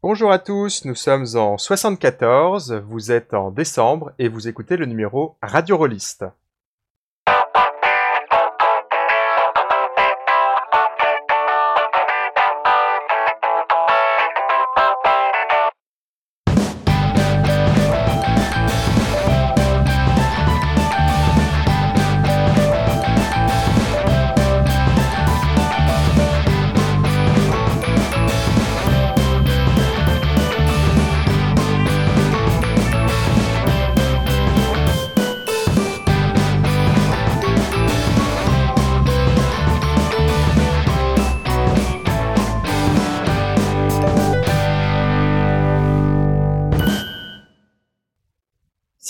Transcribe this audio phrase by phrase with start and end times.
[0.00, 4.86] Bonjour à tous, nous sommes en 74, vous êtes en décembre et vous écoutez le
[4.86, 6.24] numéro Radio Rolliste.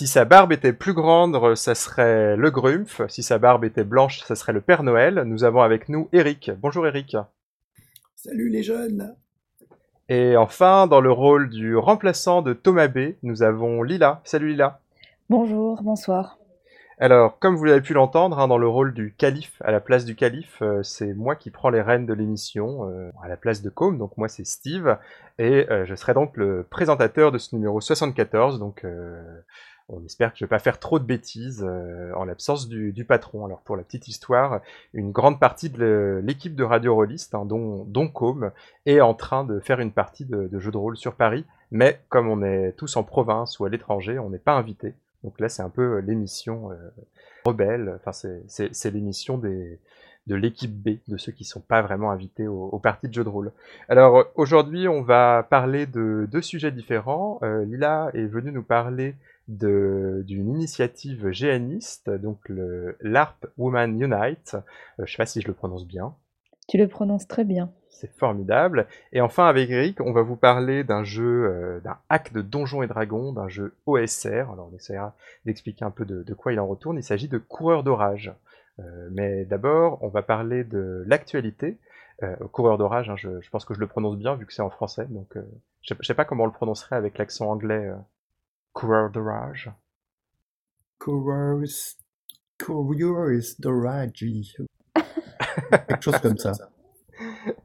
[0.09, 3.03] Sa barbe était plus grande, ça serait le Grumpf.
[3.09, 5.23] Si sa barbe était blanche, ça serait le Père Noël.
[5.27, 6.51] Nous avons avec nous Eric.
[6.59, 7.17] Bonjour Eric.
[8.17, 9.15] Salut les jeunes.
[10.09, 14.23] Et enfin, dans le rôle du remplaçant de Thomas B, nous avons Lila.
[14.25, 14.81] Salut Lila.
[15.29, 16.39] Bonjour, bonsoir.
[17.01, 20.05] Alors, comme vous l'avez pu l'entendre, hein, dans le rôle du calife, à la place
[20.05, 23.63] du calife, euh, c'est moi qui prends les rênes de l'émission, euh, à la place
[23.63, 24.99] de Com, donc moi c'est Steve,
[25.39, 28.85] et euh, je serai donc le présentateur de ce numéro 74, donc
[29.89, 33.47] on espère que je vais pas faire trop de bêtises euh, en l'absence du, patron.
[33.47, 34.61] Alors pour la petite histoire,
[34.93, 38.11] une grande partie de l'équipe de Radio Rolliste, hein, dont, dont
[38.87, 41.45] est en train de faire une partie de, jeu de rôle sur Paris.
[41.71, 44.95] Mais comme on est tous en province ou à l'étranger, on n'est pas invité.
[45.25, 46.77] Donc là, c'est un peu l'émission euh,
[47.45, 47.99] rebelle.
[47.99, 49.79] Enfin, c'est l'émission des
[50.29, 53.25] de l'équipe B, de ceux qui ne sont pas vraiment invités aux, parties de jeu
[53.25, 53.51] de rôle.
[53.89, 57.41] Alors aujourd'hui, on va parler de deux sujets différents.
[57.43, 59.15] Euh, Lila est venue nous parler
[59.49, 64.55] d'une initiative géaniste, donc le l'ARP Women Unite.
[64.55, 64.61] Euh,
[64.99, 66.15] je ne sais pas si je le prononce bien.
[66.69, 67.73] Tu le prononces très bien.
[67.89, 68.87] C'est formidable.
[69.13, 72.83] Et enfin, avec Eric, on va vous parler d'un jeu, euh, d'un hack de Donjons
[72.83, 74.53] et Dragons, d'un jeu OSR.
[74.53, 76.99] Alors, on essaiera d'expliquer un peu de, quoi il en retourne.
[76.99, 78.33] Il s'agit de Coureur d'orage.
[78.79, 81.79] Euh, mais d'abord, on va parler de l'actualité.
[82.51, 85.07] Coureur d'orage, hein, je, pense que je le prononce bien vu que c'est en français.
[85.09, 85.39] Donc,
[85.83, 87.93] je ne sais pas comment on le prononcerait avec l'accent anglais
[88.79, 89.73] Coureur d'orage.
[91.01, 91.59] Coureur
[93.59, 94.17] d'orage.
[95.89, 96.53] Quelque chose comme ça.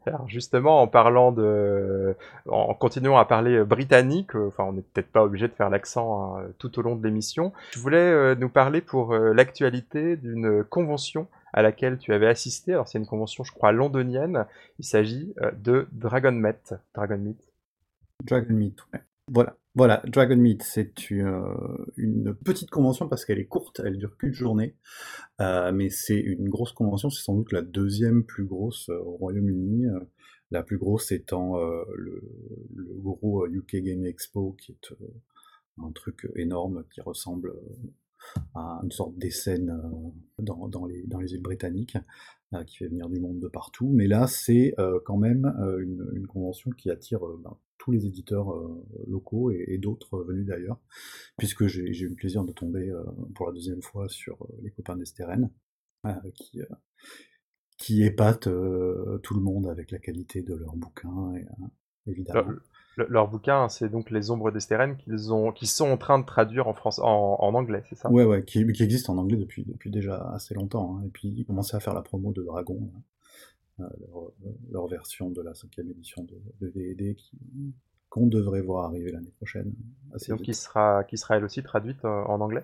[0.07, 2.15] Alors justement, en parlant de,
[2.49, 6.35] en continuant à parler britannique, euh, enfin on n'est peut-être pas obligé de faire l'accent
[6.35, 7.53] hein, tout au long de l'émission.
[7.73, 12.73] Je voulais euh, nous parler pour euh, l'actualité d'une convention à laquelle tu avais assisté.
[12.73, 14.47] Alors c'est une convention, je crois, londonienne.
[14.79, 16.73] Il s'agit de Dragon Meet.
[16.95, 17.37] Dragon Meet.
[18.23, 18.79] Dragon Meet.
[19.27, 19.57] Voilà.
[19.75, 24.75] Voilà, Dragon Meet, c'est une, petite convention parce qu'elle est courte, elle dure qu'une journée,
[25.41, 29.13] euh, mais c'est une grosse convention, c'est sans doute la deuxième plus grosse euh, au
[29.17, 29.99] Royaume-Uni, euh,
[30.51, 31.57] la plus grosse étant
[31.95, 32.21] le,
[32.75, 34.93] gros UK Game Expo, qui est
[35.83, 37.55] un truc énorme qui ressemble
[38.53, 39.57] à une sorte d'essai
[40.37, 41.97] dans, dans, les, dans les îles britanniques,
[42.67, 46.91] qui fait venir du monde de partout, mais là c'est quand même une, convention qui
[46.91, 50.79] attire ben, tous les éditeurs euh, locaux et, d'autres venus d'ailleurs,
[51.37, 53.03] puisque j'ai eu le plaisir de tomber euh,
[53.35, 55.49] pour la deuxième fois sur euh, les copains d'Esteren,
[56.35, 56.61] qui,
[57.77, 58.49] qui épatent
[59.23, 61.33] tout le monde avec la qualité de leurs bouquins,
[62.07, 62.51] évidemment.
[62.97, 66.67] leur bouquin, c'est donc Les Ombres d'Esteren qu'ils ont, qui sont en train de traduire
[66.67, 68.11] en, France, en, anglais, c'est ça?
[68.11, 70.97] Ouais, ouais, qui, qui, existe en anglais depuis, depuis déjà assez longtemps.
[70.97, 71.03] Hein.
[71.05, 72.91] et puis ils commençaient à faire la promo de Dragon.
[73.79, 73.89] Hein.
[74.15, 77.17] Euh, leur, version de la cinquième édition de, de D&D
[78.09, 79.73] qu'on devrait voir arriver l'année prochaine.
[80.29, 82.63] Donc qui sera, qui sera elle aussi traduite euh, en anglais?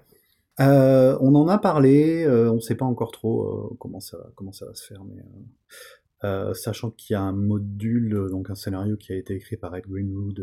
[0.60, 4.66] Euh, On en a parlé, on ne sait pas encore trop comment, ça, comment ça
[4.66, 9.16] va se faire, mais sachant qu'il y a un module, donc un scénario qui a
[9.16, 10.38] été écrit par Ed Greenwood,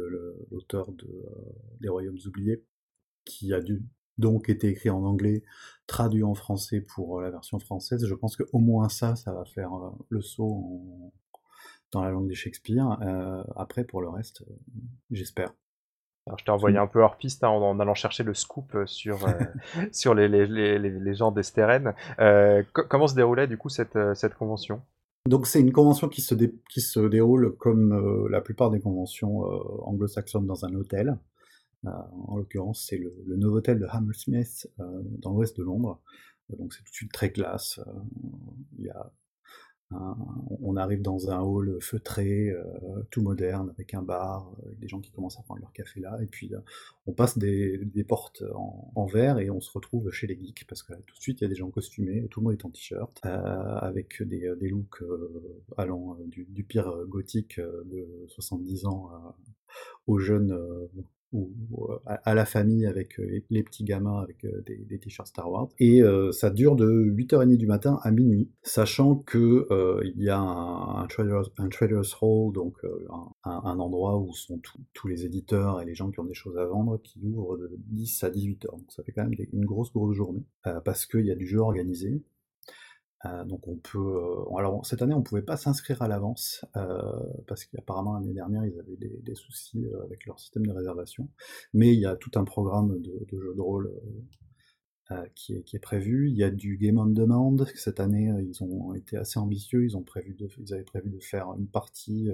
[0.50, 1.06] l'auteur de,
[1.80, 2.64] des Royaumes oubliés,
[3.26, 3.82] qui a dû
[4.18, 5.42] donc été écrit en anglais,
[5.86, 8.06] traduit en français pour euh, la version française.
[8.06, 10.80] Je pense qu'au moins ça, ça va faire euh, le saut
[11.92, 12.98] dans la langue des Shakespeare.
[13.02, 14.44] Euh, après, pour le reste,
[15.10, 15.54] j'espère.
[16.38, 19.18] je t'ai envoyé un peu hors piste hein, en, allant chercher le scoop sur,
[19.92, 21.94] sur les, les, les, les gens d'Esteren.
[22.72, 24.82] comment se déroulait du coup cette, cette convention?
[25.28, 29.40] Donc c'est une convention qui se, qui se déroule comme la plupart des conventions
[29.84, 31.18] anglo-saxonnes dans un hôtel.
[31.84, 31.90] Euh,
[32.26, 36.00] en l'occurrence, c'est le, le Novotel de Hammersmith euh, dans l'ouest de Londres.
[36.50, 37.80] Donc c'est tout de suite très classe.
[38.80, 38.92] Euh,
[40.62, 42.52] on arrive dans un hall feutré,
[43.12, 46.26] tout moderne, avec un bar, des gens qui commencent à prendre leur café là, et
[46.26, 46.50] puis
[47.06, 50.92] on passe des, portes en, verre et on se retrouve chez les geeks, parce que
[50.92, 53.16] tout de suite il y a des gens costumés, tout le monde est en t-shirt,
[53.22, 55.04] avec des, looks
[55.76, 59.36] allant du, pire gothique de 70 ans
[60.08, 60.52] aux jeunes
[61.32, 61.50] ou
[62.06, 65.68] à, la famille avec les, petits gamins avec des, t-shirts Star Wars.
[65.78, 66.02] Et
[66.32, 69.66] ça dure de 8h30 du matin à minuit, sachant que
[70.04, 71.06] il y a un, un,
[71.68, 72.76] trader's, hall, donc
[73.44, 74.60] un, endroit où sont
[74.94, 77.70] tous les éditeurs et les gens qui ont des choses à vendre, qui ouvre de
[77.88, 78.70] 10 à 18h.
[78.70, 80.44] Donc ça fait quand même une grosse grosse journée,
[80.84, 82.22] parce qu'il y a du jeu organisé,
[83.24, 83.98] euh, donc on peut.
[83.98, 87.00] Euh, alors cette année on pouvait pas s'inscrire à l'avance euh,
[87.46, 91.28] parce qu'apparemment l'année dernière ils avaient des, soucis avec leur système de réservation.
[91.72, 93.92] Mais il y a tout un programme de, jeux de rôle
[95.34, 96.28] qui est, prévu.
[96.30, 97.56] Il y a du game on demand.
[97.74, 99.84] Cette année ils ont été assez ambitieux.
[99.84, 99.96] Ils
[100.58, 102.28] ils avaient prévu de faire une partie,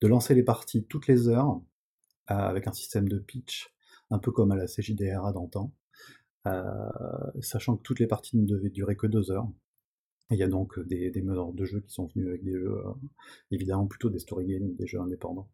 [0.00, 1.60] de lancer les parties toutes les heures
[2.26, 3.72] avec un système de pitch,
[4.10, 5.72] un peu comme à la CJDRA d'antan.
[7.40, 9.48] sachant que toutes les parties ne devaient durer que deux heures.
[10.30, 12.76] Il y a donc des, des meneurs de jeux qui sont venus avec des jeux,
[12.84, 12.92] euh,
[13.50, 15.48] évidemment plutôt des story games, des jeux indépendants,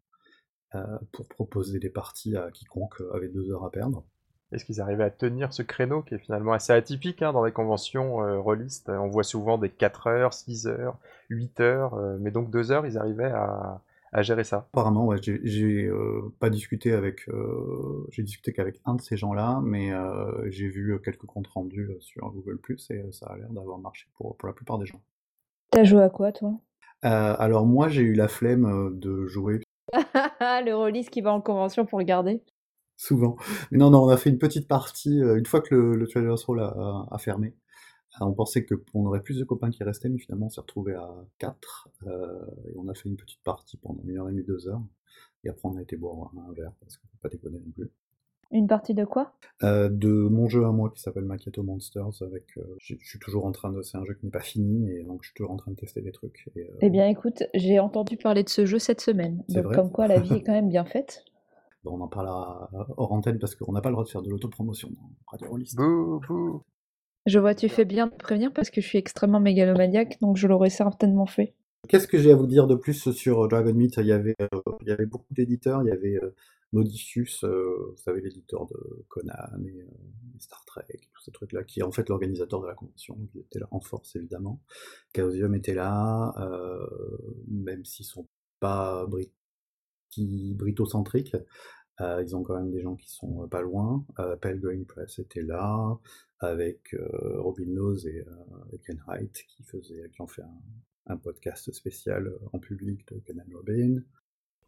[0.75, 4.03] euh, pour proposer des parties à quiconque avait deux heures à perdre.
[4.51, 7.51] Est-ce qu'ils arrivaient à tenir ce créneau qui est finalement assez atypique hein, dans les
[7.51, 8.89] conventions euh, rôlistes?
[8.89, 10.99] On voit souvent des 4 heures, 6 heures,
[11.29, 13.81] 8 heures, mais donc 2 heures, ils arrivaient à,
[14.15, 18.95] à gérer ça Apparemment, ouais, j'ai euh, pas discuté avec, euh, j'ai discuté qu'avec un
[18.95, 23.25] de ces gens-là, mais euh, j'ai vu quelques comptes rendus sur Google Plus et ça
[23.27, 25.01] a l'air d'avoir marché pour, pour la plupart des gens.
[25.69, 26.53] T'as joué à quoi, toi?
[27.01, 29.61] Alors moi, j'ai eu la flemme de jouer.
[29.93, 32.41] le release qui va en convention pour regarder.
[32.95, 33.35] Souvent.
[33.69, 36.47] Mais non, non, on a fait une petite partie une fois que le, le Trader's
[36.47, 37.53] Hall a fermé.
[38.21, 41.09] On pensait qu'on aurait plus de copains qui restaient, mais finalement on s'est retrouvé à
[41.39, 41.89] 4.
[42.07, 44.81] Euh, et on a fait une petite partie pendant une heure et demie, deux heures.
[45.43, 47.71] Et après on a été boire un verre, parce qu'on ne peut pas déconner non
[47.71, 47.89] plus.
[48.51, 49.33] Une partie de quoi?
[49.63, 52.21] Euh, De mon jeu à moi qui s'appelle Macchiato Monsters.
[52.21, 53.81] Avec, euh, je suis toujours en train de.
[53.81, 55.75] C'est un jeu qui n'est pas fini, et donc je suis toujours en train de
[55.75, 56.49] tester des trucs.
[56.81, 59.43] eh bien écoute, j'ai entendu parler de ce jeu cette semaine.
[59.49, 61.25] Donc comme quoi la vie est quand même bien faite.
[61.83, 64.29] Bon, on en parlera hors antenne parce qu'on n'a pas le droit de faire de
[64.29, 65.77] l'autopromotion dans Radio Rollist.
[67.25, 70.47] Je vois, tu fais bien de prévenir parce que je suis extrêmement mégalomaniaque, donc je
[70.47, 71.55] l'aurais certainement fait.
[71.87, 73.97] Qu'est-ce que j'ai à vous dire de plus sur Dragon Meat?
[73.97, 74.47] Il y, avait, euh,
[74.81, 76.35] il y avait beaucoup d'éditeurs, il y avait euh,
[76.71, 79.33] Modicius, euh, vous savez, l'éditeur de Conan
[79.65, 79.87] et,
[80.39, 83.39] Star Trek, et tous ces trucs-là, qui est en fait l'organisateur de la convention, qui
[83.39, 84.61] était là en force évidemment.
[85.15, 86.33] Chaosium était là,
[87.47, 88.27] même s'ils sont
[88.59, 89.07] pas
[90.17, 91.35] britocentriques,
[91.99, 94.05] ils ont quand même des gens qui sont pas loin.
[94.41, 95.97] Pelgrim Press était là,
[96.39, 100.43] avec euh, Robin Nose et, euh, Ken Wright qui, faisait, qui ont fait
[101.07, 104.01] un, podcast spécial euh, en public de Ken Robin.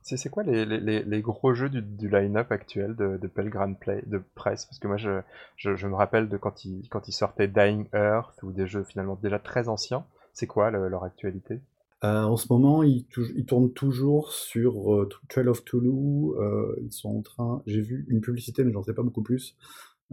[0.01, 4.03] C'est quoi les, les, les, gros jeux du, du line-up actuel de, de Pelgram Play,
[4.05, 5.19] de presse Parce que moi, je,
[5.57, 8.85] je, je, me rappelle de quand ils quand il sortaient Dying Earth ou des jeux
[8.85, 10.05] finalement déjà très anciens.
[10.31, 11.59] C'est quoi leur actualité?
[12.03, 13.05] Euh, En ce moment, ils,
[13.35, 16.35] ils, tournent toujours sur euh, Trail of Toulouse.
[16.39, 17.63] Euh, ils sont en train.
[17.65, 19.55] J'ai vu une publicité, mais j'en sais pas beaucoup plus.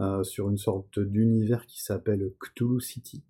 [0.01, 3.23] Euh, sur une sorte d'univers qui s'appelle Cthulhu City.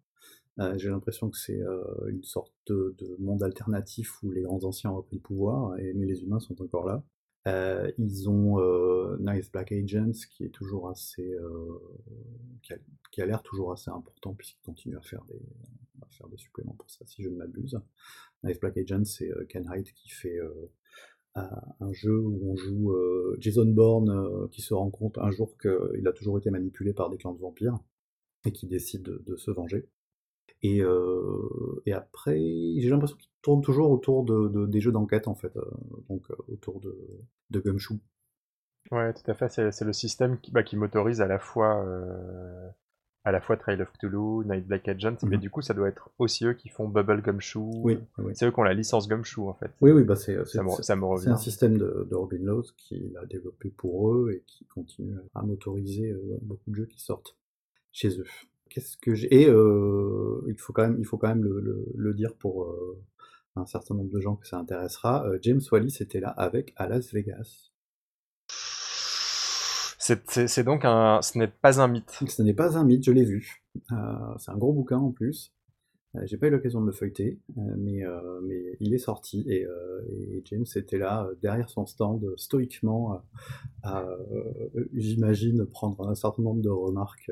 [0.77, 1.61] J'ai l'impression que c'est
[2.09, 6.07] une sorte de, monde alternatif où les grands anciens ont repris le pouvoir, et, mais
[6.07, 7.03] les humains sont encore là.
[7.47, 8.59] Ils ont
[9.19, 11.37] Nice Black Agents qui est toujours assez,
[12.63, 15.43] qui a, l'air toujours assez important puisqu'ils continuent à faire des,
[16.03, 17.79] à faire des suppléments pour ça si je ne m'abuse.
[18.43, 20.39] Nice Black Agents c'est Ken Hyde qui fait
[21.37, 25.57] un jeu où on joue euh, Jason Bourne euh, qui se rend compte un jour
[25.59, 27.79] qu'il a toujours été manipulé par des clans de vampires
[28.45, 29.89] et qui décide de, se venger.
[30.65, 32.37] Et, euh, et après,
[32.79, 35.53] j'ai l'impression qu'il tourne toujours autour de, des jeux d'enquête en fait,
[36.09, 36.97] donc autour de,
[37.51, 37.99] de Gumshoe.
[38.91, 39.49] Ouais, tout à fait.
[39.51, 41.85] C'est le système qui, bah, qui m'autorise à la fois
[43.25, 45.43] à la fois Trail of Cthulhu, Night Black Agent, mais mhm.
[45.43, 47.71] du coup ça doit être aussi eux qui font Bubble Gumshoe.
[47.83, 47.99] Oui,
[48.35, 49.71] C'est eux qui ont la licence Gumshoe en fait.
[49.81, 53.71] Oui, oui, bah c'est ça, me, un système de, de Robin Laws qui a développé
[53.71, 57.37] pour eux et qui continue à m'autoriser euh, beaucoup de jeux qui sortent
[57.93, 58.27] chez eux.
[58.71, 62.15] Qu'est-ce que j'ai Et euh, il faut quand même, il faut quand même le, le,
[62.15, 63.01] dire pour euh,
[63.57, 65.27] un certain nombre de gens que ça intéressera.
[65.43, 67.71] James Wallis était là avec à Las Vegas.
[70.07, 72.21] C'est donc un, ce n'est pas un mythe.
[72.29, 73.65] Ce n'est pas un mythe, je l'ai vu.
[73.91, 73.97] Euh,
[74.39, 75.55] c'est un gros bouquin en plus.
[76.15, 78.03] Euh, j'ai pas eu l'occasion de le feuilleter, euh, mais,
[78.43, 79.67] mais il est sorti et,
[80.45, 83.23] James était là derrière son stand stoïquement
[83.83, 84.07] à,
[84.93, 87.31] j'imagine, prendre un certain nombre de remarques.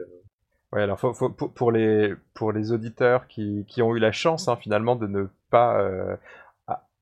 [0.73, 4.57] Ouais, alors faut, pour, les, pour les auditeurs qui, qui ont eu la chance hein,
[4.57, 5.79] finalement de ne pas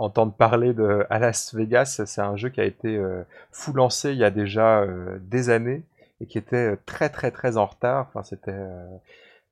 [0.00, 3.23] entendre parler de à Las Vegas, c'est un jeu qui a été euh,
[3.53, 5.85] fou lancé il y a déjà euh, des années
[6.21, 8.09] et qui était euh, très très très en retard.
[8.09, 8.59] Enfin, c'était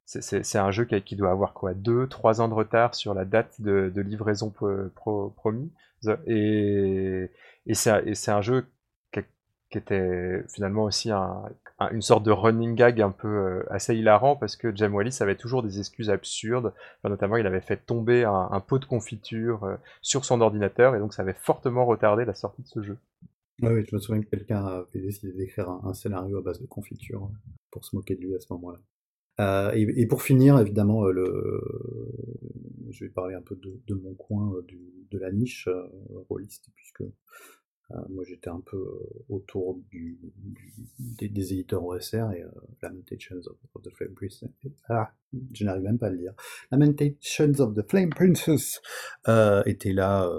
[0.07, 3.27] c'est un jeu qui, qui, doit avoir quoi deux trois ans de retard sur la
[3.27, 5.71] date de, livraison pro, promis
[6.27, 7.31] et,
[7.67, 8.67] et c'est un jeu
[9.13, 11.11] qui était finalement aussi
[11.93, 15.37] une sorte de running gag un peu euh, assez hilarant parce que Jam Wallis avait
[15.37, 16.73] toujours des excuses absurdes.
[17.05, 21.15] notamment, il avait fait tomber un, pot de confiture euh, sur son ordinateur et donc
[21.15, 22.99] ça avait fortement retardé la sortie de ce jeu.
[23.63, 27.25] oui, je me souviens que quelqu'un avait décidé d'écrire un, scénario à base de confiture
[27.25, 27.37] euh,
[27.71, 29.73] pour se moquer de lui à ce moment-là.
[29.75, 31.61] et, pour finir, évidemment, le...
[32.91, 34.53] je vais parler un peu de, mon coin
[35.13, 35.69] de la niche
[36.29, 37.13] rôliste, puisque euh,
[38.11, 40.19] moi, j'étais un peu euh, autour du,
[40.99, 42.51] des, des, éditeurs OSR et euh,
[42.83, 44.51] Lamentations of, the Flame Princess.
[44.89, 45.11] Ah,
[45.53, 46.35] je n'arrive même pas à le dire.
[46.71, 48.81] Lamentations of the Flame Princess
[49.29, 50.31] euh, était là,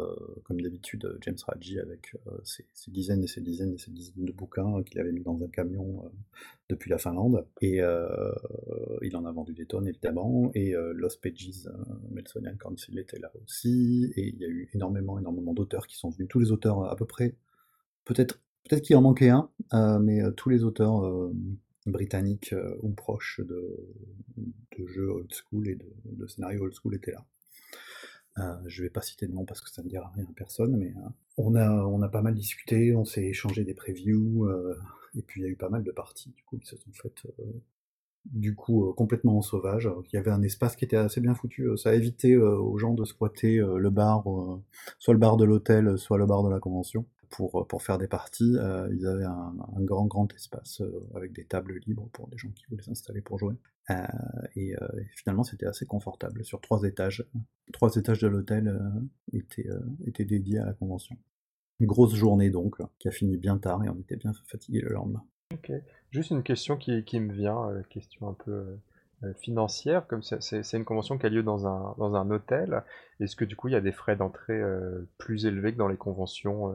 [0.44, 4.84] comme d'habitude, James Raji avec ses, dizaines et ses dizaines et ses dizaines de bouquins
[4.84, 6.12] qu'il avait mis dans un camion
[6.70, 7.46] depuis la Finlande.
[7.62, 7.82] Et
[9.02, 10.52] il en a vendu des tonnes, évidemment.
[10.56, 11.70] Et Lost Pages,
[12.12, 14.12] Melsonian Council était là aussi.
[14.16, 16.28] Et il y a eu énormément, énormément d'auteurs qui sont venus.
[16.30, 17.36] Tous les auteurs à peu près
[18.06, 21.34] Peut-être peut-être qu'il en manquait un, euh, mais euh, tous les auteurs euh,
[21.86, 23.88] britanniques ou proches de,
[24.88, 28.62] jeux old school et de, scénarios old school étaient là.
[28.66, 30.94] je vais pas citer de nom parce que ça ne dira rien à personne, mais
[31.38, 34.50] on, a, on a pas mal discuté, on s'est échangé des previews,
[35.18, 36.92] et puis il y a eu pas mal de parties du coup, qui se sont
[36.94, 37.24] faites
[38.96, 39.90] complètement en sauvage.
[40.12, 43.04] Il y avait un espace qui était assez bien foutu, ça évité aux gens de
[43.04, 44.24] squatter le bar,
[44.98, 48.08] soit le bar de l'hôtel, soit le bar de la convention pour, pour faire des
[48.08, 52.38] parties, euh, ils avaient un, grand grand espace euh, avec des tables libres pour des
[52.38, 53.56] gens qui voulaient s'installer pour jouer.
[53.90, 53.96] Euh,
[54.56, 54.76] et,
[55.16, 56.44] finalement, c'était assez confortable.
[56.44, 57.26] Sur trois étages,
[57.74, 58.80] trois étages de l'hôtel
[59.34, 59.70] étaient,
[60.06, 61.18] étaient dédiés à la convention.
[61.80, 64.94] Une grosse journée donc, qui a fini bien tard et on était bien fatigué le
[64.94, 65.24] lendemain.
[65.54, 65.72] Ok.
[66.12, 68.78] Juste une question qui, qui me vient, question un peu
[69.40, 72.84] financière, comme c'est une convention qui a lieu dans un, dans un hôtel,
[73.20, 74.62] est-ce que du coup il y a des frais d'entrée
[75.18, 76.74] plus élevés que dans les conventions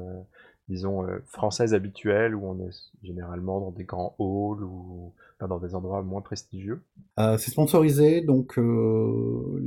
[0.69, 5.75] disons, euh, française habituelle, où on est généralement dans des grands halls ou dans des
[5.75, 6.83] endroits moins prestigieux?
[7.19, 9.61] Euh, C'est sponsorisé, donc euh,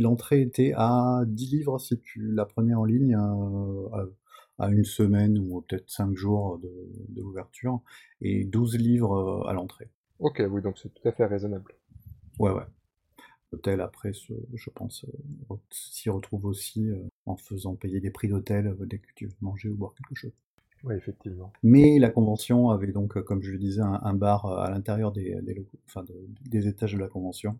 [0.00, 3.16] l'entrée était à 10 livres si tu la prenais en ligne
[4.58, 7.80] à, une semaine ou peut-être 5 jours de, l'ouverture,
[8.20, 9.88] et 12 livres à l'entrée.
[10.20, 11.74] Ok, oui, donc c'est tout à fait raisonnable.
[12.38, 12.64] Ouais, ouais.
[13.52, 15.06] L'hôtel, après, je pense,
[15.70, 16.90] s'y retrouve aussi
[17.26, 20.32] en faisant payer des prix d'hôtel dès que tu veux manger ou boire quelque chose.
[20.84, 21.50] Oui, effectivement.
[21.62, 25.38] Mais la convention avait donc, comme je le disais, un, bar à l'intérieur des,
[26.44, 27.58] des, étages de la convention.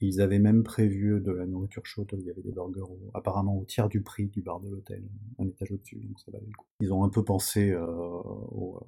[0.00, 2.08] ils avaient même prévu de la nourriture chaude.
[2.12, 2.80] Il y avait des burgers
[3.12, 5.02] apparemment au tiers du prix du bar de l'hôtel,
[5.38, 5.96] un étage au-dessus.
[5.96, 6.66] Donc ça valait le coup.
[6.80, 8.80] Ils ont un peu pensé euh, au,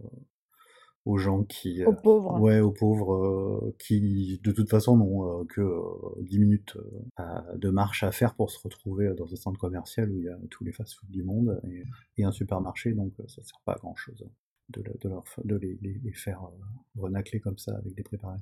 [1.05, 1.85] aux gens qui...
[1.85, 2.41] Aux euh, pauvres.
[2.41, 5.81] Ouais, aux pauvres, euh, qui de toute façon n'ont euh, que
[6.23, 6.79] 10 minutes
[7.55, 10.37] de marche à faire pour se retrouver dans un centre commercial où il y a
[10.51, 11.61] tous les fast-food du monde
[12.17, 14.27] et, un supermarché, donc ça sert pas à grand-chose
[14.71, 16.49] de, de, leur, de les, les, faire
[16.97, 18.41] renacler comme ça avec des préparés.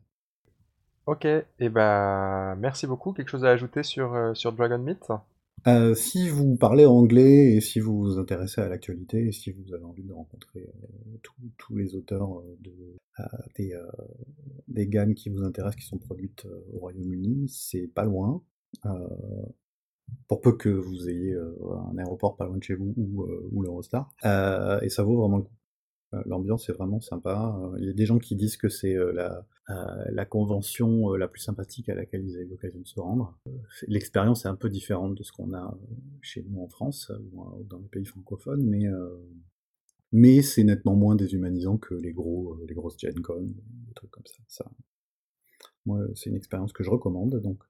[1.07, 3.13] Ok, et eh ben merci beaucoup.
[3.13, 5.11] Quelque chose à ajouter sur, sur Dragon Meat?
[5.67, 9.73] Euh, si vous parlez anglais et si vous vous intéressez à l'actualité et si vous
[9.75, 11.19] avez envie de rencontrer euh,
[11.57, 12.73] tous les auteurs euh, de,
[13.57, 13.75] des,
[14.69, 18.43] des, gammes qui vous intéressent, qui sont produites au Royaume-Uni, c'est pas loin.
[20.29, 24.13] pour peu que vous ayez un aéroport pas loin de chez vous ou, ou l'Eurostar.
[24.25, 25.62] et ça vaut vraiment le coup.
[26.27, 27.59] L'ambiance est vraiment sympa.
[27.79, 29.47] Il y a des gens qui disent que c'est la,
[30.11, 33.39] la convention la plus sympathique à laquelle ils avaient l'occasion de se rendre.
[33.89, 35.77] L'expérience est un peu différente de ce qu'on a
[36.21, 38.85] chez nous en France ou dans les pays francophones, mais,
[40.13, 43.47] mais c'est nettement moins déshumanisant que les, gros, les grosses Gen Con,
[43.87, 44.43] des trucs comme ça.
[44.49, 44.71] ça
[45.87, 47.63] moi, c'est une expérience que je recommande, donc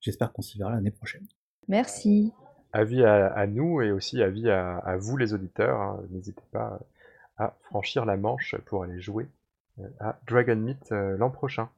[0.00, 1.26] j'espère qu'on s'y verra l'année prochaine.
[1.68, 2.32] Merci.
[2.72, 5.80] Avis à, nous et aussi avis à, à vous les auditeurs.
[5.80, 6.02] Hein.
[6.10, 6.80] N'hésitez pas
[7.42, 9.26] à franchir la Manche pour aller jouer
[9.80, 11.68] euh, à Dragon Meet euh, l'an prochain.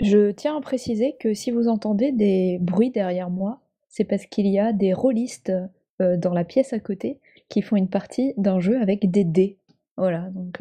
[0.00, 4.46] Je tiens à préciser que si vous entendez des bruits derrière moi, c'est parce qu'il
[4.46, 5.52] y a des rôlistes
[6.00, 9.58] euh, dans la pièce à côté qui font une partie d'un jeu avec des dés.
[9.96, 10.60] Voilà, donc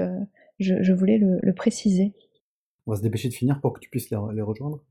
[0.59, 2.13] je, voulais le, préciser.
[2.85, 4.83] On va se dépêcher de finir pour que tu puisses les, rejoindre.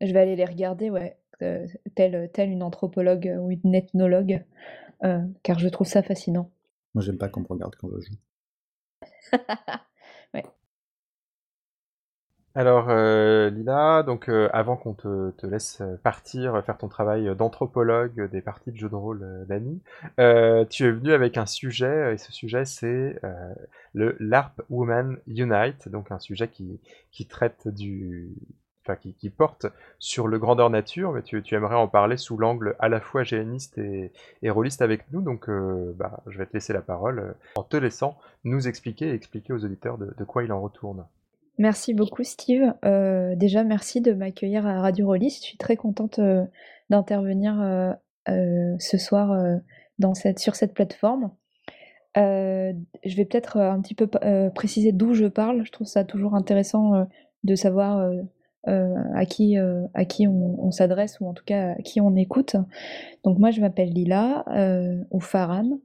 [0.00, 1.18] Je vais aller les regarder, ouais,
[1.94, 4.42] telle, telle une anthropologue ou une ethnologue,
[5.42, 6.48] car je trouve ça fascinant.
[6.94, 8.14] Moi, j'aime pas qu'on me regarde quand je joue.
[12.54, 18.42] Alors, euh, Lila, donc euh, avant qu'on te, laisse partir faire ton travail d'anthropologue des
[18.42, 19.80] parties de jeux de rôle d'Annie,
[20.68, 23.18] tu es venu avec un sujet, et ce sujet c'est
[23.94, 28.34] le LARP Women Unite, donc un sujet qui traite du,
[28.82, 29.66] enfin, qui, porte
[29.98, 33.78] sur le grandeur nature, mais tu, aimerais en parler sous l'angle à la fois géaniste
[33.78, 34.12] et,
[34.42, 35.48] et rôliste avec nous, donc
[35.96, 39.64] bah, je vais te laisser la parole en te laissant nous expliquer et expliquer aux
[39.64, 41.04] auditeurs de, quoi il en retourne.
[41.58, 42.74] Merci beaucoup Steve.
[42.84, 45.42] Euh, déjà merci de m'accueillir à Radio Rollist.
[45.42, 46.44] Je suis très contente euh,
[46.90, 49.36] d'intervenir euh, ce soir
[50.36, 51.30] sur cette plateforme.
[52.16, 54.08] je vais peut-être un petit peu
[54.54, 55.64] préciser d'où je parle.
[55.64, 57.06] Je trouve ça toujours intéressant
[57.44, 58.10] de savoir
[58.64, 62.56] à qui, à qui on, s'adresse ou en tout cas à qui on écoute.
[63.24, 64.44] Donc moi je m'appelle Lila
[65.10, 65.78] ou Farhan.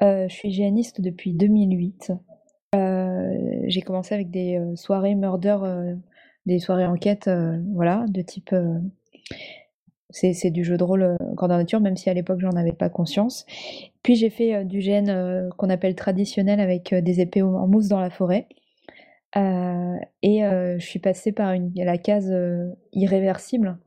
[0.00, 2.12] je suis géaniste depuis 2008.
[2.74, 5.94] Euh, j'ai commencé avec des euh, soirées murder, euh,
[6.46, 7.30] des soirées enquête,
[7.72, 8.54] voilà, de type
[10.10, 13.44] c'est du jeu de rôle grandeur nature, même si à l'époque j'en avais pas conscience.
[14.02, 18.10] Puis j'ai fait du GN qu'on appelle traditionnel avec des épées en mousse dans la
[18.10, 18.46] forêt.
[19.36, 22.34] Et je suis passée par la case
[22.92, 23.78] irréversible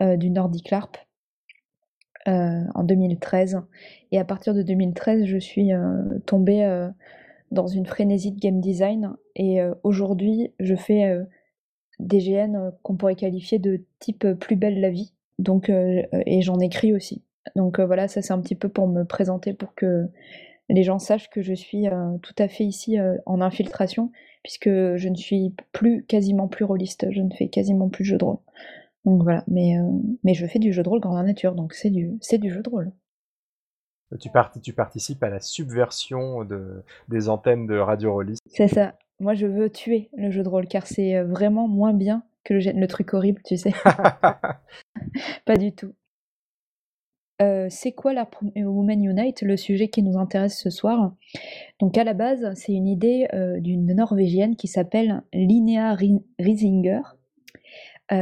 [0.00, 0.96] du Nordic LARP
[2.26, 3.62] en 2013.
[4.12, 5.70] Et à partir de 2013, je suis
[6.26, 6.90] tombée
[7.54, 9.14] dans une frénésie de game design.
[9.36, 11.24] Et euh, aujourd'hui, je fais euh,
[11.98, 15.14] des GN euh, qu'on pourrait qualifier de type plus belle la vie.
[15.40, 17.24] Donc, et j'en écris aussi.
[17.56, 20.06] Donc voilà, ça c'est un petit peu pour me présenter, pour que
[20.68, 21.86] les gens sachent que je suis
[22.22, 24.12] tout à fait ici en infiltration,
[24.44, 28.18] puisque je ne suis plus quasiment plus rôliste, je ne fais quasiment plus de jeu
[28.18, 28.38] de rôle.
[29.04, 29.74] Donc voilà, mais,
[30.22, 32.62] mais je fais du jeu de rôle grandeur nature, donc c'est du, c'est du jeu
[32.62, 32.92] de rôle.
[34.20, 34.30] Tu,
[34.62, 38.38] tu participes à la subversion de, des antennes de Radio Rollis.
[38.46, 38.94] C'est ça.
[39.18, 42.54] Moi, je veux tuer le jeu de rôle car c'est euh, vraiment moins bien que
[42.54, 43.72] le, le truc horrible, tu sais.
[45.44, 45.94] Pas du tout.
[47.42, 51.14] Euh, c'est quoi la Women Unite, le sujet qui nous intéresse ce soir?
[51.80, 55.96] Donc à la base, c'est une idée euh, d'une Norvégienne qui s'appelle Linnea
[56.38, 57.00] Riesinger.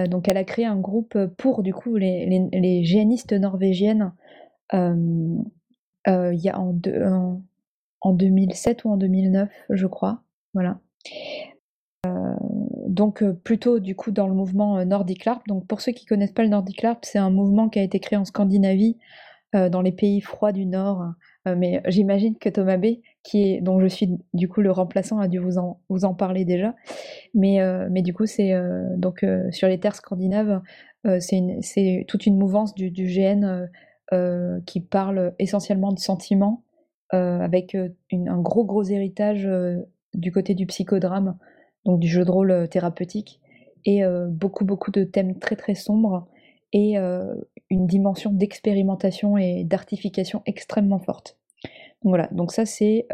[0.08, 4.12] donc elle a créé un groupe pour du coup les, les, les géanistes norvégiennes
[4.74, 5.36] euh,
[6.06, 7.42] en,
[8.00, 10.22] en, 2007 ou en 2009, je crois.
[10.54, 10.80] Voilà.
[12.92, 15.46] Euh, donc euh, plutôt du coup dans le mouvement Nordic LARP.
[15.48, 18.00] Donc pour ceux qui connaissent pas le Nordic LARP, c'est un mouvement qui a été
[18.00, 18.98] créé en Scandinavie,
[19.54, 21.12] dans les pays froids du Nord.
[21.44, 25.28] mais j'imagine que Thomas B, qui est, dont je suis du coup le remplaçant, a
[25.28, 26.74] dû vous en, vous en parler déjà.
[27.34, 27.58] Mais,
[27.90, 28.54] mais du coup, c'est
[28.96, 30.62] donc sur les terres scandinaves,
[31.18, 33.68] c'est toute une mouvance du, du GN
[34.12, 36.64] euh, qui parle essentiellement de sentiments,
[37.14, 39.48] euh, avec euh, un gros gros héritage
[40.12, 41.38] du côté du psychodrame,
[41.84, 43.40] donc du jeu de rôle thérapeutique,
[43.84, 46.28] et beaucoup beaucoup de thèmes très très sombres
[46.72, 51.36] et une dimension d'expérimentation et d'artification extrêmement forte.
[52.02, 53.06] Voilà, donc ça c'est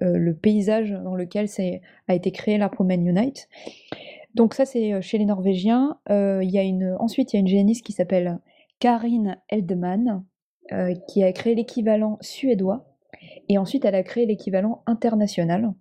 [0.00, 1.46] le paysage dans lequel
[2.08, 3.48] a été créé la Unite.
[4.34, 5.98] Donc ça c'est chez les Norvégiens.
[6.08, 8.40] Ensuite il y a une géniste qui s'appelle
[8.80, 10.24] Karin Eldman,
[10.72, 12.86] euh, qui a créé l'équivalent suédois,
[13.48, 15.72] et ensuite elle a créé l'équivalent international.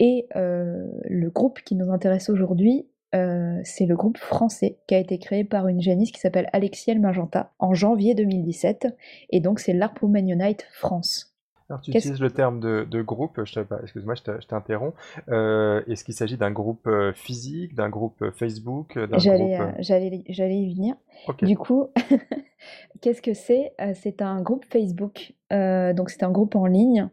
[0.00, 4.98] Et euh, le groupe qui nous intéresse aujourd'hui, euh, c'est le groupe français qui a
[4.98, 8.88] été créé par une géniste qui s'appelle Alexielle Magenta en janvier 2017,
[9.30, 11.30] et donc c'est l'Arpomen Unite France.
[11.70, 14.94] Alors tu utilises le terme de, de groupe, excuse-moi, je t'interromps.
[15.28, 20.96] Euh, Est-ce qu'il s'agit d'un groupe physique, d'un groupe Facebook J'allais j'allais y venir.
[21.40, 21.86] Du coup,
[23.00, 23.72] qu'est-ce que c'est?
[23.94, 27.08] C'est un groupe Facebook, donc c'est un groupe en ligne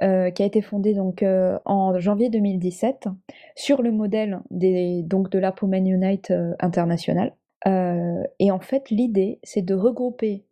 [0.00, 1.24] qui a été fondé donc
[1.64, 3.08] en janvier 2017
[3.54, 7.32] sur le modèle des, donc de l'Apomen Unite International.
[7.66, 10.44] et en fait, l'idée, c'est de regrouper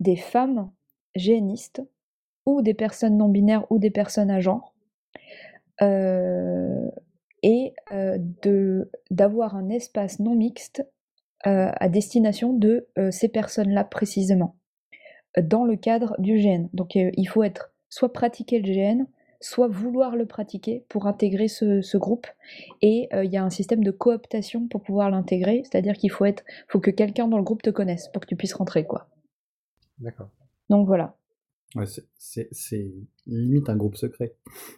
[0.00, 0.70] des femmes
[1.14, 1.82] génistes
[2.46, 4.74] ou des personnes non binaires ou des personnes à genre,
[5.82, 6.90] euh,
[7.42, 8.18] et euh,
[9.10, 10.86] d'avoir un espace non mixte
[11.46, 14.56] euh, à destination de ces personnes-là précisément,
[15.40, 16.68] dans le cadre du GN.
[16.74, 19.04] Donc il faut être soit pratiquer le GN,
[19.42, 22.26] soit vouloir le pratiquer pour intégrer ce, groupe.
[22.80, 26.44] Et il y a un système de cooptation pour pouvoir l'intégrer, c'est-à-dire qu'il faut être,
[26.68, 29.08] faut que quelqu'un dans le groupe te connaisse pour que tu puisses rentrer, quoi.
[29.98, 30.30] D'accord.
[30.70, 31.16] Donc voilà.
[31.76, 31.84] Ouais,
[32.16, 32.92] c'est
[33.26, 34.34] limite un groupe secret.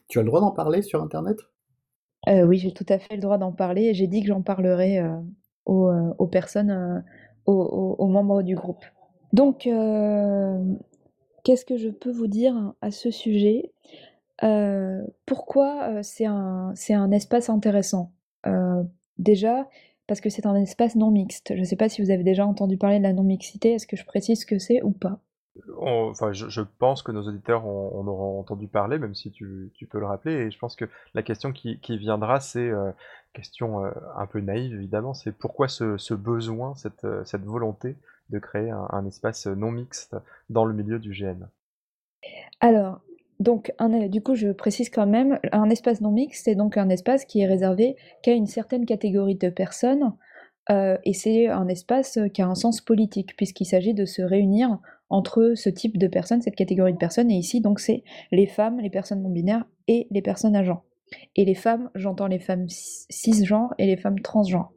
[0.09, 1.39] Tu as le droit d'en parler sur Internet?
[2.29, 4.43] Euh, Oui, j'ai tout à fait le droit d'en parler et j'ai dit que j'en
[4.43, 5.17] parlerai euh,
[5.69, 7.05] euh, aux, personnes,
[7.47, 8.85] aux, membres du groupe.
[9.33, 9.67] Donc,
[11.43, 13.73] qu'est-ce que je peux vous dire à ce sujet?
[15.27, 18.13] Pourquoi c'est un, un espace intéressant?
[19.19, 19.69] Déjà,
[20.07, 21.55] parce que c'est un espace non mixte.
[21.55, 23.97] Je ne sais pas si vous avez déjà entendu parler de la non-mixité, est-ce que
[23.97, 25.21] je précise ce que c'est ou pas?
[25.79, 30.07] Enfin, je, pense que nos auditeurs en, auront entendu parler, même si tu, peux le
[30.07, 30.33] rappeler.
[30.33, 32.91] Et je pense que la question qui, viendra, c'est euh,
[33.35, 37.97] question euh, un peu naïve évidemment, c'est pourquoi ce, besoin, cette, euh, cette, volonté
[38.33, 40.17] de créer un, espace non mixte
[40.51, 41.47] dans le milieu du GN.
[42.61, 43.01] Alors,
[43.41, 43.73] donc,
[44.09, 47.41] du coup, je précise quand même, un espace non mixte, c'est donc un espace qui
[47.41, 50.13] est réservé qu'à une certaine catégorie de personnes,
[50.71, 54.79] et c'est un espace qui a un sens politique, puisqu'il s'agit de se réunir
[55.13, 58.81] entre ce type de personnes, cette catégorie de personnes, et ici donc c'est les femmes,
[58.81, 60.85] les personnes non binaires et les personnes à genre.
[61.37, 64.73] Et les femmes, j'entends les femmes cisgenres et les femmes transgenres.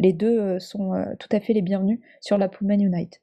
[0.00, 3.20] Les deux euh, sont euh, tout à fait les bienvenus sur la Pullman Unite.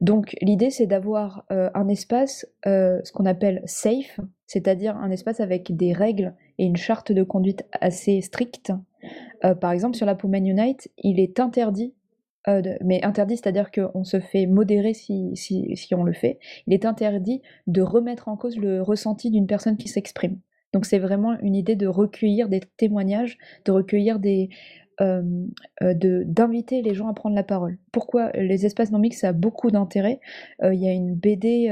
[0.00, 5.76] Donc l'idée c'est d'avoir euh, un espace, ce qu'on appelle safe, c'est-à-dire un espace avec
[5.76, 8.72] des règles et une charte de conduite assez stricte.
[9.60, 11.94] par exemple sur la Pullman Unite, il est interdit
[12.82, 15.34] mais interdit, c'est-à-dire qu'on se fait modérer si,
[15.92, 16.38] on le fait.
[16.66, 20.38] Il est interdit de remettre en cause le ressenti d'une personne qui s'exprime.
[20.72, 24.48] Donc c'est vraiment une idée de recueillir des témoignages, de recueillir des...
[25.00, 25.22] Euh,
[25.82, 27.78] euh d'inviter les gens à prendre la parole.
[27.92, 30.20] Pourquoi les espaces non mixtes, ça a beaucoup d'intérêt.
[30.62, 31.68] Euh, il y a une BD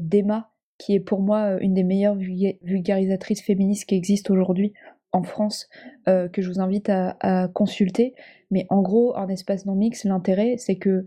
[0.00, 2.16] d'Emma qui est pour moi une des meilleures
[2.62, 4.74] vulgarisatrices féministes qui existent aujourd'hui
[5.10, 5.68] en France,
[6.06, 8.14] que je vous invite à, consulter.
[8.50, 11.04] Mais en gros, un espace non mix, l'intérêt, c'est que,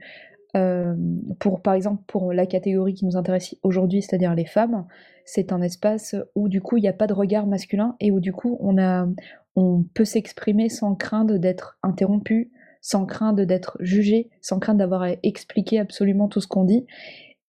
[1.39, 4.85] pour, par exemple, pour la catégorie qui nous intéresse aujourd'hui, c'est-à-dire les femmes,
[5.25, 8.19] c'est un espace où du coup il n'y a pas de regard masculin et où
[8.19, 9.07] du coup on, a,
[9.55, 15.11] on peut s'exprimer sans crainte d'être interrompu, sans crainte d'être jugé, sans crainte d'avoir à
[15.23, 16.85] expliquer absolument tout ce qu'on dit.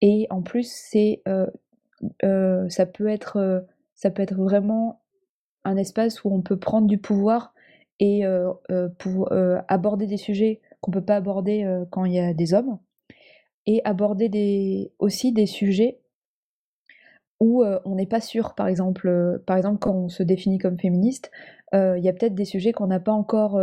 [0.01, 1.47] Et en plus, c'est, euh,
[2.25, 5.01] euh, ça peut être, ça peut être vraiment
[5.65, 7.55] un espace où on peut prendre du pouvoir
[8.01, 12.15] et euh, euh, pour euh, aborder des sujets qu'on ne peut pas aborder quand il
[12.15, 12.81] y a des hommes,
[13.67, 16.01] et aborder aussi des sujets
[17.43, 21.31] où on n'est pas sûr, par exemple, par exemple quand on se définit comme féministe,
[21.73, 23.61] il y a peut-être des sujets qu'on n'a pas encore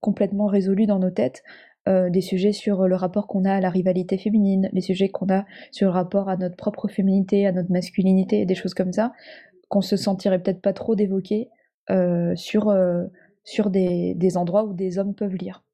[0.00, 1.42] complètement résolus dans nos têtes,
[1.86, 5.46] des sujets sur le rapport qu'on a à la rivalité féminine, les sujets qu'on a
[5.70, 9.12] sur le rapport à notre propre féminité, à notre masculinité, des choses comme ça,
[9.68, 11.48] qu'on se sentirait peut-être pas trop d'évoquer
[13.44, 15.64] sur des, endroits où des hommes peuvent lire.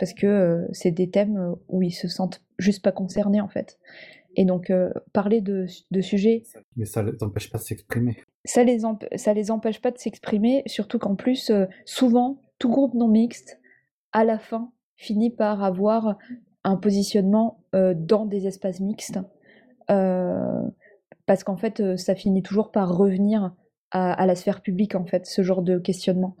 [0.00, 3.48] Parce que euh, c'est des thèmes euh, où ils se sentent juste pas concernés en
[3.48, 3.78] fait.
[4.36, 5.66] Et donc euh, parler de,
[6.00, 6.44] sujets...
[6.76, 8.16] Mais ça les empêche pas de s'exprimer.
[8.44, 8.80] Ça les,
[9.16, 11.52] ça les empêche pas de s'exprimer, surtout qu'en plus,
[11.84, 13.60] souvent, tout groupe non mixte,
[14.12, 16.16] à la fin, finit par avoir
[16.64, 19.18] un positionnement dans des espaces mixtes.
[19.86, 23.54] parce qu'en fait, ça finit toujours par revenir
[23.90, 26.36] à, à, la sphère publique, en fait, ce genre de questionnement.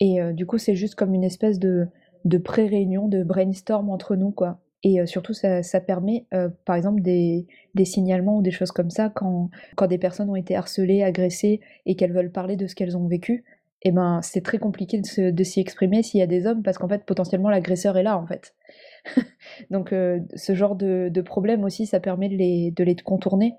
[0.00, 1.86] Et euh, du coup, c'est juste comme une espèce de,
[2.24, 4.58] de pré-réunion, de brainstorm entre nous, quoi.
[4.84, 7.46] Et euh, surtout, ça, permet, euh, par exemple, des,
[7.84, 11.96] signalements ou des choses comme ça, quand, quand des personnes ont été harcelées, agressées, et
[11.96, 13.44] qu'elles veulent parler de ce qu'elles ont vécu,
[13.82, 16.88] eh ben, c'est très compliqué de, s'y exprimer s'il y a des hommes, parce qu'en
[16.88, 18.54] fait, potentiellement, l'agresseur est là, en fait.
[19.70, 23.54] Donc, ce genre de, problème aussi, ça permet de les, de les contourner.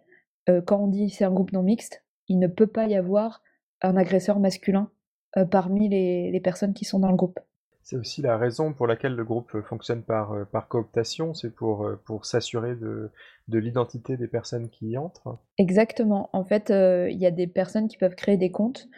[0.65, 3.43] quand on dit c'est un groupe non mixte, il ne peut pas y avoir
[3.81, 4.89] un agresseur masculin
[5.37, 7.39] euh, parmi les, personnes qui sont dans le groupe.
[7.85, 11.85] C'est aussi la raison pour laquelle le groupe fonctionne par, euh, par cooptation, c'est pour,
[11.85, 13.11] euh, pour s'assurer de,
[13.47, 15.37] de l'identité des personnes qui y entrent.
[15.59, 16.31] Exactement.
[16.33, 18.89] En fait, il y a des personnes qui peuvent créer des comptes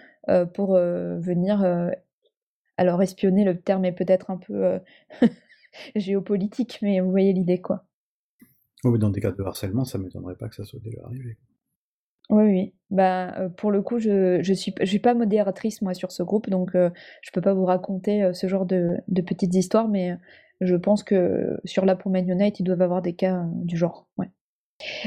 [0.53, 1.63] pour venir...
[2.77, 4.79] alors, espionner, le terme est peut-être un peu
[5.95, 7.83] géopolitique, mais vous voyez l'idée, quoi.
[8.83, 11.37] Oui, dans des cas de harcèlement, ça ne m'étonnerait pas que ça soit déjà arrivé.
[12.29, 12.73] Oui, oui.
[12.89, 16.23] Bah, euh, pour le coup, je je suis je suis pas modératrice moi sur ce
[16.23, 16.89] groupe, donc euh,
[17.21, 20.15] je peux pas vous raconter euh, ce genre de, de petites histoires, mais
[20.61, 24.07] je pense que sur la Pullman Unite, ils doivent avoir des cas du genre.
[24.17, 24.29] Ouais.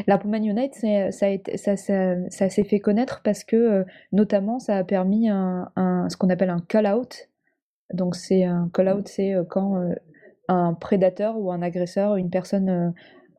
[0.06, 4.58] La Pullman Unite, ça, a été, ça, ça, ça s'est fait connaître parce que notamment
[4.58, 7.28] ça a permis un, un ce qu'on appelle un call-out.
[7.94, 9.76] Donc c'est un call-out, c'est quand
[10.50, 12.90] un prédateur ou un agresseur, une personne euh,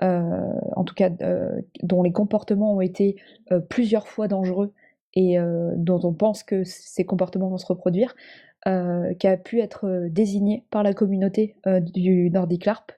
[0.01, 3.17] en tout cas euh, dont les comportements ont été
[3.51, 4.73] euh, plusieurs fois dangereux
[5.13, 5.37] et
[5.75, 8.15] dont on pense que ces comportements vont se reproduire,
[8.63, 12.93] qui a pu être désigné par la communauté du Nordic LARP.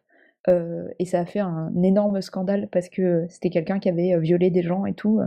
[1.00, 4.62] et ça a fait un énorme scandale parce que c'était quelqu'un qui avait violé des
[4.62, 5.22] gens et tout.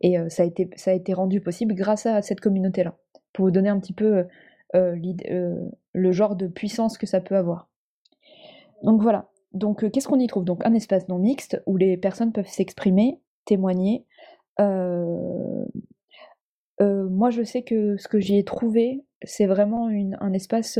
[0.00, 2.94] et ça, a été, ça a été rendu possible grâce à cette communauté-là.
[3.32, 4.26] Pour vous donner un petit peu
[4.72, 7.68] le genre de puissance que ça peut avoir.
[8.84, 10.44] Donc voilà, donc, euh, qu'est-ce qu'on y trouve?
[10.44, 14.06] Donc, un espace non mixte où les personnes peuvent s'exprimer, témoigner.
[14.60, 15.64] Euh,
[16.80, 20.78] euh, moi, je sais que ce que j'y ai trouvé, c'est vraiment un espace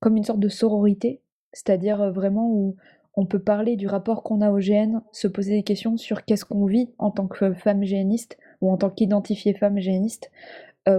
[0.00, 1.22] comme une sorte de sororité,
[1.52, 2.76] c'est-à-dire vraiment où
[3.14, 6.44] on peut parler du rapport qu'on a au GN, se poser des questions sur qu'est-ce
[6.44, 10.32] qu'on vit en tant que femme GNiste ou en tant qu'identifiée femme GNiste,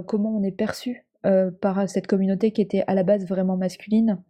[0.06, 1.06] comment on est perçu
[1.60, 4.23] par cette communauté qui était à la base vraiment masculine,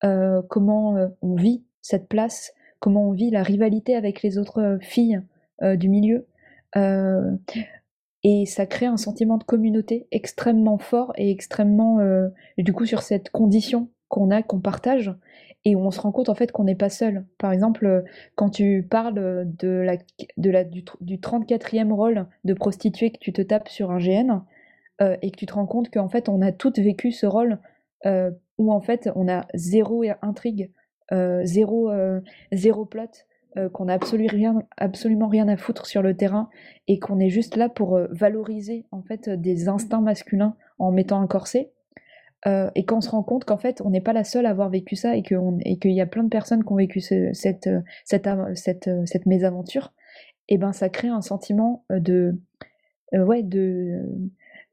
[0.00, 5.20] comment on vit cette place, comment on vit la rivalité avec les autres filles
[5.62, 6.26] du milieu.
[8.22, 11.98] et ça crée un sentiment de communauté extrêmement fort et extrêmement,
[12.58, 15.14] du coup, sur cette condition qu'on a, qu'on partage,
[15.64, 17.24] et où on se rend compte en fait qu'on n'est pas seul.
[17.38, 19.88] Par exemple, quand tu parles de
[20.46, 24.42] la, du, du 34e rôle de prostituée que tu te tapes sur un GN,
[25.02, 27.58] euh, et que tu te rends compte qu'en fait on a toutes vécu ce rôle
[28.06, 31.90] euh, où en fait on a zéro intrigue, euh, zéro,
[32.52, 33.10] zéro plot,
[33.72, 36.50] qu'on a absolument rien, absolument rien à foutre sur le terrain
[36.88, 41.26] et qu'on est juste là pour valoriser en fait des instincts masculins en mettant un
[41.26, 41.72] corset.
[42.46, 44.94] et qu'on se rend compte qu'en fait on n'est pas la seule à avoir vécu
[44.94, 47.68] ça et qu'il y a plein de personnes qui ont vécu cette, cette,
[48.04, 49.92] cette, cette, mésaventure,
[50.48, 52.38] et ben ça crée un sentiment de,
[53.12, 54.30] ouais, de, euh,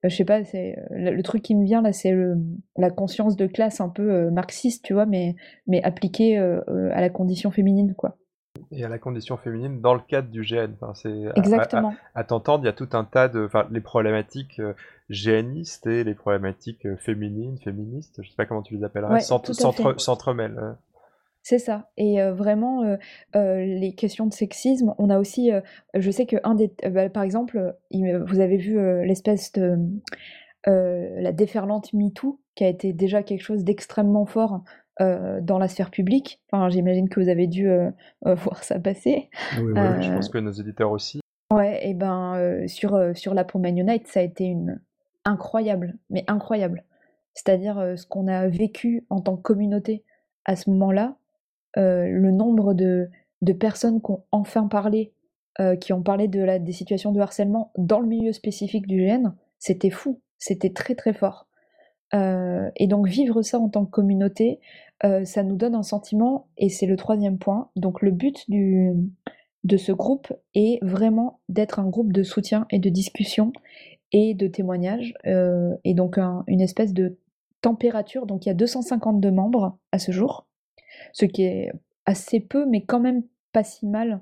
[0.09, 2.13] je sais pas, c'est euh, le, truc qui me vient là, c'est
[2.77, 5.35] la conscience de classe un peu euh, marxiste, tu vois, mais,
[5.67, 8.17] mais appliquée à la condition féminine, quoi.
[8.71, 10.73] Et à la condition féminine dans le cadre du GN.
[10.79, 11.93] Enfin, c'est, Exactement.
[12.15, 13.45] À, t'entendre, il y a tout un tas de.
[13.45, 14.61] Enfin, les problématiques
[15.09, 20.75] GNistes et les problématiques féminines, féministes, je sais pas comment tu les appellerais, s'entremêlent.
[21.43, 21.89] C'est ça.
[21.97, 22.97] Et vraiment,
[23.35, 25.51] les questions de sexisme, on a aussi,
[25.93, 29.77] je sais que un des, bah, par exemple, vous avez vu l'espèce de
[30.65, 34.63] la déferlante MeToo, qui a été déjà quelque chose d'extrêmement fort
[34.99, 36.41] dans la sphère publique.
[36.49, 37.67] Enfin, j'imagine que vous avez dû
[38.21, 39.29] voir ça passer.
[39.57, 41.19] Oui, oui, je pense que nos éditeurs aussi.
[41.53, 44.81] Ouais, et ben sur sur la Pommane Unite, ça a été une
[45.25, 46.85] incroyable, mais incroyable.
[47.33, 50.05] C'est-à-dire ce qu'on a vécu en tant que communauté
[50.45, 51.17] à ce moment-là,
[51.77, 53.09] euh, le nombre de,
[53.59, 55.13] personnes qui ont enfin parlé,
[55.59, 59.33] euh, qui ont parlé de des situations de harcèlement dans le milieu spécifique du GN,
[59.59, 61.47] c'était fou, c'était très très fort.
[62.13, 64.59] Euh, et donc vivre ça en tant que communauté,
[65.25, 67.69] ça nous donne un sentiment, et c'est le troisième point.
[67.75, 72.87] Donc le but de ce groupe est vraiment d'être un groupe de soutien et de
[72.87, 73.51] discussion
[74.13, 77.17] et de témoignage, et donc une espèce de
[77.59, 78.25] température.
[78.25, 80.47] Donc il y a 252 membres à ce jour
[81.11, 81.71] ce qui est
[82.05, 84.21] assez peu, mais quand même pas si mal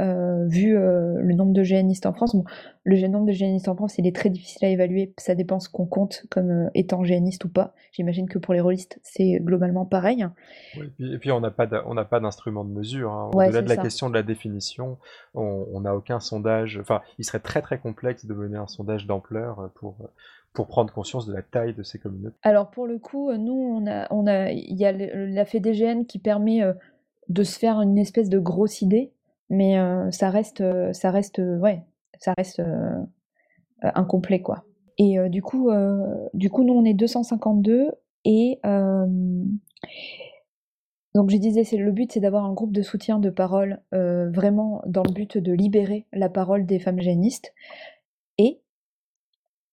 [0.00, 2.36] euh, vu euh, le nombre de géanistes en France.
[2.84, 5.68] le nombre de géanistes en France, il est très difficile à évaluer, ça dépend ce
[5.68, 7.74] qu'on compte comme euh, étant géaniste ou pas.
[7.90, 10.24] J'imagine que pour les rôlistes, c'est globalement pareil.
[11.00, 11.66] et, puis, on n'a pas
[12.20, 13.10] d'instrument de mesure.
[13.12, 13.30] Hein.
[13.32, 14.98] Au-delà de la question de la définition,
[15.34, 16.78] on n'a aucun sondage.
[16.80, 20.10] Enfin, il serait très très complexe de mener un sondage d'ampleur pour
[20.58, 23.86] pour prendre conscience de la taille de ces communautés Alors pour le coup, nous, on
[23.86, 26.72] a, on a, il y a la FEDGN qui permet euh,
[27.28, 29.12] de se faire une espèce de grosse idée,
[29.50, 31.84] mais euh, ça reste, euh, ça reste, ouais,
[32.18, 32.60] ça reste
[33.82, 34.64] incomplet quoi.
[34.98, 35.70] Et du coup,
[36.34, 37.92] du coup, nous on est 252
[38.24, 38.58] et
[41.14, 44.82] donc je disais, c'est le but, c'est d'avoir un groupe de soutien de parole vraiment
[44.88, 47.54] dans le but de libérer la parole des femmes génistes.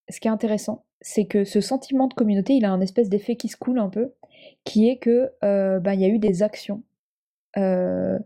[0.09, 3.35] Ce qui est intéressant, c'est que ce sentiment de communauté, il a un espèce d'effet
[3.35, 4.13] qui se coule un peu,
[4.63, 6.83] qui est que euh, bah, il y a eu des actions,
[7.57, 8.17] euh,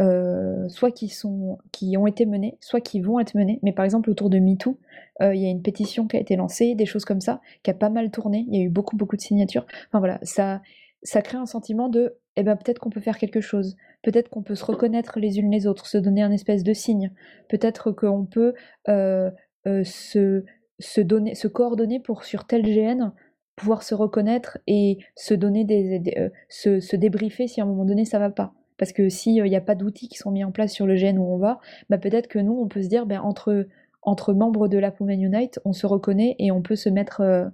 [0.00, 3.60] euh, soit qui sont, qui ont été menées, soit qui vont être menées.
[3.62, 4.78] Mais par exemple autour de MeToo,
[5.20, 7.74] il y a une pétition qui a été lancée, des choses comme ça, qui a
[7.74, 8.44] pas mal tourné.
[8.48, 9.66] Il y a eu beaucoup beaucoup de signatures.
[9.88, 10.62] Enfin voilà, ça,
[11.04, 13.76] ça crée un sentiment de, eh ben peut-être qu'on peut faire quelque chose.
[14.02, 17.12] Peut-être qu'on peut se reconnaître les unes les autres, se donner un espèce de signe.
[17.48, 18.54] Peut-être qu'on peut,
[18.86, 20.44] se
[20.82, 23.12] se, donner, se coordonner pour sur tel GN
[23.56, 28.04] pouvoir se reconnaître et se donner des, euh, se, débriefer si à un moment donné
[28.04, 28.54] ça va pas.
[28.78, 31.18] Parce que s'il n'y a pas d'outils qui sont mis en place sur le GN
[31.18, 33.66] où on va, bah peut-être que nous on peut se dire ben, entre,
[34.00, 37.44] entre membres de la Pullman Unite, on se reconnaît et on peut se mettre euh,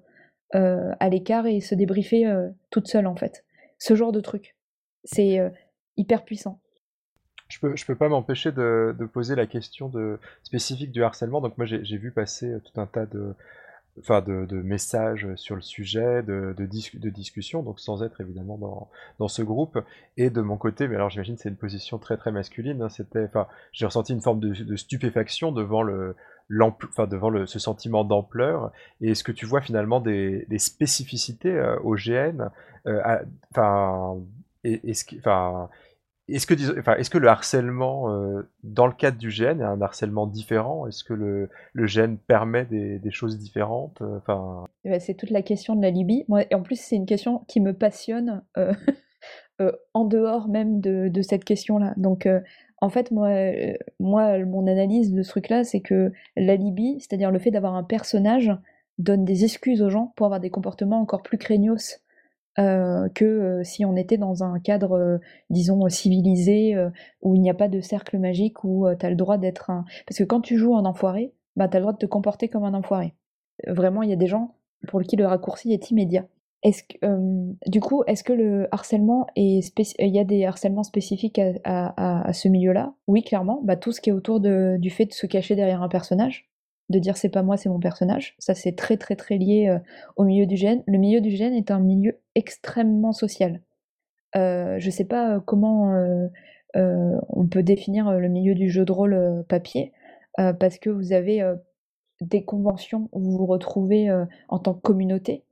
[0.55, 2.25] euh, à l'écart et se débriefer
[2.71, 3.45] toute seule en fait.
[3.79, 4.57] Ce genre de truc.
[5.05, 5.39] C'est
[5.97, 6.61] hyper puissant
[7.49, 11.41] je peux, je peux pas m'empêcher de, de, poser la question de, spécifique du harcèlement.
[11.41, 13.35] Donc moi j'ai vu passer euh, tout un tas de,
[13.99, 16.67] enfin de, de, messages sur le sujet, de, de,
[16.99, 19.79] de discussions, donc sans être évidemment dans, dans ce groupe.
[20.17, 22.83] Et de mon côté, mais alors j'imagine c'est une position très très masculine.
[22.83, 26.17] Hein, j'ai ressenti une forme de, de stupéfaction devant le,
[26.89, 28.73] enfin devant le, ce sentiment d'ampleur.
[29.01, 32.51] Et est-ce que tu vois finalement des, des spécificités euh, au GN,
[32.87, 33.03] euh,
[34.65, 35.05] est-ce
[36.29, 39.81] est-ce que, enfin, est-ce que le harcèlement euh, dans le cadre du GN est un
[39.81, 40.87] harcèlement différent?
[40.87, 44.03] Est-ce que le, le GN permet des, choses différentes?
[44.03, 44.67] Euh, enfin...
[44.85, 46.25] Eh ben, c'est toute la question de la Libye.
[46.29, 48.75] Moi, et en plus, c'est une question qui me passionne euh,
[49.95, 51.95] en dehors même de, cette question-là.
[51.97, 52.29] Donc,
[52.81, 53.31] en fait, moi,
[53.99, 58.53] mon analyse de ce truc-là, c'est que l'alibi, c'est-à-dire le fait d'avoir un personnage,
[58.99, 62.01] donne des excuses aux gens pour avoir des comportements encore plus craignos
[63.15, 66.77] que si on était dans un cadre, disons, civilisé,
[67.23, 69.85] où il n'y a pas de cercle magique, où tu as le droit d'être un...
[70.07, 72.49] Parce que quand tu joues un enfoiré, bah, tu as le droit de te comporter
[72.49, 73.15] comme un enfoiré.
[73.67, 74.55] Vraiment, il y a des gens
[74.87, 76.27] pour qui le raccourci est immédiat.
[76.63, 79.61] Est-ce que, du coup, est-ce que le harcèlement est
[79.99, 82.95] il y a des harcèlements spécifiques à, ce milieu-là?
[83.07, 83.61] Oui, clairement.
[83.63, 86.49] Bah, tout ce qui est autour du fait de se cacher derrière un personnage,
[86.89, 88.35] de dire c'est pas moi, c'est mon personnage.
[88.39, 89.79] Ça, c'est très très très lié
[90.17, 90.83] au milieu du gène.
[90.87, 93.61] Le milieu du gène est un milieu extrêmement social.
[94.37, 95.93] Euh, je sais pas comment
[96.75, 99.93] on peut définir le milieu du jeu de rôle papier,
[100.37, 101.43] parce que vous avez
[102.21, 104.11] des conventions où vous vous retrouvez
[104.49, 105.45] en tant que communauté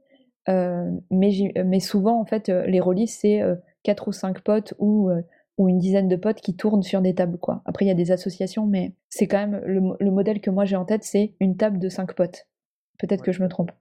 [0.48, 4.74] euh, mais, mais souvent, en fait, euh, les rôlistes, c'est euh, quatre ou cinq potes
[4.78, 5.10] ou,
[5.58, 7.38] ou une dizaine de potes qui tournent sur des tables.
[7.38, 7.62] Quoi.
[7.64, 10.76] Après, il y a des associations, mais c'est quand même le, modèle que moi j'ai
[10.76, 12.46] en tête, c'est une table de cinq potes.
[12.98, 13.72] Peut-être que je me trompe.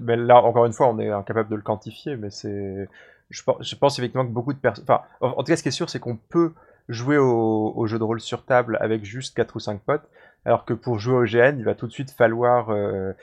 [0.00, 2.88] mais là, encore une fois, on est incapable de le quantifier, mais c'est.
[3.30, 4.84] Je pense, je pense effectivement que beaucoup de personnes.
[4.84, 6.52] Enfin, en, tout cas, ce qui est sûr, c'est qu'on peut
[6.88, 10.08] jouer au, jeu de rôle sur table avec juste 4 ou 5 potes,
[10.44, 13.14] alors que pour jouer au GN, il va tout de suite falloir euh,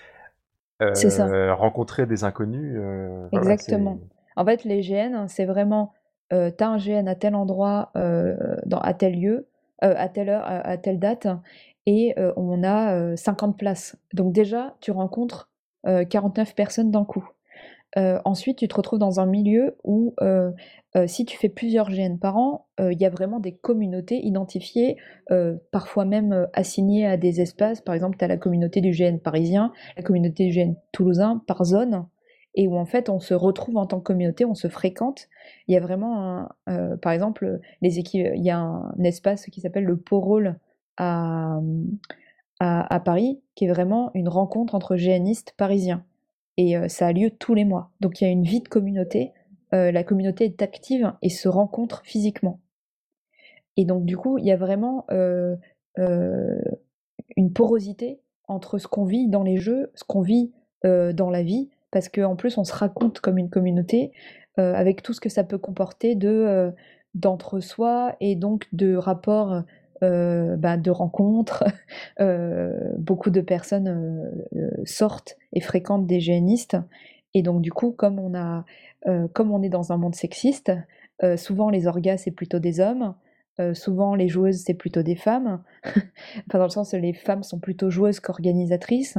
[1.54, 2.76] rencontrer des inconnus.
[2.78, 4.00] Euh, Exactement.
[4.36, 5.94] en fait, les GN, c'est vraiment,
[6.34, 7.92] euh, tu as un GN à tel endroit,
[8.66, 9.48] dans, à tel lieu,
[9.82, 11.28] à telle heure, à, telle date,
[11.86, 13.96] et on a 50 places.
[14.14, 15.50] Donc déjà, tu rencontres
[15.84, 17.28] 49 personnes d'un coup.
[17.96, 20.14] ensuite, tu te retrouves dans un milieu où
[20.96, 24.26] euh, si tu fais plusieurs GN par an, euh, il y a vraiment des communautés
[24.26, 24.98] identifiées,
[25.30, 27.82] euh, parfois même assignées à des espaces.
[27.82, 31.64] Par exemple, tu as la communauté du GN parisien, la communauté du GN toulousain, par
[31.64, 32.06] zone,
[32.60, 35.28] et où en fait on se retrouve en tant que communauté, on se fréquente.
[35.68, 39.86] Il y a vraiment, un, par exemple, les il y a un, espace qui s'appelle
[39.86, 40.60] le Porôle
[40.98, 41.60] à,
[42.60, 46.04] à, Paris, qui est vraiment une rencontre entre GNistes parisiens.
[46.58, 47.92] Et ça a lieu tous les mois.
[48.02, 49.32] Donc il y a une vie de communauté
[49.74, 52.60] euh, la communauté est active et se rencontre physiquement.
[53.78, 55.56] Et donc du coup, il y a vraiment euh,
[56.00, 56.60] euh,
[57.36, 60.52] une porosité entre ce qu'on vit dans les jeux, ce qu'on vit
[60.84, 64.12] dans la vie, parce qu'en plus on se raconte comme une communauté,
[64.58, 66.74] avec tout ce que ça peut comporter de
[67.16, 69.62] d'entre-soi et donc de rapports
[70.02, 71.64] bah, de rencontres.
[72.98, 74.34] beaucoup de personnes
[74.84, 76.78] sortent et fréquentent des géanistes.
[77.34, 78.66] Et donc du coup, comme on a
[79.08, 80.72] euh, comme on est dans un monde sexiste,
[81.24, 83.16] euh, souvent les orgas c'est plutôt des hommes,
[83.60, 87.60] euh, souvent les joueuses c'est plutôt des femmes, enfin dans le sens les femmes sont
[87.60, 89.18] plutôt joueuses qu'organisatrices.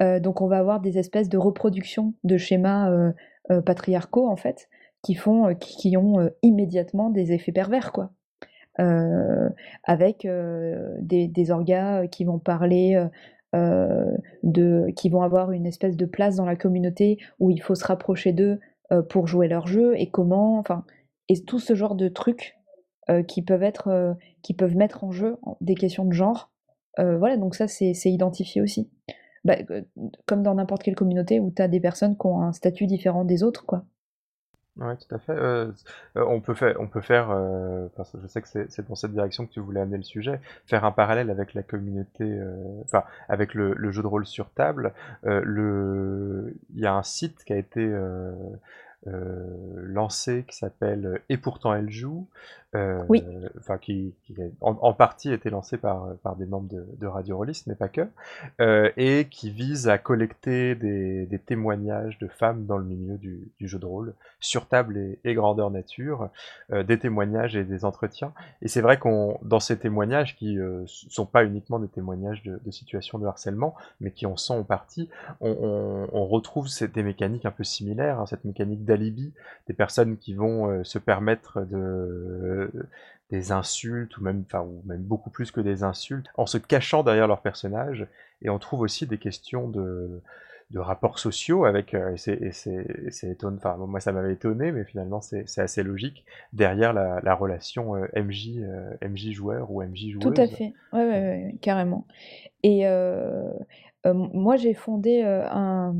[0.00, 3.12] Donc on va avoir des espèces de reproduction de schémas
[3.64, 4.68] patriarcaux en fait,
[5.02, 8.10] qui font, qui, ont immédiatement des effets pervers quoi.
[9.84, 13.00] avec des, orgas qui vont parler
[13.52, 18.32] qui vont avoir une espèce de place dans la communauté où il faut se rapprocher
[18.32, 18.58] d'eux
[18.92, 20.84] euh, pour jouer leur jeu et comment, enfin,
[21.30, 22.58] et tout ce genre de trucs
[23.08, 26.50] euh, qui peuvent être, euh, qui peuvent mettre en jeu des questions de genre.
[26.98, 28.90] voilà, donc ça c'est identifié aussi.
[29.44, 29.56] Bah,
[30.26, 33.24] comme dans n'importe quelle communauté où tu as des personnes qui ont un statut différent
[33.24, 33.84] des autres, quoi.
[34.76, 35.36] Ouais, tout à fait.
[36.16, 37.28] on peut faire, on peut faire
[37.94, 40.40] parce que je sais que c'est dans cette direction que tu voulais amener le sujet,
[40.66, 42.36] faire un parallèle avec la communauté,
[42.82, 44.92] enfin, avec le, le, jeu de rôle sur table.
[45.22, 48.32] le, il y a un site qui a été euh,
[49.06, 52.26] lancé qui s'appelle Et pourtant elle joue,
[52.74, 53.22] euh, oui.
[53.58, 57.36] enfin qui, qui en, en, partie été lancé par, par des membres de, de Radio
[57.36, 58.08] Rollist, mais pas que,
[58.60, 63.48] euh, et qui vise à collecter des, des, témoignages de femmes dans le milieu du,
[63.58, 66.30] du jeu de rôle, sur table et, et grandeur nature,
[66.72, 68.32] euh, des témoignages et des entretiens.
[68.60, 72.60] Et c'est vrai qu'on, dans ces témoignages qui euh, sont pas uniquement des témoignages de,
[72.64, 75.08] de, situations de harcèlement, mais qui en sont en partie,
[75.40, 79.32] on, on, on retrouve des mécaniques un peu similaires, hein, cette mécanique d'alibi,
[79.66, 82.70] des personnes qui vont euh, se permettre de
[83.30, 87.26] des insultes, ou même, ou même beaucoup plus que des insultes, en se cachant derrière
[87.26, 88.06] leur personnage.
[88.42, 90.20] Et on trouve aussi des questions de,
[90.70, 95.20] de rapports sociaux avec, euh, et c'est étonnant, enfin, moi ça m'avait étonné, mais finalement
[95.20, 100.22] c'est assez logique, derrière la, la relation euh, MJ, euh, MJ joueur ou MJ joueuse.
[100.22, 102.06] Tout à fait, ouais, ouais carrément.
[102.62, 102.84] Et
[104.04, 105.94] moi j'ai fondé un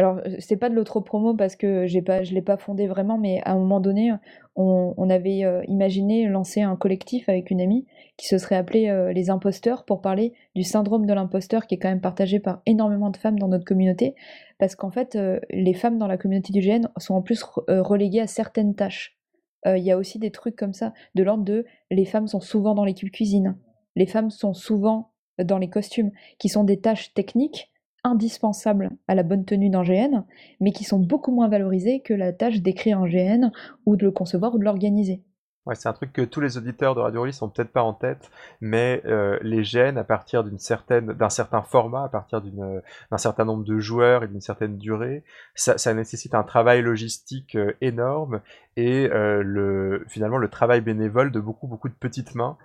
[0.00, 3.42] alors, c'est pas de l'autre-promo parce que j'ai pas, je l'ai pas fondé vraiment, mais
[3.44, 4.10] à un moment donné,
[4.56, 7.86] on, avait imaginé lancer un collectif avec une amie
[8.16, 11.90] qui se serait appelé les imposteurs pour parler du syndrome de l'imposteur qui est quand
[11.90, 14.14] même partagé par énormément de femmes dans notre communauté,
[14.58, 15.18] parce qu'en fait,
[15.50, 19.18] les femmes dans la communauté du GN sont en plus reléguées à certaines tâches.
[19.66, 22.74] il y a aussi des trucs comme ça, de l'ordre de les femmes sont souvent
[22.74, 23.58] dans l'équipe cuisine,
[23.96, 27.70] les femmes sont souvent dans les costumes, qui sont des tâches techniques
[28.04, 30.24] indispensables à la bonne tenue d'un GN,
[30.60, 33.50] mais qui sont beaucoup moins valorisées que la tâche d'écrire un GN
[33.86, 35.22] ou de le concevoir ou de l'organiser.
[35.66, 37.92] Ouais, c'est un truc que tous les auditeurs de Radio Relais sont peut-être pas en
[37.92, 38.30] tête,
[38.62, 42.80] mais euh, les gènes, à partir d'une certaine, d'un certain format, à partir d'une,
[43.10, 45.22] d'un certain nombre de joueurs et d'une certaine durée,
[45.54, 48.40] ça, ça, nécessite un travail logistique euh, énorme
[48.76, 52.56] et euh, le, finalement le travail bénévole de beaucoup beaucoup de petites mains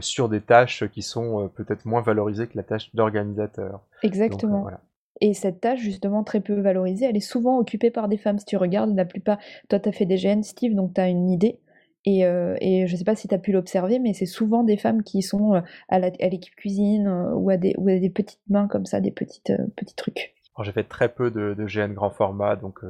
[0.00, 3.80] sur des tâches qui sont peut-être moins valorisées que la tâche d'organisateur.
[4.02, 4.62] Exactement.
[4.62, 4.80] voilà.
[5.20, 8.38] Et cette tâche, justement, très peu valorisée, elle est souvent occupée par des femmes.
[8.38, 9.38] Si tu regardes, la plupart.
[9.68, 11.60] Toi, tu as fait des gènes, Steve, donc tu as une idée.
[12.06, 14.76] Euh, et, je ne sais pas si tu as pu l'observer, mais c'est souvent des
[14.76, 18.40] femmes qui sont euh, à l'équipe cuisine euh, ou, à des, ou à des petites
[18.48, 20.34] mains comme ça, des petites, petits trucs.
[20.60, 22.80] J'ai fait très peu de, de, GN grand format, donc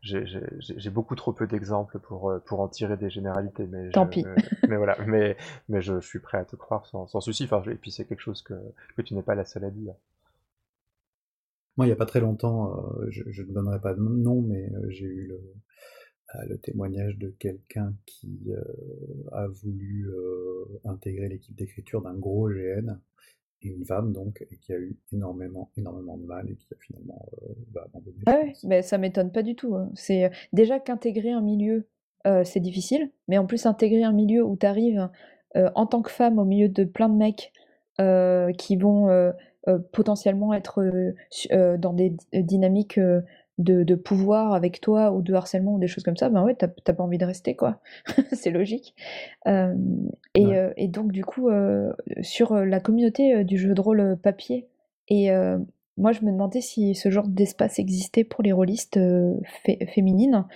[0.00, 3.66] j'ai beaucoup trop peu d'exemples pour, pour en tirer des généralités.
[3.66, 4.24] Mais Tant pis.
[4.68, 5.36] mais voilà, mais,
[5.68, 7.42] mais je, suis prêt à te croire sans, sans souci.
[7.44, 8.54] Enfin, et puis c'est quelque chose que,
[8.96, 9.94] que tu n'es pas la seule à dire.
[11.76, 14.70] Moi, il n'y a pas très longtemps, je, je, ne donnerai pas de nom, mais
[14.90, 15.40] j'ai eu le,
[16.46, 18.62] le témoignage de quelqu'un qui euh,
[19.32, 22.98] a voulu euh, intégrer l'équipe d'écriture d'un gros GN,
[23.62, 26.76] et une femme donc, et qui a eu énormément, énormément de mal et qui a
[26.78, 28.18] finalement euh, abandonné.
[28.26, 29.74] Ah ouais, mais ça m'étonne pas du tout.
[29.74, 29.90] Hein.
[29.94, 31.86] C'est déjà qu'intégrer un milieu,
[32.44, 35.08] c'est difficile, mais en plus intégrer un milieu où tu arrives
[35.54, 37.52] en tant que femme au milieu de plein de mecs
[38.58, 39.32] qui vont
[39.92, 40.82] potentiellement être
[41.76, 43.00] dans des dynamiques
[43.60, 46.68] de, pouvoir avec toi ou de harcèlement ou des choses comme ça, ben ouais, t'as
[46.68, 47.80] pas envie de rester, quoi.
[48.32, 48.94] c'est logique.
[49.46, 49.74] Euh,
[50.38, 51.92] euh, et, donc, du coup, euh,
[52.22, 54.68] sur la communauté du jeu de rôle papier,
[55.08, 55.30] et
[55.96, 58.98] moi, je me demandais si ce genre d'espace existait pour les rôlistes
[59.92, 60.46] féminines,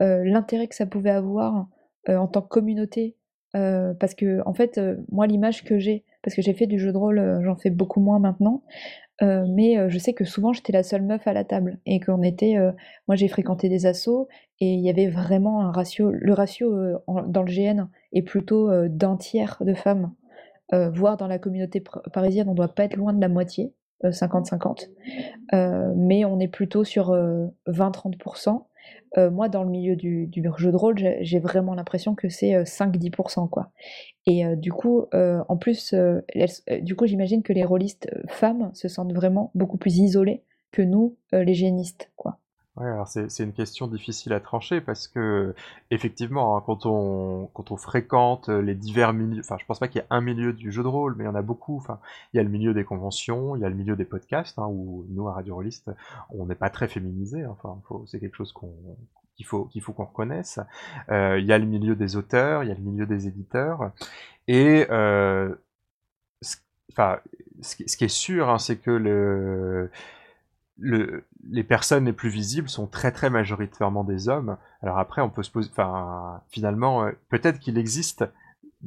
[0.00, 1.66] l'intérêt que ça pouvait avoir
[2.08, 3.16] en tant que communauté,
[3.52, 6.96] parce que, en fait, moi, l'image que j'ai, parce que j'ai fait du jeu de
[6.96, 8.62] rôle, j'en fais beaucoup moins maintenant,
[9.22, 12.00] euh, mais euh, je sais que souvent j'étais la seule meuf à la table et
[12.00, 12.72] qu'on était, euh,
[13.06, 14.28] moi j'ai fréquenté des assos
[14.60, 19.16] et il y avait vraiment un ratio, le ratio dans le GN est plutôt d'un
[19.16, 20.12] tiers de femmes,
[20.72, 24.90] voire dans la communauté parisienne on doit pas être loin de la moitié, 50-50,
[25.96, 27.10] mais on est plutôt sur
[27.66, 28.62] 20-30%.
[29.16, 33.70] Moi, dans le milieu du, jeu de rôle, j'ai vraiment l'impression que c'est 5-10%, quoi.
[34.26, 35.94] Et du coup, en plus,
[36.80, 41.16] du coup, j'imagine que les rôlistes femmes se sentent vraiment beaucoup plus isolées que nous,
[41.32, 42.38] les génistes, quoi.
[42.76, 45.54] Ouais, alors c'est, une question difficile à trancher parce que
[45.92, 50.00] effectivement, hein, quand on quand on fréquente les divers milieux, enfin, je pense pas qu'il
[50.00, 51.76] y ait un milieu du jeu de rôle, mais il y en a beaucoup.
[51.76, 52.00] Enfin,
[52.32, 54.66] il y a le milieu des conventions, il y a le milieu des podcasts, hein,
[54.68, 55.92] où nous à Radio Rolliste,
[56.30, 57.46] on n'est pas très féminisé.
[57.46, 58.72] Enfin, c'est quelque chose qu'on
[59.36, 60.58] qu'il faut qu'il faut qu'on reconnaisse.
[61.10, 63.92] Euh, il y a le milieu des auteurs, il y a le milieu des éditeurs,
[64.48, 65.54] et euh,
[66.92, 67.20] enfin,
[67.62, 69.90] ce, qui est sûr, hein, c'est que le
[70.78, 74.56] le, les personnes les plus visibles sont très très majoritairement des hommes.
[74.82, 78.24] Alors après, on peut se poser, enfin, finalement, euh, peut-être qu'il existe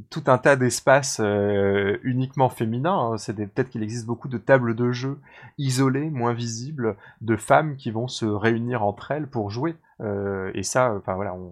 [0.10, 3.14] tout un tas d'espaces euh, uniquement féminins.
[3.14, 3.18] Hein.
[3.18, 5.18] C'est peut-être qu'il existe beaucoup de tables de jeu
[5.58, 9.76] isolées, moins visibles, de femmes qui vont se réunir entre elles pour jouer.
[10.02, 11.52] Euh, et ça, enfin voilà, on,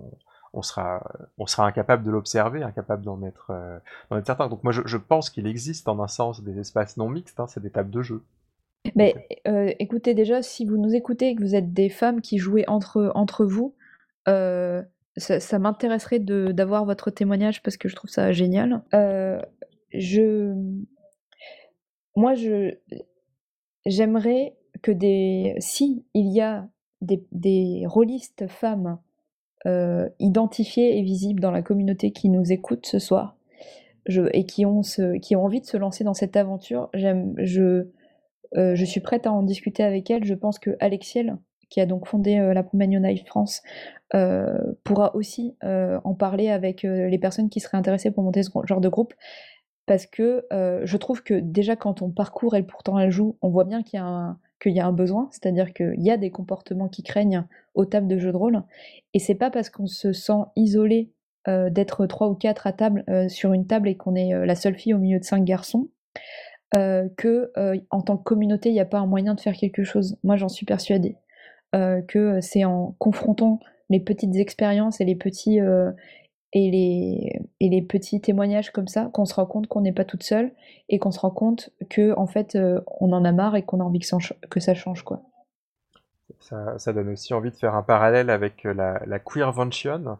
[0.54, 1.02] on sera,
[1.40, 3.52] on sera incapable de l'observer, incapable d'en être,
[4.12, 4.48] être certain.
[4.48, 7.40] Donc moi, je, je pense qu'il existe en un sens des espaces non mixtes.
[7.40, 8.22] Hein, c'est des tables de jeu.
[8.96, 9.16] Mais
[9.48, 12.66] euh, écoutez déjà, si vous nous écoutez et que vous êtes des femmes qui jouez
[12.68, 13.74] entre, entre vous,
[14.28, 14.84] euh,
[15.18, 18.84] ça, m'intéresserait d'avoir votre témoignage parce que je trouve ça génial.
[18.94, 19.42] Euh,
[19.94, 20.54] je,
[22.16, 22.76] moi, je,
[23.86, 26.68] j'aimerais que des, si il y a
[27.02, 29.00] des, des rôlistes femmes
[30.20, 33.36] identifiées et visibles dans la communauté qui nous écoutent ce soir,
[34.08, 34.82] et qui ont,
[35.22, 37.88] qui ont envie de se lancer dans cette aventure, j'aime, je,
[38.58, 40.24] euh, je suis prête à en discuter avec elle.
[40.24, 41.38] Je pense que Alexiel,
[41.70, 43.62] qui a donc fondé euh, la Promagno Knife France,
[44.14, 48.82] euh, pourra aussi en parler avec les personnes qui seraient intéressées pour monter ce genre
[48.82, 49.14] de groupe.
[49.88, 53.66] Parce que je trouve que déjà quand on parcourt Elle pourtant elle joue, on voit
[53.66, 57.86] bien qu'il y a un, besoin, c'est-à-dire qu'il y a des comportements qui craignent aux
[57.86, 58.64] tables de jeu de rôle.
[59.14, 61.12] Et c'est pas parce qu'on se sent isolé
[61.48, 64.94] d'être trois ou quatre à table sur une table et qu'on est la seule fille
[64.94, 65.90] au milieu de cinq garçons
[66.76, 69.54] euh, que euh, en tant que communauté, il n'y a pas un moyen de faire
[69.54, 70.18] quelque chose.
[70.24, 71.16] Moi, j'en suis persuadée
[71.76, 73.60] euh, que c'est en confrontant
[73.90, 79.26] les petites expériences et les petits et les, et les petits témoignages comme ça qu'on
[79.26, 80.52] se rend compte qu'on n'est pas toute seule
[80.90, 82.58] et qu'on se rend compte que en fait
[83.00, 85.22] on en a marre et qu'on a envie que ça, change quoi.
[86.40, 90.18] Ça, donne aussi envie de faire un parallèle avec la, la queervention,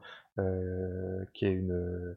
[1.34, 2.16] qui est une,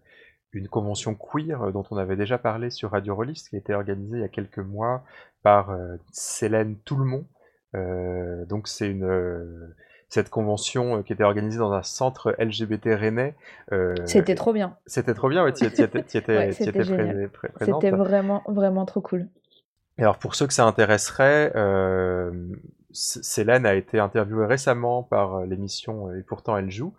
[0.52, 4.18] une convention queer dont on avait déjà parlé sur Radio Rollist, qui a été organisée
[4.18, 5.04] il y a quelques mois
[5.42, 5.76] par
[6.12, 7.26] Célène Toulmont.
[7.74, 9.74] donc c'est une
[10.08, 13.34] cette convention qui était organisée dans un centre LGBT rennais.
[14.06, 14.76] c'était trop bien.
[14.86, 19.28] C'était trop bien, ouais, tu étais, étais, C'était vraiment, vraiment trop cool.
[19.98, 22.30] Et alors pour ceux que ça intéresserait, euh,
[22.90, 26.94] Célène a été interviewée récemment par l'émission Et pourtant elle joue,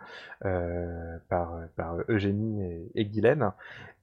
[0.45, 3.51] euh, par, par, Eugénie et, et Guylaine.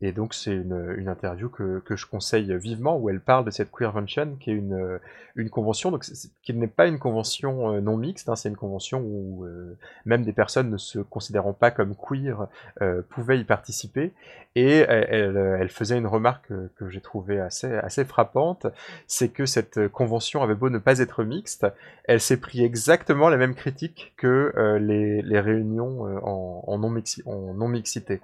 [0.02, 3.50] Et donc c'est une, une, interview que, que, je conseille vivement où elle parle de
[3.50, 4.98] cette Queervention qui est une,
[5.36, 6.04] une convention, donc
[6.42, 9.76] qui n'est pas une convention euh, non mixte, hein, c'est une convention où euh,
[10.06, 12.48] même des personnes ne se considérant pas comme queer
[12.80, 14.12] euh, pouvaient y participer.
[14.54, 18.66] Et elle, elle faisait une remarque que, j'ai trouvée assez, assez frappante,
[19.06, 21.66] c'est que cette convention avait beau ne pas être mixte,
[22.04, 28.22] elle s'est pris exactement la même critique que les, les, réunions en, en non-mixité.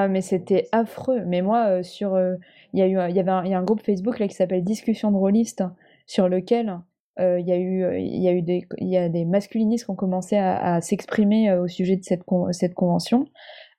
[0.00, 1.24] Ah, mais c'était affreux.
[1.26, 2.36] Mais moi, euh, sur, euh,
[2.72, 4.34] il y a eu, il y avait un, y a un groupe Facebook là qui
[4.36, 5.64] s'appelle Discussion de rôlistes,
[6.06, 6.78] sur lequel
[7.18, 9.86] euh, il y a eu, il y a eu des, il y a des masculinistes
[9.86, 12.22] qui ont commencé à, s'exprimer au sujet de cette,
[12.52, 13.26] cette convention.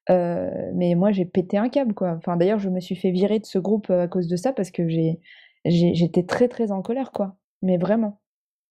[0.10, 2.16] mais moi, j'ai pété un câble, quoi.
[2.18, 4.72] Enfin, d'ailleurs, je me suis fait virer de ce groupe à cause de ça parce
[4.72, 5.22] que j'ai,
[5.64, 7.38] j'étais très très en colère, quoi.
[7.62, 8.20] Mais vraiment.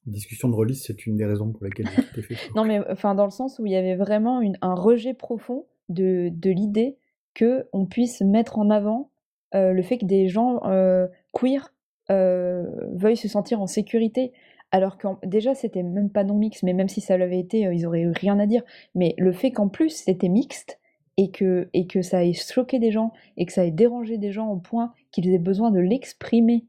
[0.05, 2.55] Discussion de rôlistes, c'est une des raisons pour lesquelles j'ai Facebook.
[2.55, 5.64] non, mais enfin, dans le sens où il y avait vraiment une, un rejet profond
[5.88, 6.99] de, de l'idée
[7.35, 9.11] que on puisse mettre en avant
[9.55, 11.74] euh, le fait que des gens euh, queer
[12.11, 14.33] euh, veuillent se sentir en sécurité.
[14.70, 17.87] Alors que déjà c'était même pas non mix, mais même si ça l'avait été, ils
[17.87, 18.62] auraient eu rien à dire.
[18.95, 20.79] Mais le fait qu'en plus c'était mixte
[21.16, 24.31] et que, et que ça ait choqué des gens et que ça ait dérangé des
[24.31, 26.66] gens au point qu'ils aient besoin de l'exprimer,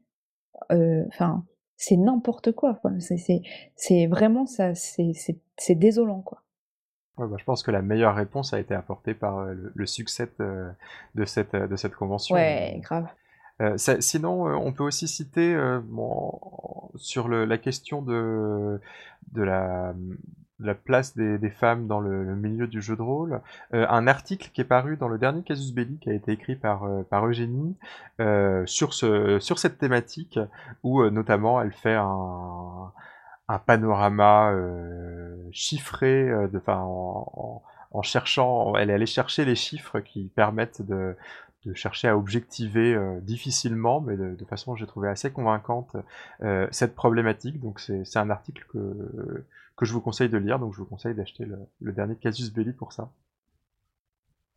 [0.70, 1.44] enfin
[1.76, 2.80] c'est n'importe quoi.
[3.76, 6.42] C'est vraiment ça, c'est désolant quoi.
[7.18, 11.24] Bah, je pense que la meilleure réponse a été apportée par euh, le, succès de,
[11.24, 12.34] cette, de cette convention.
[12.34, 13.06] Ouais, grave.
[13.60, 15.54] Euh, sinon, euh, on peut aussi citer
[16.96, 18.80] sur la question de,
[19.32, 19.92] de la,
[20.60, 23.42] la place des, femmes dans le, milieu du jeu de rôle,
[23.72, 26.88] un article qui est paru dans le dernier Casus Belli, qui a été écrit par,
[27.10, 27.76] par Eugénie,
[28.64, 30.38] sur, ce, sur cette thématique,
[30.82, 32.92] où notamment elle fait un,
[33.50, 40.28] un panorama euh, chiffré, euh, de, en, cherchant, elle est allée chercher les chiffres qui
[40.28, 41.16] permettent de,
[41.66, 45.96] de chercher à objectiver euh, difficilement, mais de, façon j'ai trouvé assez convaincante
[46.70, 47.60] cette problématique.
[47.60, 49.44] Donc c'est un article que,
[49.82, 51.44] je vous conseille de lire, donc je vous conseille d'acheter
[51.80, 53.10] le, dernier Casus Belli pour ça.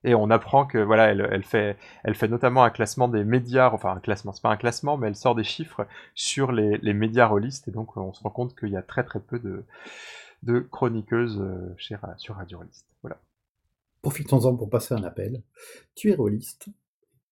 [0.03, 3.69] Et on apprend que voilà, elle, elle, fait, elle fait notamment un classement des médias,
[3.71, 6.93] enfin un classement, c'est pas un classement, mais elle sort des chiffres sur les, les
[6.93, 9.63] médias rôlistes, et donc on se rend compte qu'il y a très très peu de,
[10.43, 12.87] de chroniqueuses euh, chez, sur Radio Rolliste.
[13.01, 13.17] Voilà.
[14.01, 15.41] Profitons-en pour passer un appel.
[15.95, 16.67] Tu es rôliste,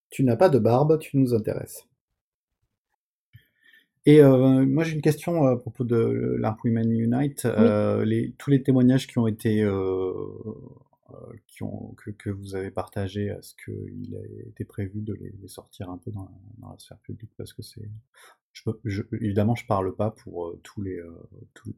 [0.09, 1.86] tu n'as pas de barbe, tu nous intéresses.
[4.05, 7.45] Et euh, moi j'ai une question à propos de l'Arp Women Unite.
[7.45, 10.53] Euh, les, tous les témoignages qui ont été euh, euh,
[11.97, 16.12] que, que, vous avez partagé, est-ce qu'il a été prévu de les, sortir un peu
[16.12, 16.30] dans,
[16.62, 17.32] la sphère publique?
[17.38, 17.89] Parce que c'est.
[18.53, 21.12] Je, je, évidemment, je parle pas pour euh, tous, les, euh,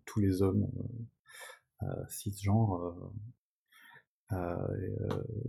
[0.05, 0.67] tous, les hommes
[2.07, 2.95] cisgenres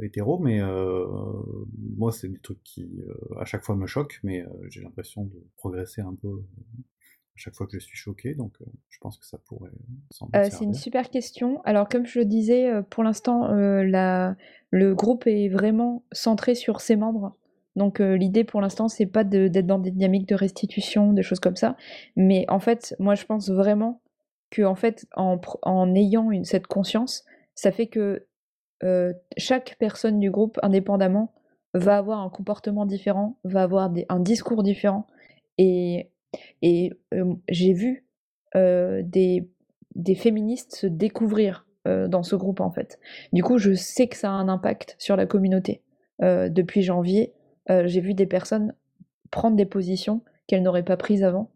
[0.03, 0.61] hétéros, mais
[1.97, 3.03] moi, c'est des trucs qui,
[3.39, 6.43] à chaque fois, me choquent, mais j'ai l'impression de progresser un peu
[7.37, 9.71] chaque fois que je suis choqué, donc euh, je pense que ça pourrait
[10.35, 11.61] euh, C'est une super question.
[11.65, 14.37] Alors comme je le disais, euh, pour l'instant, la...
[14.71, 17.37] le groupe est vraiment centré sur ses membres.
[17.77, 21.57] Donc l'idée pour l'instant, c'est pas d'être dans des dynamiques de restitution, des choses comme
[21.57, 21.77] ça.
[22.15, 24.01] Mais en fait, moi je pense vraiment
[24.51, 27.25] que en fait, en, en ayant une, cette conscience,
[27.57, 28.27] ça fait que
[29.37, 31.35] chaque personne du groupe, indépendamment,
[31.73, 35.09] va avoir un comportement différent, va avoir des, un discours différent.
[35.59, 36.11] Et
[36.63, 36.93] et
[37.49, 38.07] j'ai vu
[38.55, 39.49] des,
[39.95, 42.99] des féministes se découvrir dans ce groupe en fait.
[43.33, 45.83] Du coup, je sais que ça a un impact sur la communauté.
[46.21, 47.33] depuis janvier,
[47.69, 48.75] j'ai vu des personnes
[49.31, 51.51] prendre des positions qu'elles n'auraient pas prises avant.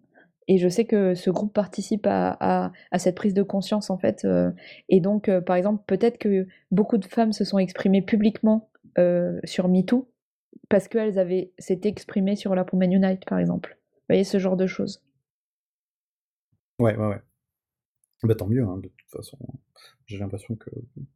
[0.49, 4.27] Et je sais que ce groupe participe à, à, cette prise de conscience en fait.
[4.89, 8.69] et donc, par exemple, peut-être que beaucoup de femmes se sont exprimées publiquement
[9.45, 10.11] sur MeToo
[10.69, 13.78] parce qu'elles avaient s'étaient exprimées sur la Women Unite, par exemple
[14.09, 15.03] voyez, ce genre de choses.
[16.79, 17.23] Ouais, ouais, ouais.
[18.23, 19.39] Bah, tant mieux, hein, de toute façon.
[20.07, 20.71] J'ai l'impression que,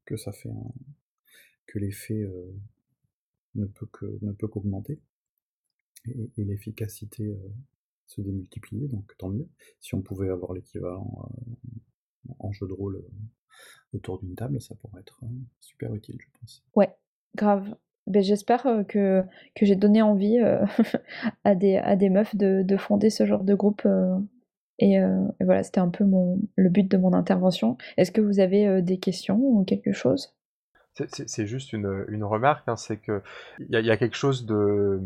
[0.04, 0.72] que ça fait un...
[1.66, 2.52] que l'effet euh,
[3.54, 5.00] ne peut que ne peut qu'augmenter
[6.06, 7.52] et, l'efficacité euh,
[8.06, 9.48] se démultiplier, donc tant mieux.
[9.80, 13.04] Si on pouvait avoir l'équivalent euh, en jeu de rôle
[13.92, 15.20] autour d'une table, ça pourrait être
[15.60, 16.64] super utile, je pense.
[16.74, 16.94] Ouais,
[17.34, 17.76] grave.
[18.06, 19.22] Ben, j'espère que,
[19.54, 20.38] que j'ai donné envie
[21.44, 23.86] à, des, à des meufs de, de fonder ce genre de groupe.
[24.78, 27.76] Et, et, voilà, c'était un peu mon, le but de mon intervention.
[27.96, 30.34] Est-ce que vous avez des questions ou quelque chose?
[30.94, 33.22] C'est juste une, une remarque, hein, c'est que
[33.58, 35.00] il y, y, a quelque chose de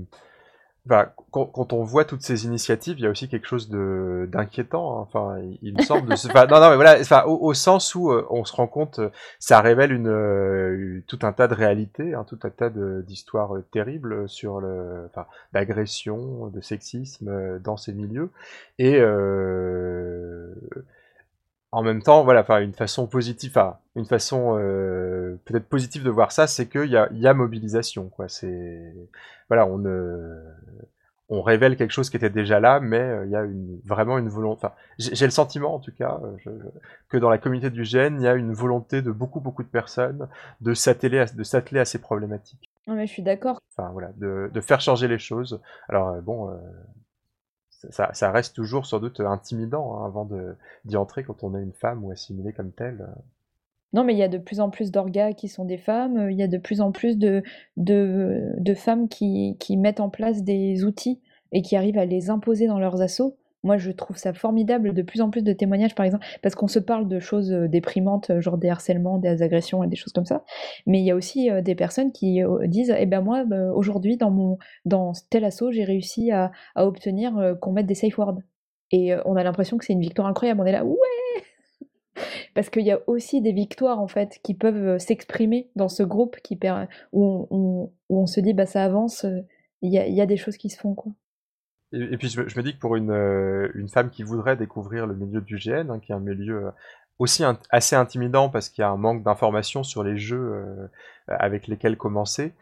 [0.86, 4.98] bah, quand, on voit toutes ces initiatives, il y a aussi quelque chose de d'inquiétant.
[4.98, 5.00] Hein.
[5.02, 6.12] Enfin, il, me semble.
[6.12, 7.00] enfin, non, non, mais voilà.
[7.00, 9.10] Enfin, au, au sens où euh, on se rend compte, euh,
[9.40, 14.28] ça révèle une, euh, tout un tas de réalités, hein, tout un tas d'histoires terribles
[14.28, 18.30] sur le, enfin, d'agression, de sexisme dans ces milieux.
[18.78, 19.00] Et
[21.72, 26.10] en même temps, voilà, enfin, une façon positive, enfin, une façon euh, peut-être positive de
[26.10, 28.28] voir ça, c'est qu'il y a, y a mobilisation, quoi.
[28.28, 28.94] C'est,
[29.48, 29.84] voilà, on
[31.28, 34.18] on révèle quelque chose qui était déjà là, mais euh, il y a une, vraiment
[34.18, 34.64] une volonté.
[34.64, 36.52] Enfin, j'ai le sentiment, en tout cas, euh,
[37.08, 39.68] que dans la communauté du gène, il y a une volonté de beaucoup, beaucoup de
[39.68, 40.28] personnes
[40.60, 42.70] de s'atteler à, de s'atteler à ces problématiques.
[42.86, 43.60] Non, mais je suis d'accord.
[43.76, 45.60] Enfin, voilà, de, de, faire changer les choses.
[45.88, 46.56] Alors, bon,
[47.90, 50.28] ça, reste toujours sans doute intimidant hein, avant
[50.84, 53.06] d'y entrer quand on est une femme ou assimilée comme telle.
[53.92, 56.36] Non, mais il y a de plus en plus d'orgas qui sont des femmes, il
[56.36, 57.42] y a de plus en plus de,
[58.74, 61.20] femmes qui, mettent en place des outils
[61.52, 63.36] et qui arrivent à les imposer dans leurs assauts.
[63.66, 66.68] Moi, je trouve ça formidable, de plus en plus de témoignages, par exemple, parce qu'on
[66.68, 70.12] se parle de choses euh, déprimantes, euh, genre des harcèlements, des agressions et des choses
[70.12, 70.44] comme ça.
[70.86, 74.16] Mais il y a aussi euh, des personnes qui disent, eh ben moi, bah, aujourd'hui,
[74.16, 78.38] dans mon dans tel assaut, j'ai réussi à, à obtenir qu'on mette des safe words.
[78.92, 80.60] Et on a l'impression que c'est une victoire incroyable.
[80.60, 80.96] On est là, ouais
[82.54, 86.36] parce qu'il y a aussi des victoires en fait qui peuvent s'exprimer dans ce groupe
[87.12, 89.26] où, on, se dit bah ça avance,
[89.82, 91.10] il y a, y a, des choses qui se font quoi.
[91.96, 95.14] Et, puis je, me dis que pour une, euh, une femme qui voudrait découvrir le
[95.14, 96.70] milieu du GN, hein, qui est un milieu euh,
[97.18, 100.88] aussi assez intimidant parce qu'il y a un manque d'informations sur les jeux euh,
[101.28, 102.52] avec lesquels commencer,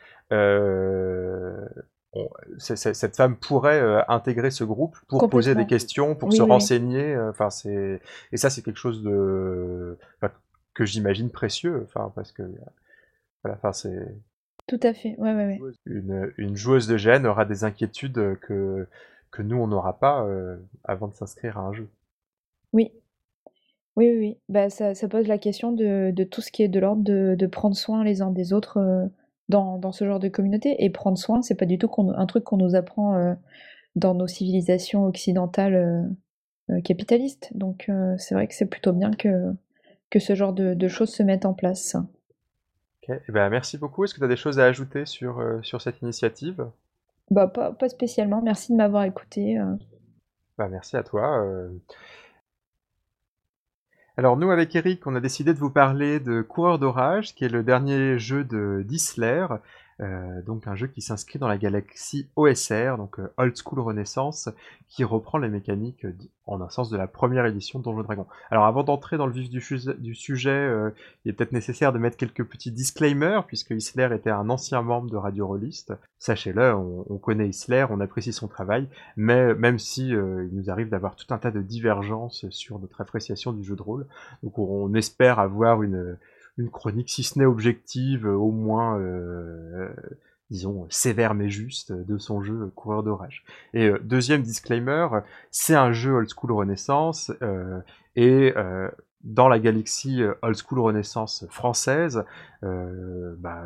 [2.59, 7.18] cette femme pourrait intégrer ce groupe pour poser des questions, pour se renseigner.
[7.18, 8.01] Enfin, c'est
[8.32, 9.99] et ça c'est quelque chose de
[10.72, 11.82] que j'imagine précieux.
[11.85, 12.43] Enfin, parce que
[13.43, 14.16] voilà, enfin c'est
[14.66, 15.14] tout à fait.
[15.18, 15.72] Ouais, ouais, ouais.
[15.85, 18.87] Une, une joueuse de GN aura des inquiétudes que
[19.35, 21.89] que nous, on n'aura pas euh, avant de s'inscrire à un jeu.
[22.72, 22.93] Oui.
[23.97, 26.80] Oui, oui, Bah, ça, ça, pose la question de, de, tout ce qui est de
[26.80, 29.07] l'ordre de, de, prendre soin les uns des autres euh,
[29.49, 30.85] dans, dans, ce genre de communauté.
[30.85, 33.35] Et prendre soin, c'est pas du tout un truc qu'on nous apprend euh,
[33.97, 36.11] dans nos civilisations occidentales
[36.82, 37.51] capitalistes.
[37.55, 39.53] Donc c'est vrai que c'est plutôt bien que,
[40.11, 41.95] que ce genre de, de, choses se mettent en place.
[41.95, 44.03] Ok, eh ben, merci beaucoup.
[44.03, 46.66] Est-ce que tu as des choses à ajouter sur, sur cette initiative?
[47.31, 48.43] Bah, pas, spécialement.
[48.43, 49.59] Merci de m'avoir écouté.
[49.59, 49.75] Euh.
[50.59, 51.41] Bah, merci à toi.
[51.45, 51.68] Euh.
[54.16, 57.49] Alors nous avec Eric, on a décidé de vous parler de Coureur d'orage, qui est
[57.49, 59.47] le dernier jeu de d'Isler,
[60.01, 64.49] euh, donc un jeu qui s'inscrit dans la galaxie OSR, donc euh, Old School Renaissance,
[64.89, 66.13] qui reprend les mécaniques euh,
[66.47, 68.27] en un sens de la première édition de Donjons Dragon.
[68.51, 69.61] Alors avant d'entrer dans le vif du,
[70.15, 70.69] sujet,
[71.25, 75.11] il est peut-être nécessaire de mettre quelques petits disclaimers, puisque Isler était un ancien membre
[75.11, 75.95] de Radio Rollist.
[76.19, 80.91] Sachez-le, on, on, connaît Isler, on apprécie son travail, mais même si il nous arrive
[80.91, 84.07] d'avoir tout un tas de divergences sur notre appréciation du jeu de rôle,
[84.43, 86.19] donc on espère avoir une
[86.57, 89.89] une chronique, si ce n'est objective, au moins, euh,
[90.51, 93.45] disons, sévère mais juste, de son jeu Coureur d'orage.
[93.73, 95.09] Et euh, deuxième disclaimer,
[95.51, 97.81] c'est un jeu old school Renaissance, euh,
[98.17, 98.55] et
[99.25, 102.25] dans la galaxie old school Renaissance française,
[102.63, 103.65] bah,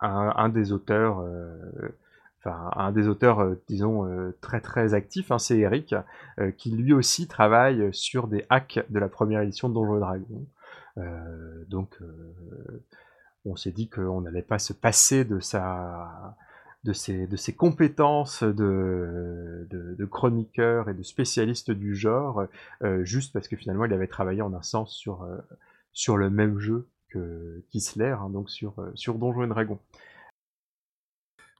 [0.00, 1.24] un, des auteurs...
[2.40, 4.08] Enfin, un des auteurs, disons,
[4.40, 5.96] très très actifs, hein, c'est Eric,
[6.56, 9.98] qui lui aussi travaille sur des hacks de la première édition de Donjons.
[10.96, 12.84] Euh, donc, euh,
[13.44, 16.36] on s'est dit qu'on n'allait pas se passer de sa,
[16.84, 22.46] de ses, de ses compétences de, de, chroniqueur et de spécialiste du genre,
[22.82, 25.26] euh, juste parce que finalement il avait travaillé en un sens sur,
[25.92, 29.80] sur le même jeu que Kissler, hein, donc sur, sur Donjons et Dragons.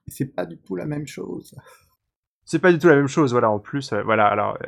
[0.07, 1.55] C'est pas du tout la même chose.
[2.45, 4.59] C'est pas du tout la même chose, voilà, en plus, voilà, alors,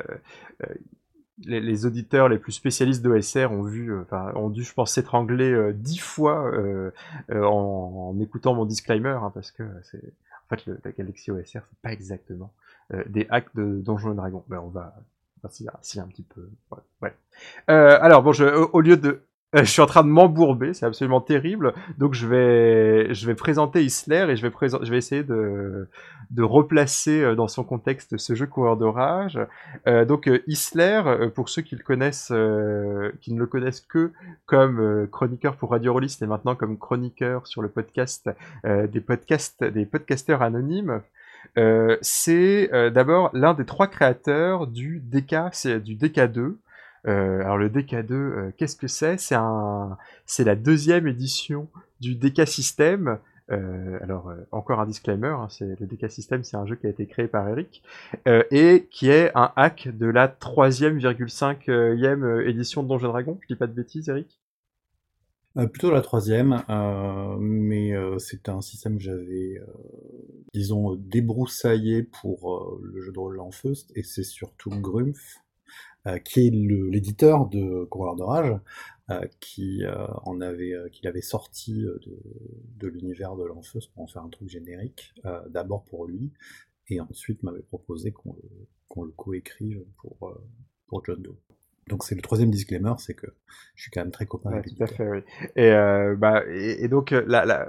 [1.45, 5.51] les, auditeurs les plus spécialistes d'OSR ont vu, euh, enfin, ont dû, je pense, s'étrangler
[5.51, 6.91] euh, dix fois euh,
[7.29, 11.91] en, écoutant mon disclaimer, hein, parce que c'est, en fait, la Galaxy OSR, c'est pas
[11.91, 12.51] exactement
[13.05, 14.43] des hacks de Donjons et Dragons.
[14.49, 14.93] Ben, on va,
[15.49, 16.49] si, un petit peu,
[17.01, 17.13] ouais.
[17.67, 19.21] alors bon, je, au, lieu de
[19.53, 21.73] je suis en train de m'embourber, c'est absolument terrible.
[21.97, 25.89] Donc je vais, je vais présenter Isler et je vais, je vais essayer de,
[26.29, 29.37] de replacer euh, dans son contexte ce jeu coureur d'orage.
[29.87, 31.01] Euh, donc euh, Isler,
[31.35, 32.31] pour ceux qui le connaissent,
[33.19, 34.11] qui ne le connaissent que
[34.45, 38.29] comme chroniqueur pour Radio Rollist et maintenant comme chroniqueur sur le podcast
[38.63, 41.01] des podcasts, des podcasteurs anonymes.
[42.01, 46.55] c'est d'abord l'un des trois créateurs du DK, du DK2.
[47.05, 49.17] Alors le DK2, qu'est-ce que c'est?
[49.17, 51.67] C'est la deuxième édition
[51.99, 53.19] du DK System.
[53.51, 56.87] Euh, alors, euh, encore un disclaimer, hein, c'est le DK System, c'est un jeu qui
[56.87, 57.83] a été créé par Eric,
[58.27, 63.37] euh, et qui est un hack de la troisième, e édition de Donjons Dragon.
[63.41, 64.39] Je dis pas de bêtises, Eric?
[65.73, 66.63] Plutôt la troisième,
[67.39, 69.61] mais c'est un système que j'avais,
[70.53, 75.40] disons, débroussaillé pour le jeu de rôle Lanfeust, et c'est surtout Grumpf,
[76.25, 78.55] qui est l'éditeur de Coureur d'Orage,
[79.11, 81.83] euh, qui euh, en avait, euh, qu'il avait sorti
[82.77, 85.13] de, l'univers de l'Enfeuse pour en faire un truc générique,
[85.49, 86.31] d'abord pour lui,
[86.87, 90.33] et ensuite m'avait proposé qu'on le, le coécrive pour,
[90.87, 91.37] pour John Doe.
[91.87, 93.27] Donc c'est le troisième disclaimer, c'est que
[93.75, 95.19] je suis quand même très copain avec Tout à fait, oui.
[95.55, 95.71] Et,
[96.17, 97.67] bah, et, donc la, la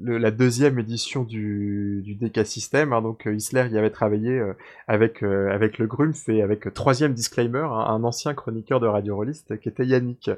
[0.00, 2.92] la deuxième édition du, du DK System.
[2.92, 4.54] Hein, donc euh, Isler y avait travaillé euh,
[4.88, 9.16] avec, euh, avec le Grumpf et avec troisième disclaimer, hein, un ancien chroniqueur de Radio
[9.16, 10.30] Rollist qui était Yannick.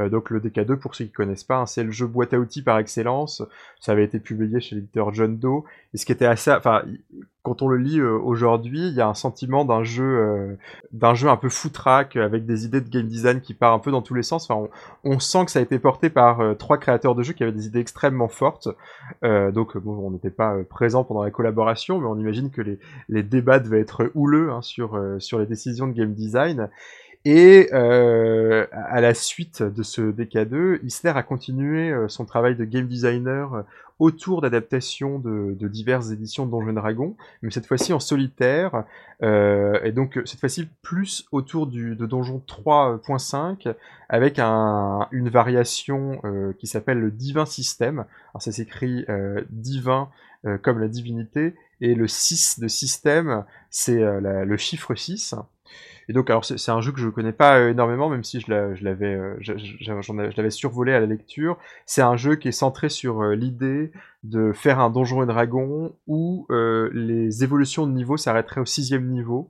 [0.00, 2.38] Euh, donc le DK2, pour ceux qui connaissent pas, hein, c'est le jeu boîte à
[2.38, 3.42] outils par excellence.
[3.80, 5.64] Ça avait été publié chez l'éditeur John Doe.
[5.94, 6.82] Et ce qui était assez, enfin,
[7.48, 10.56] quand on le lit euh, aujourd'hui, il y a un sentiment d'un jeu, euh,
[11.02, 14.14] un peu foutraque avec des idées de game design qui part un peu dans tous
[14.14, 14.48] les sens.
[15.04, 17.66] On, sent que ça a été porté par trois créateurs de jeux qui avaient des
[17.66, 18.68] idées extrêmement fortes.
[19.22, 22.62] donc, bon, on n'était pas présent pendant la collaboration, mais on imagine que
[23.08, 24.98] les, débats devaient être houleux hein, sur
[25.38, 26.68] les décisions de game design.
[27.24, 32.64] Et euh, à la suite de ce DK2, Isler a continué euh, son travail de
[32.64, 33.62] game designer euh,
[33.98, 38.84] autour d'adaptations de, diverses éditions de Donjons Dragon, mais cette fois-ci en solitaire,
[39.20, 43.74] et donc cette fois-ci plus autour du, de Donjon 3.5,
[44.08, 46.22] avec une variation
[46.60, 48.04] qui s'appelle le Divin Système.
[48.32, 49.04] Alors ça s'écrit
[49.50, 50.10] divin
[50.62, 55.34] comme la divinité, et le 6 de système, c'est le chiffre 6.
[56.08, 58.50] Et donc, alors c'est un jeu que je connais pas euh, énormément, même si je
[58.50, 61.58] l'avais, euh, je l'avais survolé à la lecture.
[61.84, 63.92] C'est un jeu qui est centré sur euh, l'idée
[64.24, 69.48] de faire un donjon et dragon où les évolutions de niveau s'arrêteraient au sixième niveau,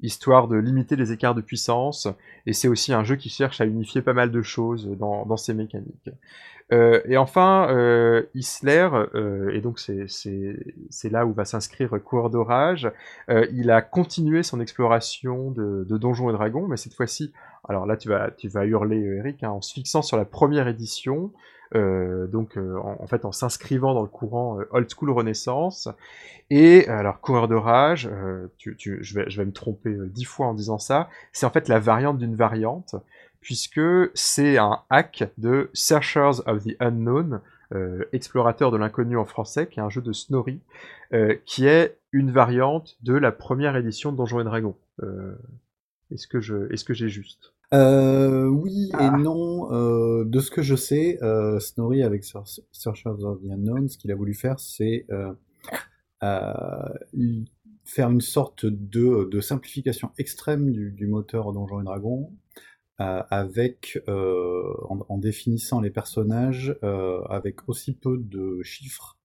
[0.00, 2.08] histoire de limiter les écarts de puissance.
[2.46, 5.52] Et c'est aussi un jeu qui cherche à unifier pas mal de choses dans ses
[5.52, 6.08] mécaniques.
[6.72, 12.90] Euh, et enfin, euh, Isler, euh, et donc c'est là où va s'inscrire Coureur d'Orage,
[13.30, 17.32] euh, il a continué son exploration de, de Donjons et Dragons, mais cette fois-ci,
[17.68, 20.66] alors là tu vas, tu vas hurler Eric, hein, en se fixant sur la première
[20.66, 21.30] édition,
[21.76, 25.88] euh, donc en, en, fait en s'inscrivant dans le courant Old School Renaissance.
[26.50, 28.08] Et alors Coureur de Rage,
[28.58, 31.50] tu, tu, je, vais, je vais me tromper dix fois en disant ça, c'est en
[31.50, 32.94] fait la variante d'une variante
[33.46, 33.80] puisque
[34.14, 37.40] c'est un hack de Searchers of the Unknown,
[37.72, 40.58] euh, explorateur de l'inconnu en français, qui est un jeu de Snorri,
[41.12, 44.74] euh, qui est une variante de la première édition de Donjons et Dragons.
[45.04, 45.36] Euh,
[46.10, 47.54] est-ce que je, est-ce que j'ai juste?
[47.72, 49.16] Oui et ah.
[49.16, 49.70] non.
[50.24, 51.20] de ce que je sais,
[51.60, 55.06] Snorri avec Searchers of the Unknown, ce qu'il a voulu faire, c'est
[57.84, 62.45] faire une sorte de, simplification extrême du, du moteur Donjons et Dragons euh,
[62.98, 69.18] avec euh, en, définissant les personnages euh, avec aussi peu de chiffres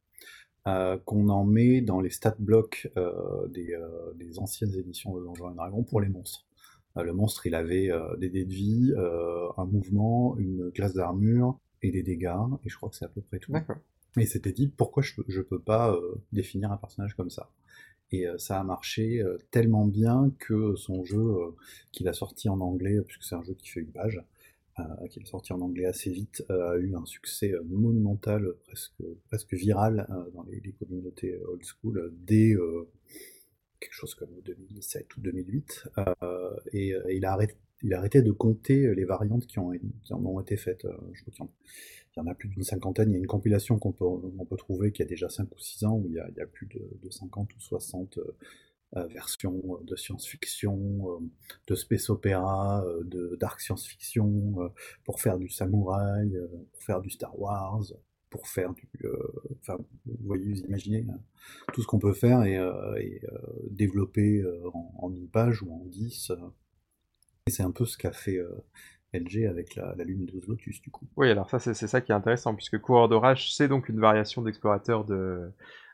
[1.05, 2.87] qu'on en met dans les stat blocks
[3.49, 3.75] des,
[4.15, 6.45] des, anciennes éditions de Donjons et Dragons pour les monstres.
[6.95, 8.93] le monstre, il avait des dés de vie,
[9.57, 13.21] un mouvement, une classe d'armure et des dégâts, et je crois que c'est à peu
[13.21, 13.55] près tout.
[14.17, 15.97] Et c'était dit, pourquoi je, je peux pas
[16.31, 17.49] définir un personnage comme ça?
[18.11, 21.51] Et euh, ça a marché euh, tellement bien que son jeu, euh,
[21.91, 24.21] qu'il a sorti en anglais, puisque c'est un jeu qui fait une page,
[25.11, 30.07] qu'il est sorti en anglais assez vite, a eu un succès monumental, presque, presque viral
[30.33, 32.55] dans les, communautés old school dès
[33.79, 35.87] quelque chose comme 2007 ou 2008.
[36.73, 40.57] et, il, a arrêté, il de compter les variantes qui, ont, qui en ont été
[40.57, 40.87] faites.
[41.13, 41.47] je crois
[42.15, 43.09] il y en a plus d'une cinquantaine.
[43.09, 44.05] Il y a une compilation qu'on peut,
[44.49, 46.99] peut, trouver qui a déjà 5 ou 6 ans, où il y a, plus de,
[47.01, 48.37] de, 50 ou 60 euh,
[48.97, 51.21] euh, versions euh, de science-fiction,
[51.67, 54.73] de space opéra, de dark science-fiction,
[55.05, 56.37] pour faire du samouraï,
[56.73, 57.83] pour faire du Star Wars,
[58.29, 58.89] pour faire du...
[59.61, 61.19] Enfin, vous voyez, vous imaginez hein,
[61.73, 62.55] tout ce qu'on peut faire et,
[63.01, 63.21] et
[63.69, 64.43] développer
[64.73, 66.33] en, en, une page ou en 10.
[67.47, 68.39] Et c'est un peu ce qu'a fait
[69.13, 71.05] LG avec la, la 12 Lotus, du coup.
[71.17, 74.41] Oui, alors ça, c'est ça qui est intéressant, puisque Coureur d'orage, c'est donc une variation
[74.41, 75.51] d'explorateur de,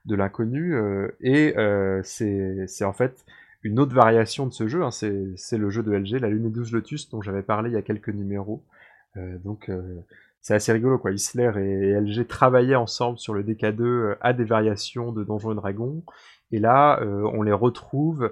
[0.08, 3.26] de l'inconnu, euh, et euh, c'est en fait
[3.64, 6.72] une autre variation de ce jeu, hein, c'est le jeu de LG, la lune 12
[6.72, 8.64] Lotus, dont j'avais parlé il y a quelques numéros.
[9.18, 9.70] Euh, donc
[10.42, 11.12] c'est assez rigolo, quoi.
[11.12, 16.04] Isler et, LG travaillaient ensemble sur le DK2 à des variations de Donjons et Dragons,
[16.52, 18.32] et là, on les retrouve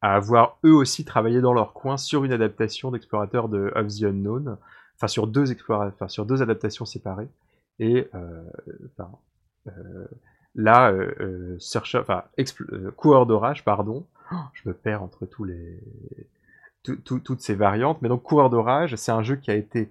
[0.00, 4.04] à avoir eux aussi travaillé dans leur coin sur une adaptation d'Explorateur de Of the
[4.04, 4.56] Unknown,
[4.96, 7.28] enfin sur deux enfin sur deux adaptations séparées.
[7.80, 8.42] Et euh,
[9.68, 10.06] euh,
[10.54, 11.58] là, euh,
[11.94, 12.24] enfin
[12.96, 15.80] coureur d'orage, pardon, oh, je me perds entre tous les
[17.04, 19.90] toutes ces variantes, mais donc coureur d'orage, c'est un jeu qui a été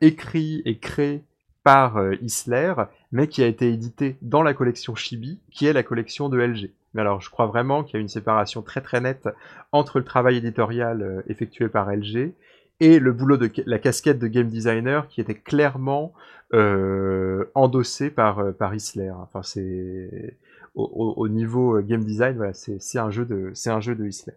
[0.00, 1.22] écrit et créé
[1.64, 2.74] par Isler,
[3.12, 6.72] mais qui a été édité dans la collection Chibi, qui est la collection de LG.
[6.94, 9.28] Mais alors, je crois vraiment qu'il y a une séparation très très nette
[9.72, 12.34] entre le travail éditorial euh, effectué par LG
[12.80, 16.12] et le boulot de la casquette de game designer qui était clairement
[16.52, 19.10] euh, endossé par, euh, par Isler.
[19.10, 20.36] Enfin, c'est
[20.74, 24.36] au, niveau game design, voilà, c'est un jeu de c'est un jeu de Isler.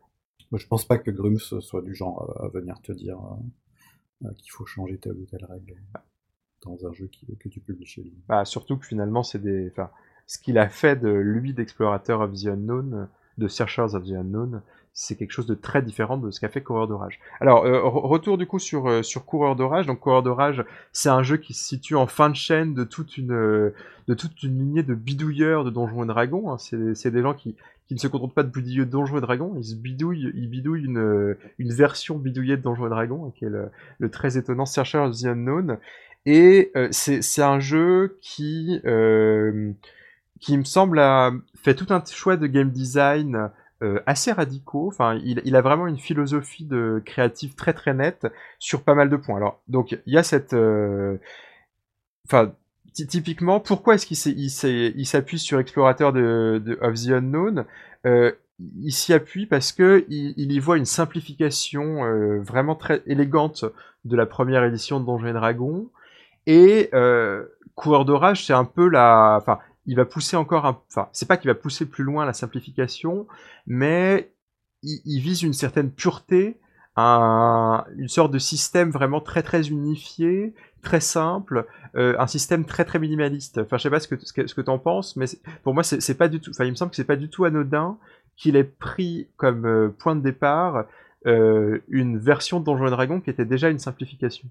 [0.51, 3.17] Moi, je pense pas que Grums soit du genre à venir te dire
[4.37, 5.75] qu'il faut changer telle ou telle règle
[6.65, 7.09] dans un jeu
[7.39, 8.13] que tu publies chez lui.
[8.27, 9.89] Bah, surtout que finalement, c'est des, enfin,
[10.27, 13.07] ce qu'il a fait de lui d'Explorateur of the Unknown,
[13.37, 14.61] de Searchers of the Unknown,
[14.97, 17.19] c'est quelque chose de très différent de ce qu'a fait Coureur d'orage.
[17.41, 19.85] Alors, euh, retour du coup sur, euh, sur Coureur d'orage.
[19.85, 20.63] Donc, Coureur d'orage,
[20.93, 23.27] c'est un jeu qui se situe en fin de chaîne de toute une,
[24.07, 26.49] de toute une lignée de bidouilleurs de Donjons et Dragons.
[26.49, 26.57] Hein.
[26.57, 27.57] C'est des gens qui,
[27.87, 30.85] qui ne se contentent pas de bidouiller de Donjons et Dragons, ils bidouillent, ils bidouillent
[30.85, 34.65] une, une version bidouillée de Donjons et Dragons, hein, qui est le, le, très étonnant
[34.65, 35.77] Searchers of the Unknown.
[36.25, 38.81] Et c'est un jeu qui
[40.39, 43.49] qui me semble a fait tout un choix de game design
[43.81, 44.87] euh, assez radicaux.
[44.87, 48.27] Enfin, il, il, a vraiment une philosophie de créative très très nette
[48.59, 49.37] sur pas mal de points.
[49.37, 51.17] Alors, donc il y a cette, euh,
[52.25, 52.53] enfin,
[52.93, 57.65] typiquement, pourquoi est-ce qu'il il s'appuie sur Explorateur de, de, of the Unknown?
[58.05, 63.03] Euh, Il s'y appuie parce que il, il, y voit une simplification euh, vraiment très
[63.07, 63.65] élégante
[64.05, 65.89] de la première édition de Donjons et Dragons.
[66.47, 71.09] Et euh, Coureur d'orage, c'est un peu la, enfin, il va pousser encore un, enfin,
[71.11, 73.27] c'est pas qu'il va pousser plus loin la simplification,
[73.67, 74.31] mais
[74.81, 76.57] il, vise une certaine pureté,
[76.95, 81.65] un, une sorte de système vraiment très très unifié, très simple,
[81.95, 83.57] euh, un système très très minimaliste.
[83.57, 85.25] Enfin, je sais pas ce que ce que, ce que t'en penses, mais
[85.63, 86.51] pour moi c'est pas du tout.
[86.51, 87.97] Enfin, il me semble que c'est pas du tout anodin
[88.37, 90.85] qu'il ait pris comme euh, point de départ
[91.25, 94.47] euh, une version de Donjons et Dragons qui était déjà une simplification.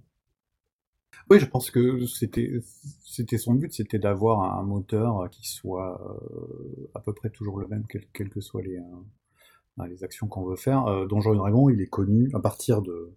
[1.31, 2.61] Oui, je pense que c'était
[3.05, 7.67] c'était son but, c'était d'avoir un moteur qui soit euh, à peu près toujours le
[7.67, 10.87] même, quelles quel que soient les, euh, les actions qu'on veut faire.
[10.87, 13.13] Euh, Donjon Dragon, il est connu à partir de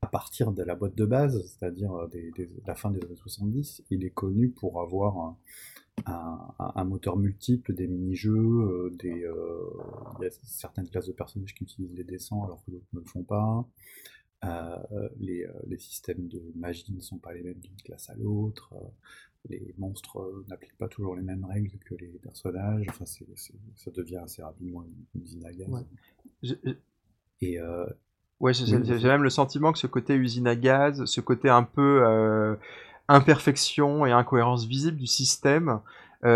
[0.00, 2.32] à partir de la boîte de base, c'est-à-dire des,
[2.66, 5.16] la fin des années 70, il est connu pour avoir
[6.06, 9.28] un, un, moteur multiple, des mini-jeux, des,
[10.18, 12.98] il y a certaines classes de personnages qui utilisent les dessins alors que d'autres ne
[12.98, 13.64] le font pas.
[14.44, 18.14] Euh, les, euh, les, systèmes de magie ne sont pas les mêmes d'une classe à
[18.16, 18.70] l'autre.
[18.74, 18.86] Euh,
[19.48, 22.86] les monstres n'appliquent pas toujours les mêmes règles que les personnages.
[22.88, 25.68] Enfin, ça devient assez rapidement une, usine à gaz.
[25.68, 26.76] Ouais.
[27.40, 27.58] Et
[28.40, 32.56] ouais, j'ai, même le sentiment que ce côté usine à gaz, ce côté un peu
[33.08, 35.80] imperfection et incohérence visible du système,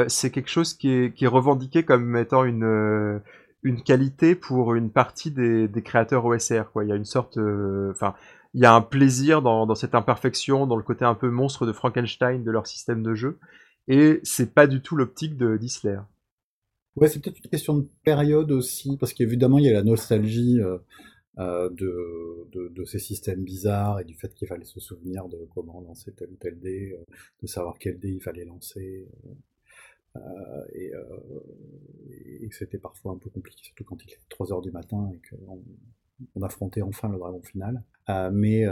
[0.08, 3.20] c'est quelque chose qui est, qui est revendiqué comme étant une
[3.66, 6.70] une qualité pour une partie des, créateurs OSR.
[6.72, 6.84] Quoi.
[6.84, 8.14] Il y a une sorte, euh, enfin,
[8.54, 11.72] il y a un plaisir dans, cette imperfection, dans le côté un peu monstre de
[11.72, 13.38] Frankenstein de leur système de jeu,
[13.88, 15.98] et c'est pas du tout l'optique de Disler.
[16.94, 20.60] Ouais, c'est peut-être une question de période aussi, parce qu'évidemment il y a la nostalgie
[20.60, 20.78] euh,
[21.38, 26.12] euh, de, ces systèmes bizarres et du fait qu'il fallait se souvenir de comment lancer
[26.12, 26.96] tel ou tel dé,
[27.42, 29.08] de savoir quel dé il fallait lancer.
[30.16, 30.64] Euh,
[32.40, 35.10] et, que c'était parfois un peu compliqué, surtout quand il était 3 heures du matin
[35.12, 35.62] et qu'on
[36.34, 37.82] on affrontait enfin le dragon final.
[38.08, 38.64] Euh, mais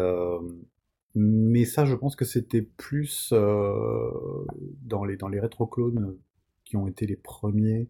[1.16, 6.16] mais ça, je pense que c'était plus dans les dans les rétroclones
[6.64, 7.88] qui ont été les premiers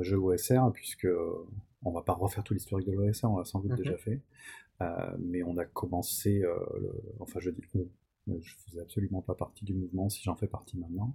[0.00, 1.08] jeux OSR, puisque
[1.84, 3.78] on va pas refaire tout l'historique de l'OSR, on l'a sans doute mhm.
[3.78, 4.20] déjà fait.
[5.18, 6.42] mais on a commencé,
[7.18, 10.78] enfin je dis on, je faisais absolument pas partie du mouvement si j'en fais partie
[10.78, 11.14] maintenant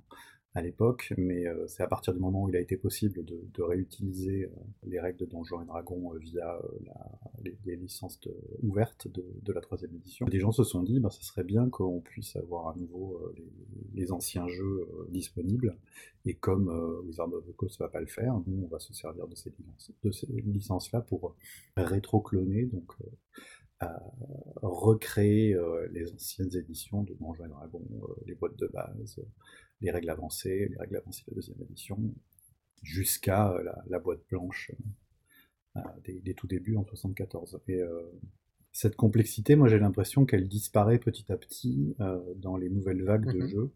[0.58, 3.62] à l'époque, mais euh, c'est à partir du moment où il a été possible de,
[3.62, 4.50] réutiliser euh,
[4.86, 6.60] les règles de Donjons et Dragons euh, via
[7.66, 8.20] les, licences
[8.64, 10.26] ouvertes de, la troisième édition.
[10.26, 13.22] Des gens se sont dit, ça serait bien qu'on puisse avoir à nouveau
[13.94, 15.78] les, anciens jeux disponibles,
[16.26, 16.70] et comme
[17.06, 19.54] Wizard of the Coast va pas le faire, nous on va se servir de ces
[19.60, 19.92] licences,
[20.30, 21.36] licences-là pour
[21.76, 22.94] rétro-cloner, donc
[24.62, 25.56] recréer
[25.92, 27.86] les anciennes éditions de Donjons et Dragons,
[28.26, 29.20] les boîtes de base,
[29.82, 32.00] les règles avancées, les règles avancées de la deuxième édition,
[32.84, 33.56] jusqu'à
[33.88, 34.72] la, boîte blanche
[36.04, 37.60] des, tout débuts en 74.
[37.68, 37.82] Et
[38.72, 41.96] cette complexité, moi j'ai l'impression qu'elle disparaît petit à petit
[42.36, 43.72] dans les nouvelles vagues de mmh jeux.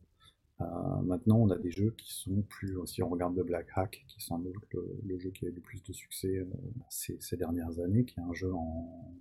[0.62, 4.04] Euh, maintenant, on a des jeux qui sont plus, si on regarde de Black Hack,
[4.08, 6.45] qui sont le, jeu qui a eu le plus de succès euh,
[6.89, 9.16] ces, dernières années, qui est un jeu en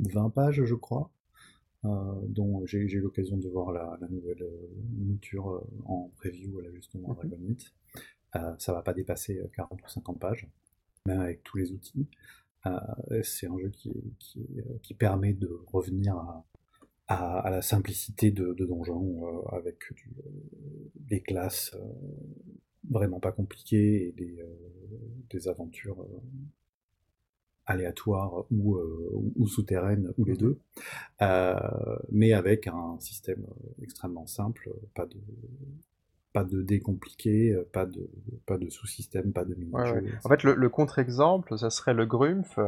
[0.00, 1.21] 20 pages, je crois, euh,
[1.84, 4.46] dont j'ai eu l'occasion de voir la, nouvelle
[4.96, 7.72] miniature en preview là, justement à Dragon Meet.
[8.58, 10.48] ça va pas dépasser 40 ou 50 pages,
[11.06, 12.06] même avec tous les outils.
[13.22, 13.92] c'est un jeu qui,
[14.80, 16.44] qui, permet de revenir à,
[17.08, 20.30] à, la simplicité de, de donjons euh, avec euh,
[20.96, 21.92] des classes euh,
[22.90, 24.38] vraiment pas compliquées et des,
[25.30, 26.04] des aventures
[27.66, 28.78] aléatoires ou,
[29.36, 30.36] ou, souterraines ou les mmh.
[30.36, 30.58] deux,
[32.10, 33.44] mais avec un système
[33.82, 35.16] extrêmement simple, pas de,
[36.32, 38.08] pas de dés compliqués, pas de,
[38.46, 39.72] pas de sous-système, pas de mini
[40.24, 42.58] En fait, le, contre-exemple, ça serait le Grumpf,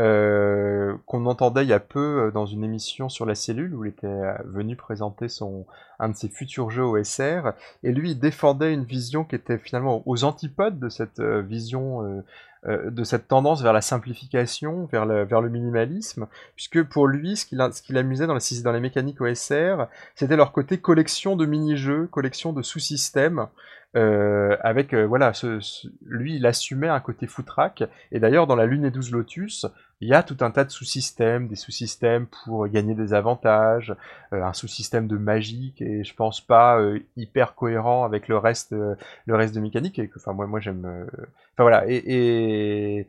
[0.00, 3.84] euh, qu'on entendait il y a peu euh, dans une émission sur la cellule, où
[3.84, 5.66] il était euh, venu présenter son,
[6.00, 7.52] un de ses futurs jeux OSR,
[7.84, 12.22] et lui, il défendait une vision qui était finalement aux antipodes de cette vision euh,
[12.66, 18.26] de cette tendance vers la simplification, vers le, minimalisme, puisque pour lui, ce qu'il amusait
[18.26, 23.48] dans, la, dans les mécaniques OSR, c'était leur côté collection de mini-jeux, collection de sous-systèmes,
[23.96, 25.60] euh, avec euh, voilà, ce,
[26.04, 29.66] lui il assumait un côté footrack et d'ailleurs dans la Lune et 12 Lotus,
[30.00, 33.94] il y a tout un tas de sous-systèmes, des sous-systèmes pour gagner des avantages,
[34.32, 36.80] euh, un sous-système de magie et je pense pas
[37.16, 41.06] hyper cohérent avec le reste, le reste de mécanique et que enfin moi moi j'aime,
[41.54, 43.06] enfin voilà et, et...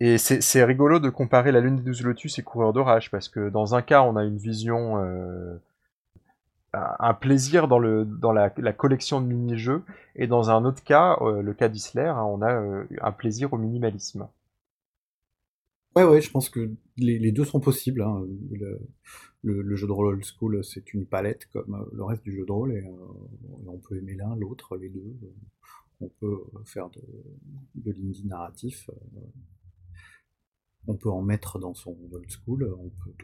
[0.00, 3.48] Et c'est rigolo de comparer la Lune des 12 Lotus et Coureur d'Orage, parce que
[3.48, 5.00] dans un cas, on a une vision
[6.98, 9.82] un plaisir dans, le, dans la, collection de mini-jeux,
[10.16, 13.52] et dans un autre cas, euh, le cas d'Isler, hein, on a euh, un plaisir
[13.52, 14.28] au minimalisme.
[15.96, 18.02] Ouais, ouais, je pense que les, deux sont possibles.
[18.02, 18.24] Hein.
[19.42, 22.44] Le, jeu de rôle old school, c'est une palette comme euh, le reste du jeu
[22.44, 22.84] de rôle, et,
[23.66, 25.16] on peut aimer l'un, l'autre, les deux.
[26.00, 27.00] On peut faire de,
[27.76, 28.90] de l'indie narratif.
[30.86, 32.74] on peut en mettre dans son old school.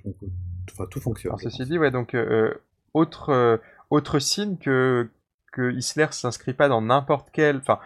[0.04, 0.28] On peut,
[0.70, 1.36] enfin, tout fonctionne.
[1.38, 2.54] ceci dit, ouais, donc euh,
[2.94, 5.08] autre signe que,
[5.52, 7.56] que Isler s'inscrit pas dans n'importe quel.
[7.56, 7.78] Enfin,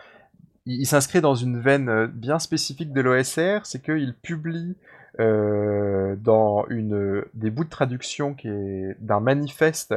[0.67, 4.77] il, s'inscrit dans une veine euh, bien spécifique de l'OSR, c'est qu'il publie
[5.21, 9.95] euh, dans une, des bouts de traduction qui est d'un manifeste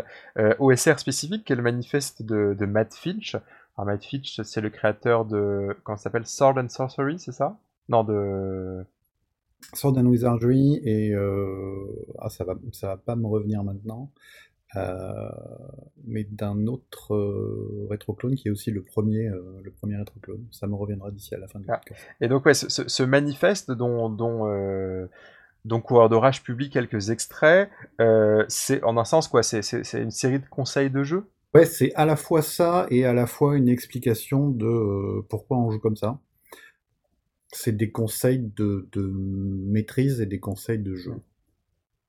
[0.59, 3.35] OSR spécifique, qui est le manifeste de, Matt Finch.
[3.77, 5.75] Alors, Matt Finch, c'est le créateur de.
[5.83, 7.57] Comment s'appelle Sword and Sorcery, c'est ça?
[7.89, 8.85] Non, de.
[9.73, 11.15] Sword and Wizardry, et.
[12.19, 14.11] Ah, ça va, ça va pas me revenir maintenant.
[14.75, 15.29] Euh,
[16.03, 20.45] mais d'un autre euh, rétroclone qui est aussi le premier, euh, le premier rétroclone.
[20.51, 21.79] Ça me reviendra d'ici à la fin du ah.
[22.19, 24.45] Et donc, ouais, ce, manifeste dont, dont,
[25.65, 27.69] dont Coureur d'Orage publie quelques extraits,
[28.49, 29.61] c'est en un sens quoi C'est
[29.93, 31.29] une série de conseils de jeu?
[31.53, 35.71] Ouais, c'est à la fois ça et à la fois une explication de pourquoi on
[35.71, 36.19] joue comme ça.
[37.53, 41.13] C'est des conseils de, de, maîtrise et des conseils de jeu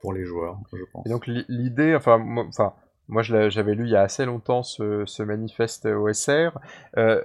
[0.01, 1.07] pour les joueurs, je pense.
[1.07, 2.73] Et donc l'idée, enfin, moi, enfin,
[3.09, 6.59] moi j'avais lu il y a assez longtemps ce, manifeste OSR.
[6.97, 7.23] Euh,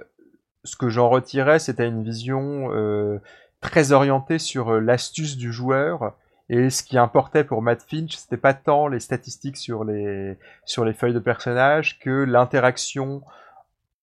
[0.64, 3.18] ce que j'en retirais, c'était une vision euh,
[3.60, 6.14] très orientée sur euh, l'astuce du joueur.
[6.50, 10.84] Et ce qui importait pour Matt Finch, c'était pas tant les statistiques sur les, sur
[10.84, 13.22] les feuilles de personnages que l'interaction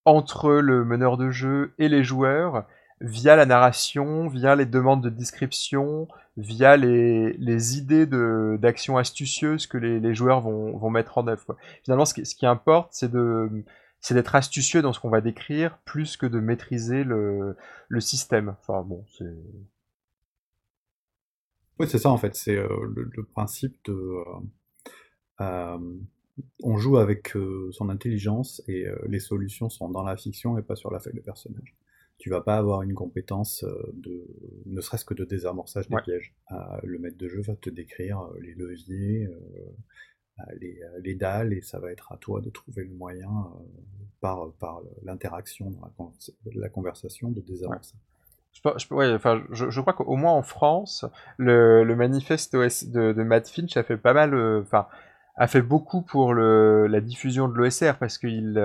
[0.05, 2.65] entre le meneur de jeu et les joueurs
[3.02, 9.78] via la narration, via les demandes de description, via les, les idées d'action astucieuses que
[9.78, 11.58] les, les joueurs vont, vont, mettre en œuvre.
[11.84, 13.64] Finalement, ce qui, ce qui importe, c'est de
[14.02, 17.56] c'est d'être astucieux dans ce qu'on va décrire, plus que de maîtriser le,
[17.88, 18.56] le système.
[18.60, 19.36] Enfin bon, c'est...
[21.80, 23.93] Oui, c'est ça en fait, c'est euh, le, principe de...
[23.93, 24.24] Euh,
[25.41, 25.78] euh,
[26.64, 27.34] on joue avec
[27.72, 31.22] son intelligence et les solutions sont dans la fiction et pas sur la feuille de
[31.22, 31.76] personnage
[32.22, 34.28] tu vas pas avoir une compétence euh, de,
[34.67, 36.36] ne serait-ce que de désamorçage des pièges.
[36.51, 39.28] Euh, le maître de jeu va te décrire euh, les leviers,
[41.03, 43.30] les, dalles, et ça va être à toi de trouver le moyen,
[44.22, 45.82] par, par l'interaction dans
[46.53, 47.95] la, conversation, de désamorcer.
[48.53, 51.05] Je, enfin, je, crois qu'au moins en France,
[51.38, 54.88] le, manifeste de, de, Matt Finch a fait pas mal, enfin,
[55.38, 58.61] a fait beaucoup pour le, la diffusion de l'OSR parce qu'il,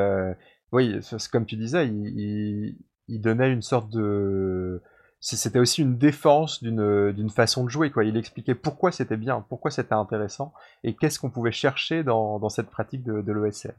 [0.73, 1.01] oui,
[1.33, 2.79] comme tu disais, il, il
[3.09, 4.83] donnait une sorte de
[5.21, 7.91] c'était aussi une défense d'une façon de jouer.
[7.91, 8.05] Quoi.
[8.05, 10.53] Il expliquait pourquoi c'était bien, pourquoi c'était intéressant,
[10.85, 13.73] et qu'est-ce qu'on pouvait chercher dans, cette pratique de, de l'OSR.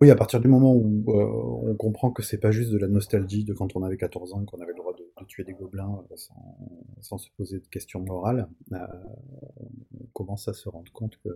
[0.00, 2.88] Oui, à partir du moment où euh, on comprend que c'est pas juste de la
[2.88, 6.02] nostalgie de quand on avait 14 ans, qu'on avait le droit de, tuer des gobelins
[6.10, 6.56] euh, sans,
[7.02, 8.78] sans, se poser de questions morales, euh,
[10.00, 11.28] on commence à se rendre compte que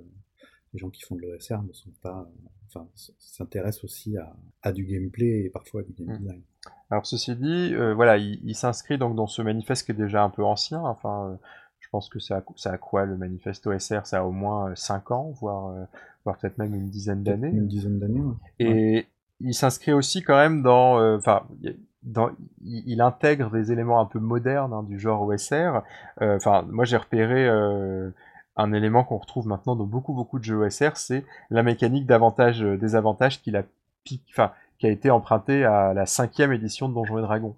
[0.75, 2.29] les gens qui font de l'OSR ne sont pas,
[2.69, 2.87] enfin,
[3.19, 6.19] s'intéressent aussi à, à, du gameplay et parfois à du game mmh.
[6.19, 6.43] design.
[6.91, 10.23] Alors ceci dit, euh, voilà, il, il s'inscrit donc dans ce manifeste qui est déjà
[10.23, 10.81] un peu ancien.
[10.81, 11.37] Enfin, euh,
[11.79, 14.75] je pense que ça a, ça a quoi le manifeste OSR Ça a au moins
[14.75, 15.87] 5 ans, voire
[16.25, 17.49] voire peut-être même une dizaine d'années.
[17.49, 18.35] Une dizaine d'années, ouais.
[18.59, 19.07] Et
[19.41, 20.99] il s'inscrit aussi quand même dans...
[20.99, 21.43] Euh, enfin,
[22.03, 22.31] dans,
[22.63, 25.83] il, intègre des éléments un peu modernes hein, du genre OSR.
[26.21, 28.11] Euh, enfin, moi j'ai repéré euh,
[28.57, 33.43] un élément qu'on retrouve maintenant dans beaucoup beaucoup de jeux OSR, c'est la mécanique d'avantage-désavantage
[33.43, 33.63] qu'il a,
[34.31, 37.57] enfin, qui a été empruntée à la cinquième édition de Donjons et Dragons.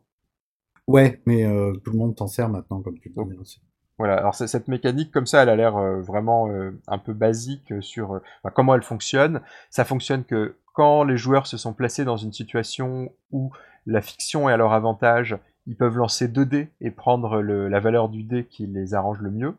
[0.86, 1.44] Ouais, mais
[1.84, 3.60] tout le monde t'en sert maintenant, comme tu le dis aussi.
[3.98, 7.72] Voilà, alors cette mécanique comme ça, elle a l'air euh, vraiment euh, un peu basique
[7.80, 8.20] sur euh,
[8.54, 9.40] comment elle fonctionne.
[9.70, 13.52] Ça fonctionne que quand les joueurs se sont placés dans une situation où
[13.86, 17.80] la fiction est à leur avantage, ils peuvent lancer 2 dés et prendre le, la
[17.80, 19.54] valeur du dé qui les arrange le mieux.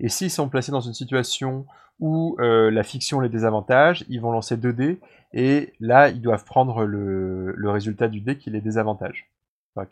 [0.00, 1.66] Et s'ils sont placés dans une situation
[1.98, 5.00] où la fiction les désavantage, ils vont lancer 2 dés
[5.34, 9.30] et là ils doivent prendre le, le résultat du dé qui les désavantage.
[9.76, 9.86] Enfin,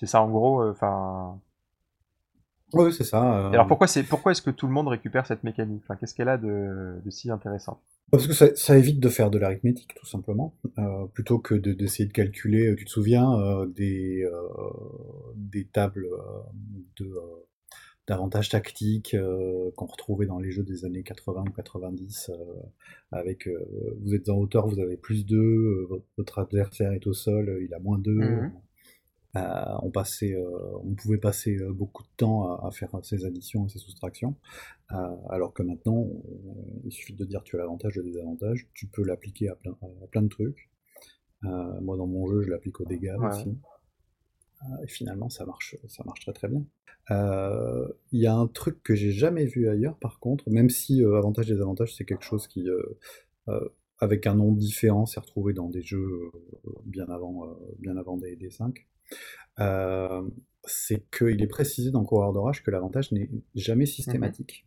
[0.00, 1.38] c'est ça en gros, enfin
[2.74, 3.46] oui, c'est ça.
[3.46, 3.50] Euh...
[3.50, 5.82] Alors pourquoi c'est pourquoi est-ce que tout le monde récupère cette mécanique?
[5.84, 7.80] Enfin, Qu'est-ce qu'elle a de, de, si intéressant?
[8.10, 12.04] Parce que ça, ça, évite de faire de l'arithmétique, tout simplement, euh, plutôt que d'essayer
[12.06, 12.68] de, de, calculer.
[12.68, 14.40] Euh, tu te souviens euh, des euh,
[15.34, 17.04] des tables euh,
[18.08, 19.16] de d'avantages tactiques
[19.76, 22.30] qu'on retrouvait dans les jeux des années 80 ou 90,
[23.12, 23.48] avec
[24.00, 27.78] vous êtes en hauteur, vous avez plus 2, votre adversaire est au sol, il a
[27.78, 28.12] moins 2.
[28.12, 28.52] Mmh
[29.36, 33.66] euh, on, passait, euh, on pouvait passer euh, beaucoup de temps à, faire ces additions
[33.66, 34.36] et ces soustractions,
[35.28, 36.08] alors que maintenant,
[36.84, 40.06] il suffit de dire tu as l'avantage le désavantage, tu peux l'appliquer à plein, à
[40.06, 40.70] plein, de trucs.
[41.42, 43.58] moi, dans mon jeu, je l'applique aux dégâts aussi.
[44.82, 46.64] Et finalement, ça marche, ça marche très très bien.
[47.10, 51.50] Il y a un truc que j'ai jamais vu ailleurs, par contre, même si avantage
[51.50, 52.66] et désavantage, c'est quelque chose qui
[54.00, 56.30] avec un nom différent, s'est retrouvé dans des jeux
[56.84, 58.86] bien avant, bien avant des, des 5.
[59.60, 60.22] Euh,
[60.64, 64.66] c'est qu'il est précisé dans Coureur d'Orage que l'avantage n'est jamais mmh systématique.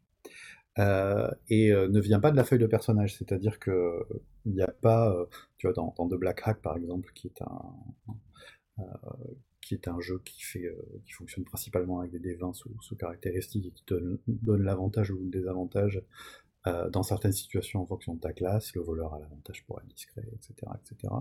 [0.80, 4.06] Euh, et euh, ne vient pas de la feuille de personnage, c'est-à-dire que
[4.46, 5.14] il n'y a pas,
[5.58, 8.84] tu vois, dans, dans, The Black Hack par exemple, qui est un,
[9.62, 13.66] qui est un jeu qui fait, qui fonctionne principalement avec des D20 sous, sous caractéristiques
[13.68, 13.96] et qui te
[14.28, 16.02] donne l'avantage ou le désavantage
[16.68, 19.88] euh, dans certaines situations en fonction de ta classe, le voleur a l'avantage pour être
[19.88, 20.54] discret, etc.
[20.76, 21.14] etc.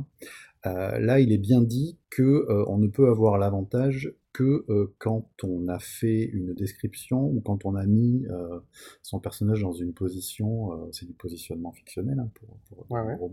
[0.67, 4.95] Euh, là, il est bien dit que euh, on ne peut avoir l'avantage que euh,
[4.99, 8.61] quand on a fait une description ou quand on a mis euh,
[9.03, 13.31] son personnage dans une position, c'est du positionnement fictionnel hein, pour, pour ouais, ouais.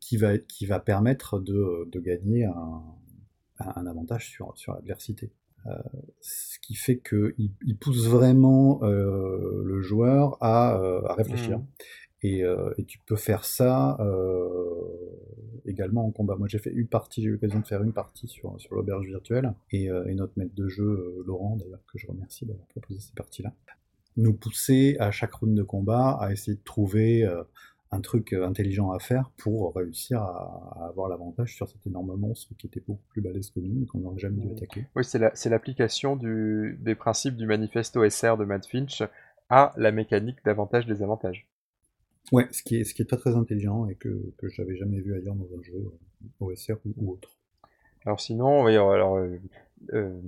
[0.00, 2.82] qui, va, qui va permettre de, de gagner un,
[3.76, 5.32] un avantage sur, sur l'adversité.
[5.66, 5.76] Euh,
[6.20, 11.58] ce qui fait qu'il il pousse vraiment euh, le joueur à, euh, à réfléchir.
[11.58, 11.66] Mmh.
[12.22, 12.42] Et,
[12.76, 13.96] et, tu peux faire ça
[15.64, 16.36] également en combat.
[16.36, 19.06] Moi j'ai fait une partie, j'ai eu l'occasion de faire une partie sur, sur l'auberge
[19.06, 23.14] virtuelle, et, et, notre maître de jeu, Laurent d'ailleurs, que je remercie d'avoir proposé ces
[23.14, 23.54] parties-là,
[24.18, 27.26] nous poussait à chaque round de combat à essayer de trouver
[27.92, 32.54] un truc euh, intelligent à faire pour réussir à, avoir l'avantage sur cet énorme monstre
[32.56, 34.56] qui était beaucoup plus balèze que nous et qu'on n'aurait jamais dû mmh.
[34.56, 34.86] attaquer.
[34.94, 39.02] Oui, c'est l'application la, des principes du manifeste OSR de Matt Finch
[39.48, 41.48] à la mécanique d'avantage-désavantage.
[42.32, 45.00] Ouais, ce qui est, ce qui est pas très intelligent et que, que j'avais jamais
[45.00, 47.36] vu ailleurs dans un jeu euh, OSR ou, ou autre.
[48.06, 49.38] Alors sinon, oui, alors, euh,
[49.92, 50.20] euh,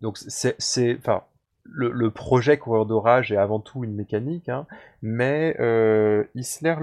[0.00, 1.24] donc c'est, enfin,
[1.70, 4.66] le, projet Coureur d'Orage est avant tout une mécanique, hein,
[5.02, 6.76] mais euh, Isler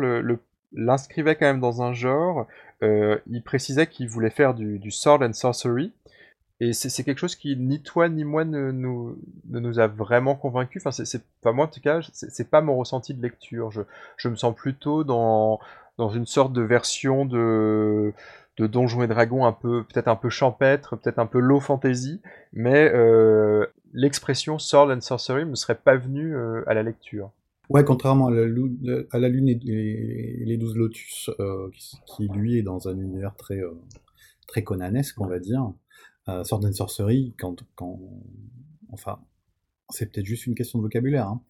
[0.73, 2.47] l'inscrivait le, quand même dans un genre.
[2.83, 5.93] Euh, il précisait qu'il voulait faire du, du, sword and sorcery,
[6.61, 9.17] et c'est quelque chose qui ni toi ni moi ne nous,
[9.49, 10.81] ne nous a vraiment convaincus.
[10.85, 13.71] Enfin, c'est pas moi en tout cas, c'est pas mon ressenti de lecture.
[13.71, 13.81] Je,
[14.17, 15.59] je me sens plutôt dans
[15.97, 18.13] dans une sorte de version de
[18.57, 22.21] de Donjons et Dragons un peu peut-être un peu champêtre, peut-être un peu low fantasy,
[22.53, 27.31] mais euh, l'expression sword and sorcery me serait pas venue euh, à la lecture.
[27.69, 28.45] Ouais, contrairement à la,
[29.11, 33.35] à la Lune et les douze Lotus, euh, qui, qui, lui est dans un univers
[33.35, 33.71] très euh,
[34.47, 35.73] très conanesque, on va dire.
[36.29, 37.99] Euh, sword and sorcery, quand, quand
[38.91, 39.19] enfin,
[39.89, 41.41] c'est peut-être juste une question de vocabulaire, hein,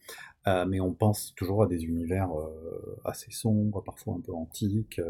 [0.47, 2.30] euh, mais on pense toujours à des univers
[3.03, 5.01] assez sombres, parfois un peu antiques.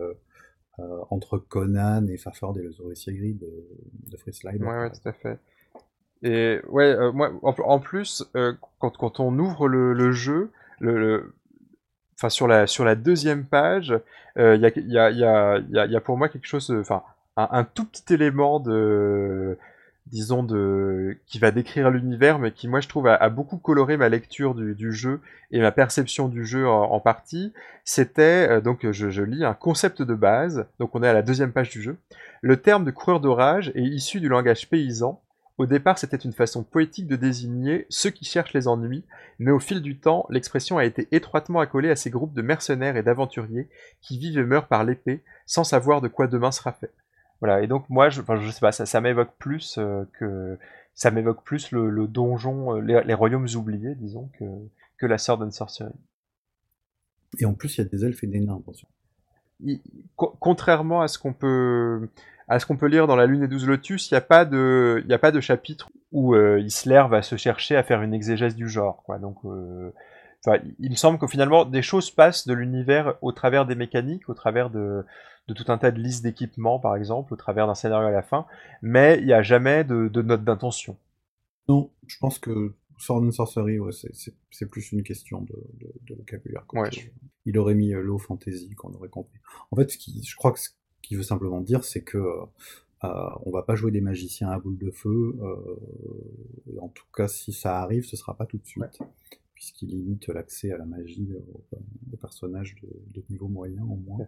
[1.10, 3.50] entre Conan et Fafard et le Zoricier Gris de,
[4.12, 4.62] de Free Slide.
[4.62, 5.40] Ouais, ouais, tout à fait.
[6.24, 8.26] Et ouais, moi, en, plus,
[8.80, 10.52] quand, quand, on ouvre le, jeu,
[12.16, 13.94] enfin sur la sur la deuxième page,
[14.38, 17.04] il y, a, y, a, y, y, a, pour moi quelque chose, enfin
[17.38, 19.58] un, tout petit élément de
[20.08, 24.08] disons de qui va décrire l'univers, mais qui moi je trouve a, beaucoup coloré ma
[24.08, 25.20] lecture du, jeu
[25.52, 27.54] et ma perception du jeu en, partie.
[27.84, 30.66] C'était euh, donc je, je, lis un concept de base.
[30.80, 31.98] Donc on est à la deuxième page du jeu.
[32.42, 35.20] Le terme de coureur d'orage est issu du langage paysan.
[35.58, 39.06] Au départ, c'était une façon poétique de désigner ceux qui cherchent les ennuis,
[39.40, 42.98] mais au fil du temps, l'expression a été étroitement accolée à ces groupes de mercenaires
[42.98, 43.70] et d'aventuriers
[44.02, 46.92] qui vivent et meurent par l'épée, sans savoir de quoi demain sera fait.
[47.40, 50.58] Voilà, et donc moi, je, je sais pas, ça, ça m'évoque plus euh, que
[50.94, 54.46] ça m'évoque plus le, donjon, euh, les, royaumes oubliés, disons, que,
[54.98, 55.92] que la Sword and Sorcery.
[57.40, 58.88] Et en plus, il y a des elfes et des nains, attention.
[60.16, 62.10] contrairement à ce qu'on peut
[62.48, 64.46] à ce qu'on peut lire dans la Lune et 12 Lotus, il n'y a pas
[64.46, 68.56] de a pas de chapitre où euh, Isler va se chercher à faire une exégèse
[68.56, 69.20] du genre, quoi.
[69.20, 69.38] Donc
[70.80, 74.34] il me semble que finalement des choses passent de l'univers au travers des mécaniques, au
[74.34, 75.06] travers de,
[75.48, 78.46] tout un tas de listes d'équipements par exemple, au travers d'un scénario à la fin,
[78.82, 80.98] mais il n'y a jamais de, note d'intention.
[81.68, 83.92] Non, je pense que Sword and Sorcery, ouais,
[84.52, 86.66] c'est plus une question de, vocabulaire.
[87.46, 89.40] Il aurait mis euh, low fantasy qu'on aurait compris.
[89.72, 90.70] En fait, ce qui, je crois que ce
[91.08, 92.46] qu'il veut simplement dire, c'est que euh,
[93.04, 95.36] euh, on va pas jouer des magiciens à boule de feu.
[96.82, 99.00] en tout cas, si ça arrive, ce sera pas tout de suite
[99.56, 101.30] puisqu'il limite l'accès à la magie
[102.14, 104.28] aux, personnages de, niveau moyen au moins.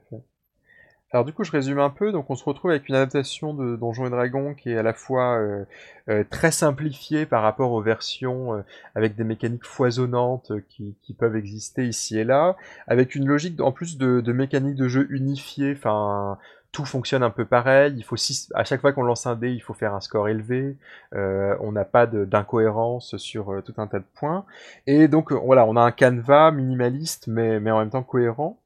[1.11, 2.11] Alors du coup, je résume un peu.
[2.11, 4.93] Donc, on se retrouve avec une adaptation de Donjons et Dragons qui est à la
[4.93, 5.65] fois euh,
[6.09, 8.61] euh, très simplifiée par rapport aux versions euh,
[8.93, 13.97] avec des mécaniques foisonnantes qui, peuvent exister ici et là, avec une logique en plus
[13.97, 15.73] de, de mécaniques de jeu unifiées.
[15.77, 16.37] Enfin,
[16.77, 17.95] tout fonctionne un peu pareil.
[17.97, 18.17] Il faut
[18.53, 20.77] à chaque fois qu'on lance un dé, il faut faire un score élevé.
[21.15, 24.45] Euh, on n'a pas d'incohérence sur euh, tout un tas de points.
[24.85, 28.59] Et donc euh, voilà, on a un canevas minimaliste, mais, mais en même temps cohérent.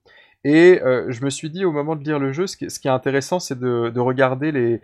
[0.43, 2.89] Et je me suis dit au moment de lire le jeu, ce qui, ce qui
[2.89, 4.81] est intéressant, c'est de, de, regarder les,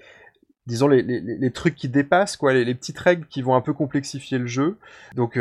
[0.67, 3.73] disons les, les, les, trucs qui dépassent, quoi, les, petites règles qui vont un peu
[3.73, 4.77] complexifier le jeu.
[5.15, 5.37] Donc,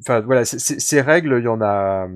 [0.00, 2.08] enfin voilà, ces règles, il y en a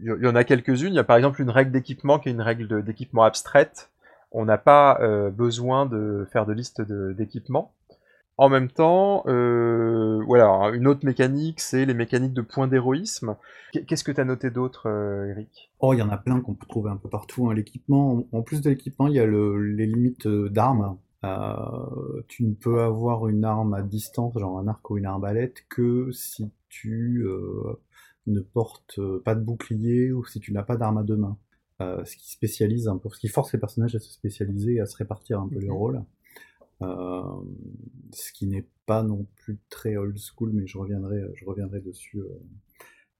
[0.00, 0.92] il y en a quelques-unes.
[0.92, 3.90] Il y a par exemple une règle d'équipement qui est une règle d'équipement abstraite.
[4.32, 7.72] On n'a pas euh, besoin de faire de liste d'équipements.
[8.36, 13.34] En même temps, euh, voilà, une autre mécanique, c'est les mécaniques de points d'héroïsme.
[13.72, 15.72] Qu'est-ce que tu as noté d'autre, euh, Eric?
[15.80, 17.48] Oh, il y en a plein qu'on peut trouver un peu partout.
[17.48, 17.54] Hein.
[17.54, 20.98] L'équipement, en plus de l'équipement, il y a les limites d'armes.
[22.28, 26.12] tu ne peux avoir une arme à distance, genre un arc ou une arbalète, que
[26.12, 27.26] si tu
[28.28, 31.38] ne porte euh, pas de bouclier ou si tu n'as pas d'arme à deux mains.
[31.80, 34.80] Euh, ce qui spécialise un peu, ce qui force les personnages à se spécialiser et
[34.80, 36.02] à se répartir un peu les rôles.
[36.82, 37.22] Euh,
[38.12, 42.22] ce qui n'est pas non plus très old school, mais je reviendrai, je reviendrai dessus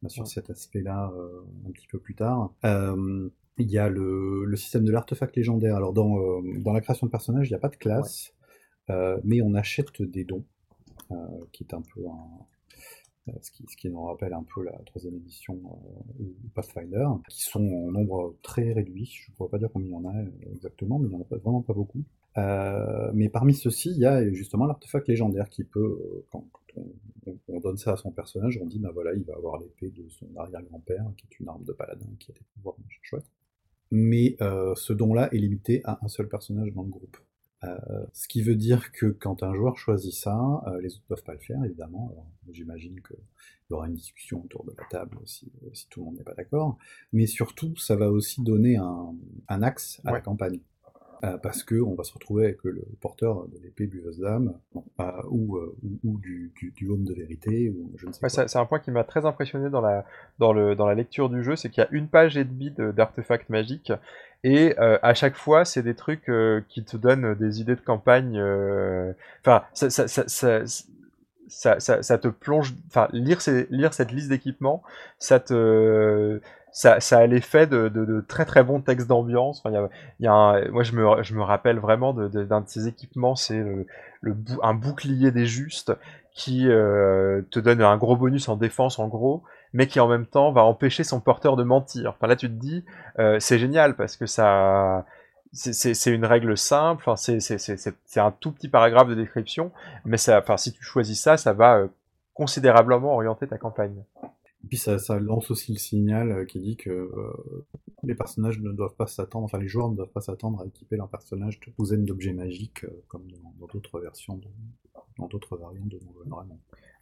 [0.06, 1.12] sur cet aspect-là
[1.66, 2.52] un petit peu plus tard.
[2.64, 5.76] Il y a le, système de l'artefact légendaire.
[5.76, 8.32] Alors dans, dans la création de personnages, il n'y a pas de classe,
[9.24, 10.44] mais on achète des dons,
[11.52, 12.46] qui est un peu un,
[13.42, 15.58] ce qui, ce qui, nous rappelle un peu la troisième édition
[16.20, 16.24] euh,
[16.54, 19.06] Pathfinder, qui sont en nombre très réduit.
[19.06, 21.16] Je ne pourrais pas dire combien il y en a euh, exactement, mais il n'y
[21.16, 22.02] en a vraiment pas beaucoup.
[22.36, 26.44] Euh, mais parmi ceux-ci, il y a justement l'artefact légendaire qui peut, quand,
[27.48, 30.08] on, donne ça à son personnage, on dit, bah voilà, il va avoir l'épée de
[30.08, 33.24] son arrière-grand-père, qui est une arme de paladin, qui a des pouvoirs chouette.
[33.90, 37.16] Mais euh, ce don-là est limité à un seul personnage dans le groupe.
[37.64, 41.14] Euh, ce qui veut dire que quand un joueur choisit ça, euh, les autres ne
[41.16, 42.14] peuvent pas le faire, évidemment.
[42.50, 43.18] J'imagine qu'il
[43.70, 46.34] y aura une discussion autour de la table si, si tout le monde n'est pas
[46.34, 46.78] d'accord.
[47.12, 49.14] Mais surtout, ça va aussi donner un,
[49.48, 50.60] un axe à la campagne.
[51.24, 54.54] Euh, parce que on va se retrouver avec le porteur de l'épée buveuse d'âme
[55.30, 55.58] ou,
[56.04, 59.04] ou, du, du, du de vérité ou je ne sais C'est un point qui m'a
[59.04, 60.04] très impressionné dans la,
[60.38, 62.72] dans, le, dans la lecture du jeu, c'est qu'il y a une page et demie
[62.94, 63.92] d'artefacts magiques
[64.44, 67.80] et euh, à chaque fois, c'est des trucs euh, qui te donnent des idées de
[67.80, 68.38] campagne.
[68.38, 70.28] Euh, enfin, ça, ça, ça,
[71.48, 72.74] ça, ça, ça, te plonge.
[72.86, 73.40] Enfin, lire,
[73.70, 74.82] lire cette liste d'équipements,
[75.18, 76.40] ça te.
[76.72, 79.64] Ça, a l'effet de, très très bons textes d'ambiance.
[79.64, 79.72] Moi,
[80.20, 83.64] je me, rappelle vraiment d'un de, de, ces équipements, c'est
[84.62, 85.92] un bouclier des justes
[86.32, 89.42] qui te donne un gros bonus en défense en gros,
[89.72, 92.10] mais qui en même temps va empêcher son porteur de mentir.
[92.10, 92.84] Enfin là tu te dis,
[93.18, 95.04] euh, c'est génial parce que ça,
[95.52, 99.72] c'est une règle simple, c'est un tout petit paragraphe de description,
[100.04, 101.88] mais si tu choisis ça, ça va euh,
[102.34, 104.02] considérablement orienter ta campagne.
[104.64, 107.10] Et puis ça, lance aussi le signal euh, qui dit que
[108.02, 110.96] les personnages ne doivent pas s'attendre, enfin les joueurs ne doivent pas s'attendre à équiper
[110.96, 113.26] leur personnage de douzaines d'objets magiques comme
[113.60, 114.48] dans d'autres versions de,
[115.18, 116.38] dans d'autres variantes de non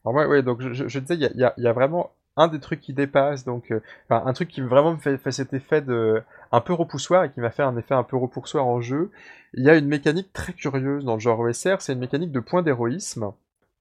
[0.05, 3.45] Alors ouais, ouais, donc je, disais, il y a, vraiment un des trucs qui dépasse,
[3.45, 3.81] donc euh,
[4.11, 6.23] un truc qui vraiment me fait, fait, cet effet de
[6.53, 9.11] un peu repoussoir et qui m'a fait un effet un peu repoussoir en jeu.
[9.55, 12.41] Il y a une mécanique très curieuse dans le genre OSR, c'est une mécanique de
[12.41, 13.33] points d'héroïsme.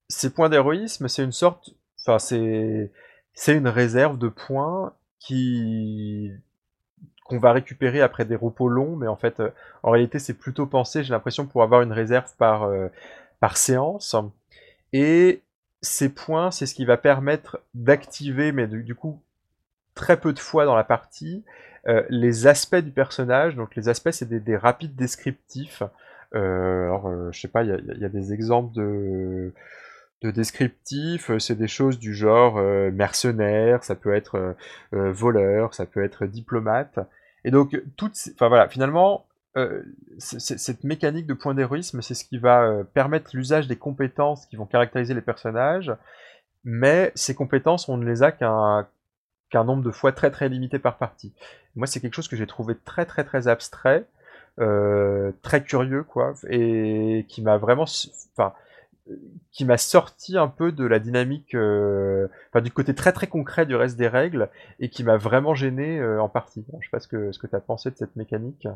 [0.08, 2.90] Ces points d'héroïsme, c'est une sorte, enfin c'est
[3.36, 6.32] c'est une réserve de points qui
[7.24, 9.50] qu'on va récupérer après des repos longs, mais en fait, euh,
[9.82, 12.88] en réalité, c'est plutôt pensé, j'ai l'impression, pour avoir une réserve par, euh,
[13.40, 14.14] par séance.
[14.92, 15.42] Et
[15.82, 19.20] ces points, c'est ce qui va permettre d'activer, mais du, coup,
[19.94, 21.44] très peu de fois dans la partie,
[21.88, 23.56] euh, les aspects du personnage.
[23.56, 25.82] Donc les aspects, c'est des, des, rapides descriptifs.
[26.32, 29.52] alors, je sais pas, il y a, des exemples de
[30.22, 32.60] de descriptifs, c'est des choses du genre
[32.92, 34.56] mercenaire, ça peut être
[34.92, 36.98] voleur, ça peut être diplomate.
[37.44, 39.26] Et donc, toutes, enfin voilà, finalement,
[39.56, 39.82] euh,
[40.18, 44.56] cette mécanique de point d'héroïsme, c'est ce qui va euh, permettre l'usage des compétences qui
[44.56, 45.92] vont caractériser les personnages,
[46.64, 48.84] mais ces compétences, on ne les a qu'un
[49.64, 51.32] nombre de fois très très limité par partie.
[51.74, 54.04] Moi, c'est quelque chose que j'ai trouvé très très très abstrait,
[54.58, 57.86] euh, très curieux, quoi, et qui m'a vraiment,
[58.36, 58.52] enfin,
[59.52, 63.66] qui m'a sorti un peu de la dynamique, euh, enfin du côté très très concret
[63.66, 64.50] du reste des règles,
[64.80, 66.64] et qui m'a vraiment gêné euh, en partie.
[66.80, 68.66] je sais pas ce que, ce que tu as pensé de cette mécanique.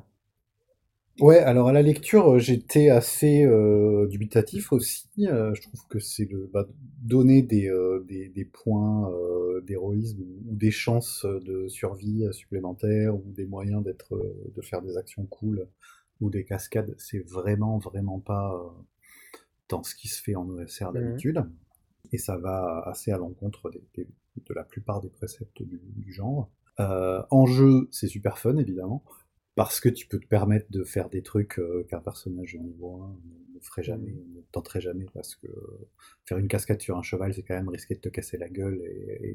[1.18, 3.46] Ouais, alors à la lecture, euh, j'étais assez
[4.08, 5.08] dubitatif aussi.
[5.18, 6.66] je trouve que c'est le bah,
[7.02, 7.70] donner des,
[8.06, 9.12] des, des points
[9.66, 14.16] d'héroïsme ou des chances de survie supplémentaires ou des moyens d'être
[14.54, 15.68] de faire des actions cool
[16.20, 18.54] ou des cascades, c'est vraiment vraiment pas
[19.70, 20.94] dans ce qui se fait en OSR mmh.
[20.94, 21.44] d'habitude.
[22.12, 26.50] Et ça va assez à l'encontre de la plupart des préceptes du, genre.
[26.80, 29.04] Euh, en jeu, c'est super fun, évidemment,
[29.54, 33.02] parce que tu peux te permettre de faire des trucs euh, qu'un personnage de niveau
[33.02, 33.18] 1
[33.54, 34.34] ne ferait jamais, mmh.
[34.36, 35.48] ne tenterait jamais, parce que
[36.24, 38.80] faire une cascade sur un cheval, c'est quand même risquer de te casser la gueule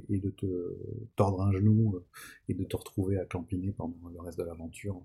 [0.10, 0.78] et, de te
[1.16, 2.06] tordre un genou euh,
[2.49, 5.02] et de te retrouver à clampiner pendant le reste de l'aventure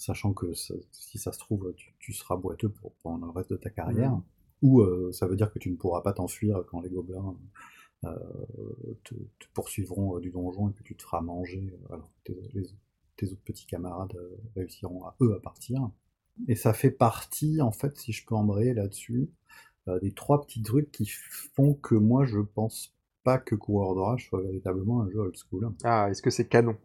[0.00, 3.68] sachant que si ça se trouve, tu, seras boiteux pour, pendant le reste de ta
[3.68, 4.22] carrière, mmh.
[4.62, 7.36] ou euh, ça veut dire que tu ne pourras pas t'enfuir quand les gobelins
[8.04, 8.16] euh,
[9.04, 9.14] te,
[9.52, 12.32] poursuivront euh, du donjon et que tu te feras manger alors que
[13.16, 14.16] tes, autres petits camarades
[14.56, 15.90] réussiront à eux à partir.
[16.48, 19.28] Et ça fait partie, en fait, si je peux embrayer là-dessus,
[20.00, 22.94] des trois petits trucs qui font que moi je pense
[23.24, 25.70] pas que Coureur d'Orage soit véritablement un jeu old school.
[25.84, 26.76] Ah, est-ce que c'est canon?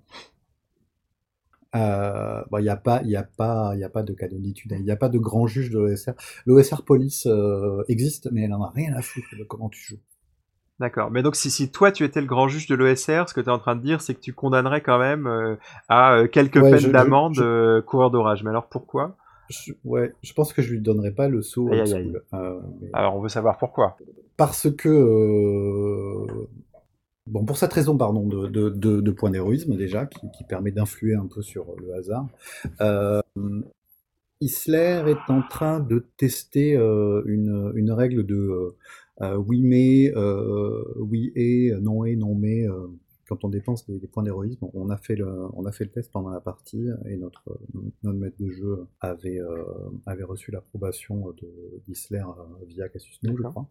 [1.75, 4.73] Euh, il n'y a pas, il a pas, il a pas de canonitude.
[4.77, 6.13] Il n'y a pas de grand juge de l'OSR.
[6.45, 9.99] L'OSR police euh, existe, mais elle en a rien à foutre de comment tu joues.
[10.79, 11.09] D'accord.
[11.11, 13.47] Mais donc, si, si toi tu étais le grand juge de l'OSR, ce que tu
[13.47, 15.55] es en train de dire, c'est que tu condamnerais quand même euh,
[15.87, 18.43] à quelques peines d'amende coureur d'orage.
[18.43, 19.17] Mais alors pourquoi?
[19.49, 21.69] Je, Ouais, je pense que je lui donnerais pas le saut.
[22.93, 23.97] Alors, on veut savoir pourquoi.
[24.37, 24.87] Parce que
[27.27, 30.71] Bon, pour cette raison, pardon, de, de, de, de point d'héroïsme déjà, qui, qui permet
[30.71, 32.27] d'influer un peu sur le hasard.
[32.81, 33.21] Euh,
[34.41, 38.75] Isler est en train de tester euh, une, une, règle de euh,
[39.21, 42.67] euh oui mais, euh, oui et, non et, non mais.
[42.67, 42.87] Euh,
[43.27, 45.25] quand on dépense des, des points d'héroïsme, on a fait le,
[45.55, 47.59] on a fait le test pendant la partie et notre,
[48.03, 49.39] notre maître de jeu avait,
[50.05, 51.33] avait reçu l'approbation
[51.87, 52.21] d'Isler
[52.67, 53.67] via Cassius je crois.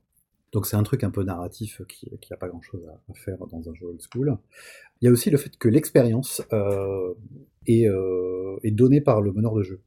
[0.55, 3.75] Donc c'est un truc un peu narratif qui n'a pas grand-chose à, faire dans un
[3.75, 4.39] jeu old school.
[5.01, 7.13] Il y a aussi le fait que l'expérience euh,
[7.67, 9.81] est, euh, est, donnée par le meneur de jeu.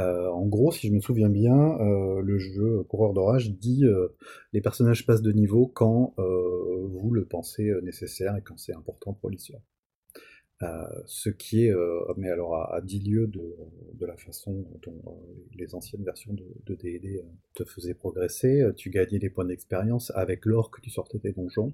[0.00, 3.84] Euh, en gros, si je me souviens bien, le jeu Coureur d'orage dit
[4.52, 9.30] les personnages passent de niveau quand vous le pensez nécessaire et quand c'est important pour
[9.30, 9.62] l'histoire.
[10.62, 13.56] Euh, ce qui est, euh, mais alors à, 10 lieues de,
[13.94, 15.10] de, la façon dont euh,
[15.54, 17.22] les anciennes versions de, D&D
[17.54, 21.72] te faisaient progresser, tu gagnais des points d'expérience avec l'or que tu sortais des donjons,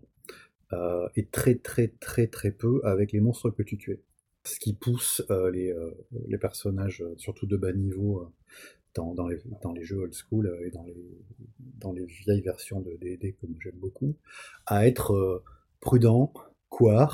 [1.17, 4.01] et très très très très peu avec les monstres que tu tuais.
[4.45, 5.23] Ce qui pousse
[5.53, 5.75] les,
[6.29, 8.33] les, personnages, surtout de bas niveau,
[8.95, 10.97] dans, dans, les, dans, les, jeux old school et dans les,
[11.59, 14.15] dans les vieilles versions de D&D que j'aime beaucoup,
[14.67, 15.43] à être
[15.81, 16.33] prudent,
[16.83, 17.09] euh,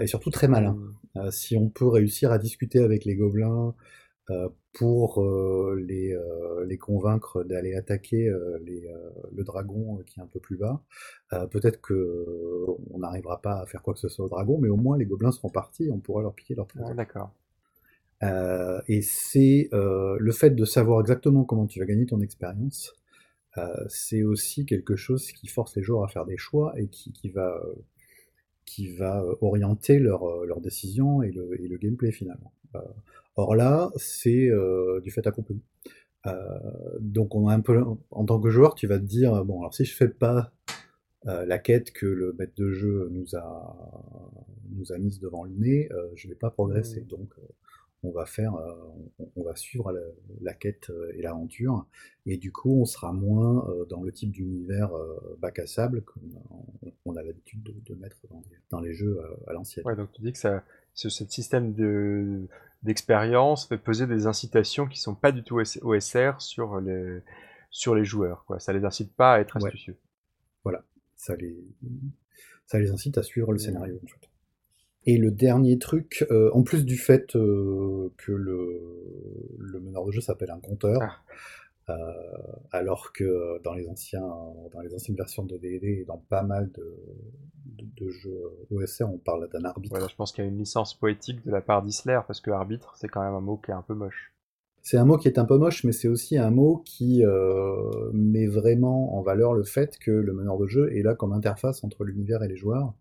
[0.00, 0.72] et surtout très malin.
[0.72, 0.98] Mmh.
[1.18, 3.74] Euh, si on peut réussir à discuter avec les gobelins
[4.30, 5.24] euh, pour
[5.76, 6.16] les,
[6.66, 8.30] les, convaincre d'aller attaquer
[8.64, 8.88] les,
[9.34, 10.82] le dragon qui est un peu plus bas.
[11.50, 14.76] Peut-être que on n'arrivera pas à faire quoi que ce soit au dragon, mais au
[14.76, 16.94] moins les gobelins seront partis et on pourra leur piquer leur trésor.
[16.94, 17.32] D'accord.
[18.22, 22.94] et c'est le fait de savoir exactement comment tu vas gagner ton expérience.
[23.88, 27.30] c'est aussi quelque chose qui force les joueurs à faire des choix et qui, qui
[27.30, 27.60] va
[28.68, 32.52] qui va euh, orienter leur, euh, leur décision et le, et le, gameplay finalement.
[32.74, 32.80] Euh,
[33.36, 34.50] or là, c'est
[35.02, 35.62] du fait accompli.
[37.00, 39.74] donc on a un peu, en tant que joueur, tu vas te dire bon alors
[39.74, 40.52] si je fais pas
[41.24, 43.76] la quête que le maître de jeu nous a
[44.70, 47.02] nous a mise devant le nez, je vais pas progresser.
[47.02, 47.06] Mmh.
[47.06, 47.34] Donc
[48.02, 48.72] on va faire, euh,
[49.34, 49.92] on, va suivre
[50.40, 51.86] la, quête euh, et l'aventure,
[52.26, 54.90] et du coup on sera moins euh, dans le type d'univers
[55.38, 58.16] bac à sable qu'on a l'habitude de, mettre
[58.70, 59.84] dans les, jeux à, l'ancienne.
[59.84, 60.64] Ouais, donc tu dis que ça,
[60.94, 62.46] ce, système de
[62.84, 67.20] d'expérience fait peser des incitations qui sont pas du tout OSR sur les
[67.70, 68.60] sur les joueurs, quoi.
[68.60, 69.96] Ça les incite pas à être astucieux.
[70.62, 70.84] Voilà,
[71.16, 71.56] ça les
[72.66, 73.96] ça les incite à suivre le scénario.
[73.96, 74.27] En fait.
[75.08, 80.10] Et le dernier truc, euh, en plus du fait euh, que le, le, meneur de
[80.10, 81.92] jeu s'appelle un compteur, ah.
[81.94, 82.12] euh,
[82.72, 84.28] alors que dans les, anciens,
[84.70, 86.94] dans les anciennes versions de D&D et dans pas mal de,
[87.96, 88.38] de, jeux
[88.70, 90.10] OSR, on parle d'un arbitre.
[90.10, 92.94] je pense qu'il y a une licence poétique de la part d'Isler, parce que arbitre,
[92.98, 94.34] c'est quand même un mot qui est un peu moche.
[94.82, 97.22] C'est un mot qui est un peu moche, mais c'est aussi un mot qui
[98.12, 101.82] met vraiment en valeur le fait que le meneur de jeu est là comme interface
[101.82, 102.92] entre l'univers et les joueurs,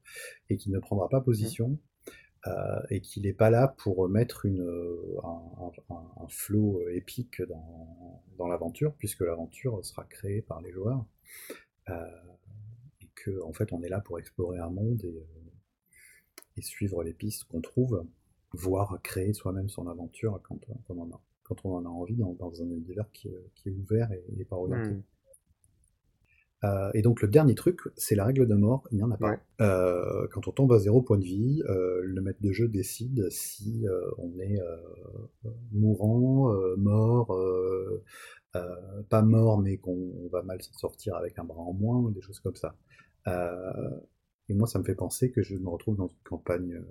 [0.49, 1.77] et qu'il ne prendra pas position,
[2.47, 7.41] euh, et qu'il n'est pas là pour mettre euh, un, un, flow épique
[8.37, 11.05] dans, l'aventure, puisque l'aventure sera créée par les joueurs,
[11.89, 15.25] et que en fait on est là pour explorer un monde et,
[16.57, 18.05] et suivre les pistes qu'on trouve,
[18.51, 20.59] voire créer soi-même son aventure quand,
[21.63, 24.91] on en a envie dans, un univers qui, est ouvert et, pas orienté.
[24.91, 25.03] Hmm.
[26.63, 29.17] Euh, et donc le dernier truc, c'est la règle de mort, il n'y en a
[29.17, 29.37] pas.
[29.61, 33.29] Euh, quand on tombe à zéro point de vie, euh, le maître de jeu décide
[33.29, 33.85] si
[34.17, 34.59] on est
[35.71, 37.37] mourant, mort,
[39.09, 42.21] pas mort mais qu'on va mal s'en sortir avec un bras en moins, ou des
[42.21, 42.75] choses comme ça.
[44.49, 46.83] Et moi, ça me fait penser que je me retrouve dans une campagne euh,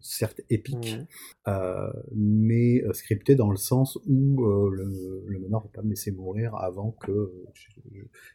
[0.00, 1.50] certes épique, mmh.
[1.50, 5.90] euh, mais euh, scriptée dans le sens où le, le meneur ne va pas me
[5.90, 7.32] laisser mourir avant que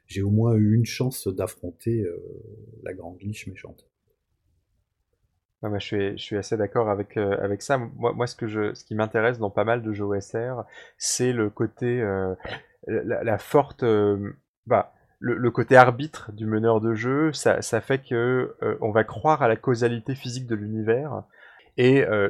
[0.05, 2.03] j'ai au moins eu une chance d'affronter
[2.83, 3.89] la grande liche méchante.
[5.63, 7.77] je, suis, je suis assez d'accord avec, avec ça.
[7.77, 10.65] Moi, moi ce, que je, ce qui m'intéresse dans pas mal de jeux OSR,
[10.97, 12.01] c'est le côté,
[12.87, 13.85] la, la, forte...
[14.65, 19.41] bah, le, côté arbitre du meneur de jeu, ça, fait que euh, on va croire
[19.41, 21.23] à la causalité physique de l'univers.
[21.77, 22.29] Et euh,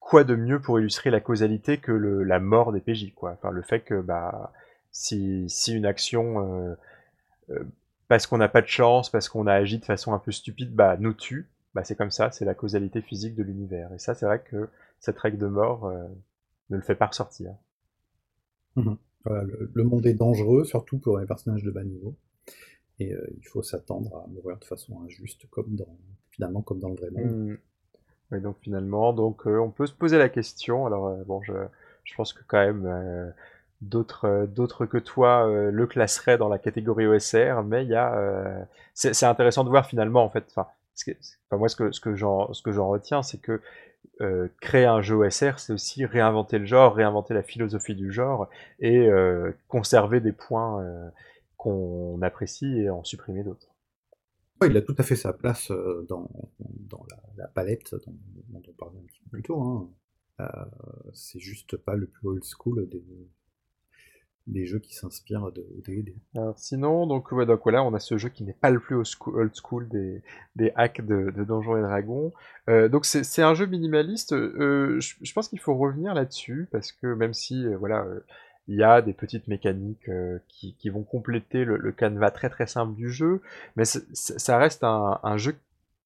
[0.00, 3.32] quoi de mieux pour illustrer la causalité que la mort des PJ, quoi.
[3.32, 4.52] Enfin, le fait que bah
[4.90, 6.76] si, une action
[7.50, 7.64] euh,
[8.08, 10.74] parce qu'on n'a pas de chance, parce qu'on a agi de façon un peu stupide,
[10.74, 13.92] bah nous tue, bah c'est comme ça, c'est la causalité physique de l'univers.
[13.94, 14.68] Et ça, c'est vrai que
[15.00, 15.90] cette règle de mort
[16.70, 17.54] ne le fait pas ressortir.
[18.76, 18.94] Mmh
[19.26, 22.14] le, monde est dangereux, surtout pour les personnages de bas niveau.
[22.98, 25.96] Et euh, il faut s'attendre à mourir de façon injuste, comme dans,
[26.30, 27.58] finalement, comme dans le vrai monde.
[28.30, 28.40] Mmh.
[28.40, 30.86] donc finalement, donc, euh, on peut se poser la question.
[30.86, 31.52] Alors, euh, bon, je,
[32.04, 33.32] je, pense que quand même,
[33.80, 38.66] d'autres d'autres que toi le classeraient dans la catégorie OSR, mais il y a.
[38.94, 40.44] c'est intéressant de voir finalement, en fait.
[40.50, 40.68] Enfin,
[41.50, 43.60] moi, ce que, ce que j'en retiens, c'est que
[44.20, 48.48] euh, créer un jeu OSR, c'est aussi réinventer le genre, réinventer la philosophie du genre
[48.78, 51.10] et euh, conserver des points euh,
[51.56, 53.74] qu'on apprécie et en supprimer d'autres.
[54.64, 55.72] il a tout à fait sa place
[56.08, 56.28] dans,
[57.36, 59.60] la, palette dont, on parlait un petit peu plus tôt.
[59.60, 59.90] Hein.
[61.12, 63.02] c'est juste pas le plus old school des,
[64.46, 66.16] des jeux qui s'inspirent de D&D.
[66.56, 68.96] sinon, donc, ouais, donc voilà, on a ce jeu qui n'est pas le plus
[69.26, 72.32] old school des, hacks de, de Donjons et Dragons.
[72.68, 74.32] Euh, donc c'est un jeu minimaliste.
[74.32, 78.04] Euh, je, pense qu'il faut revenir là-dessus parce que même si, euh, voilà,
[78.68, 80.10] il y a des petites mécaniques
[80.48, 83.40] qui, vont compléter le, le, canevas très très simple du jeu,
[83.76, 85.56] mais ça reste un, jeu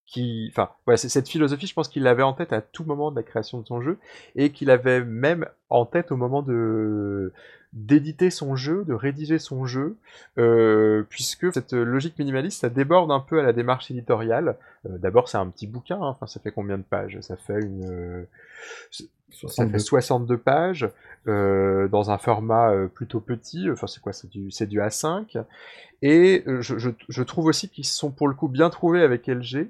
[0.07, 3.11] qui, enfin, voilà, c'est cette philosophie, je pense qu'il l'avait en tête à tout moment
[3.11, 3.99] de la création de son jeu
[4.37, 7.33] et qu'il avait même en tête au moment de
[7.77, 9.97] d'éditer son jeu, de rédiger son jeu,
[10.39, 14.57] euh, puisque cette logique minimaliste, ça déborde un peu à la démarche éditoriale.
[14.87, 16.09] Euh, d'abord, c'est un petit bouquin, hein.
[16.09, 17.19] enfin, ça fait combien de pages?
[17.21, 18.27] Ça fait une...
[18.91, 20.89] ça fait 62 pages,
[21.29, 25.45] euh, dans un format plutôt petit, enfin c'est quoi, c'est du, c'est du A5,
[26.03, 29.69] et je, je, je trouve aussi qu'ils sont pour le coup bien trouvés avec LG,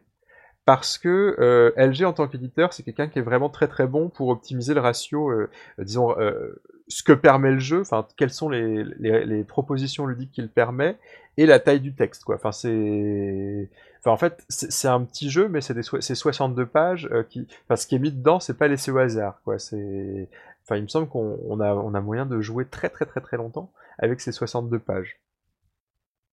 [0.67, 4.11] parce que euh, LG en tant qu'éditeur, c'est quelqu'un qui est vraiment très très bon
[4.11, 8.49] pour optimiser le ratio, euh, disons, euh, ce que permet le jeu, enfin, quelles sont
[8.49, 10.97] les, les, propositions ludiques qu'il permet,
[11.37, 12.37] et la taille du texte, quoi.
[12.37, 13.69] Enfin, c'est...
[14.05, 17.49] En fait, c'est un petit jeu, mais c'est 62 pages, qui...
[17.65, 19.59] Enfin, ce qui est mis dedans, c'est pas laissé au hasard, quoi.
[19.59, 20.29] C'est...
[20.65, 23.37] Enfin, il me semble qu'on a, on a moyen de jouer très très très très
[23.37, 25.21] longtemps avec ces 62 pages.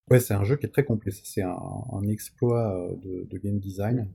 [0.09, 1.11] Ouais, c'est un jeu qui est très complet.
[1.11, 2.95] C'est un, exploit euh,
[3.29, 4.09] de, game design.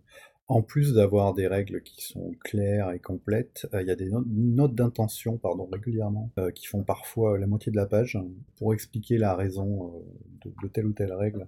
[0.48, 4.74] En plus d'avoir des règles qui sont claires et complètes, il y a des notes
[4.74, 8.18] d'intention pardon, régulièrement qui font parfois la moitié de la page
[8.56, 10.02] pour expliquer la raison
[10.44, 11.46] de, telle ou telle règle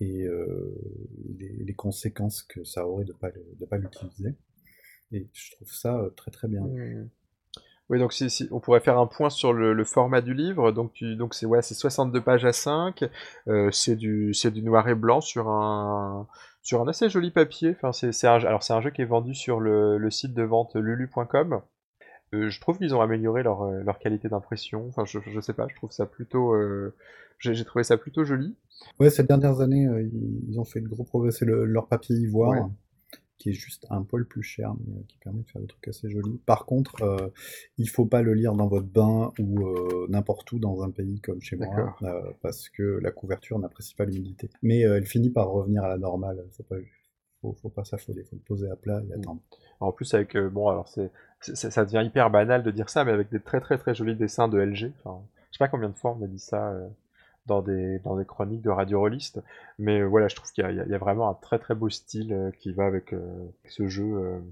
[0.00, 0.26] et
[1.38, 3.12] les, conséquences que ça aurait de
[3.60, 4.34] ne pas l'utiliser.
[5.12, 6.62] Et je trouve ça très très bien.
[6.62, 7.08] Mmh.
[7.92, 8.14] Oui, donc
[8.50, 10.72] on pourrait faire un point sur le, format du livre.
[10.72, 13.04] Donc, donc c'est ouais, 62 pages à 5.
[13.48, 16.26] Euh, c'est du, du noir et blanc sur un,
[16.62, 17.76] sur un assez joli papier.
[17.76, 20.74] Enfin, c'est, un, alors c'est un jeu qui est vendu sur le, site de vente
[20.76, 21.60] lulu.com.
[22.34, 24.86] Euh, je trouve qu'ils ont amélioré leur, euh, leur qualité d'impression.
[24.88, 26.54] Enfin, je, je sais pas, je trouve ça plutôt,
[27.38, 28.56] j'ai, trouvé ça plutôt joli.
[28.98, 29.86] Ouais, ces dernières années,
[30.48, 31.30] ils ont fait de gros progrès.
[31.30, 32.70] C'est leur papier ivoire
[33.42, 35.88] qui est juste un poil plus cher, mais euh, qui permet de faire des trucs
[35.88, 36.40] assez jolis.
[36.46, 37.28] Par contre, euh,
[37.76, 41.20] il faut pas le lire dans votre bain ou euh, n'importe où dans un pays
[41.20, 41.96] comme chez moi,
[42.40, 44.48] parce que la couverture n'apprécie pas l'humidité.
[44.62, 46.44] Mais elle finit par revenir à la normale.
[46.52, 46.76] Faut pas,
[47.40, 49.20] faut, faut pas s'affoler, faut le poser à plat et mm.
[49.20, 49.42] attendre.
[49.80, 51.10] En plus, avec bon, alors c'est,
[51.40, 54.46] ça devient hyper banal de dire ça, mais avec des très très très jolis dessins
[54.46, 54.92] de LG.
[55.02, 55.20] Enfin,
[55.50, 56.72] je sais pas combien de fois on a dit ça
[57.46, 59.08] dans des, dans des chroniques de radio
[59.78, 62.32] Mais euh, voilà, je trouve qu'il y, y, a vraiment un très très beau style
[62.32, 64.42] euh, qui va avec euh, ce jeu.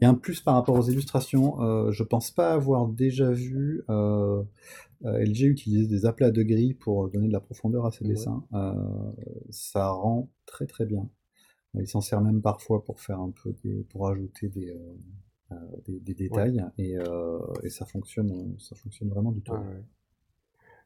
[0.00, 1.56] Y a un plus par rapport aux illustrations.
[1.92, 7.32] je pense pas avoir déjà vu LG utiliser des aplats de gris pour donner de
[7.32, 8.44] la profondeur à ses dessins.
[9.50, 11.08] ça rend très très bien.
[11.74, 14.76] Il s'en sert même parfois pour faire un peu des, pour ajouter des,
[15.86, 16.96] des, détails et,
[17.62, 19.54] et, ça fonctionne, ça fonctionne vraiment du tout.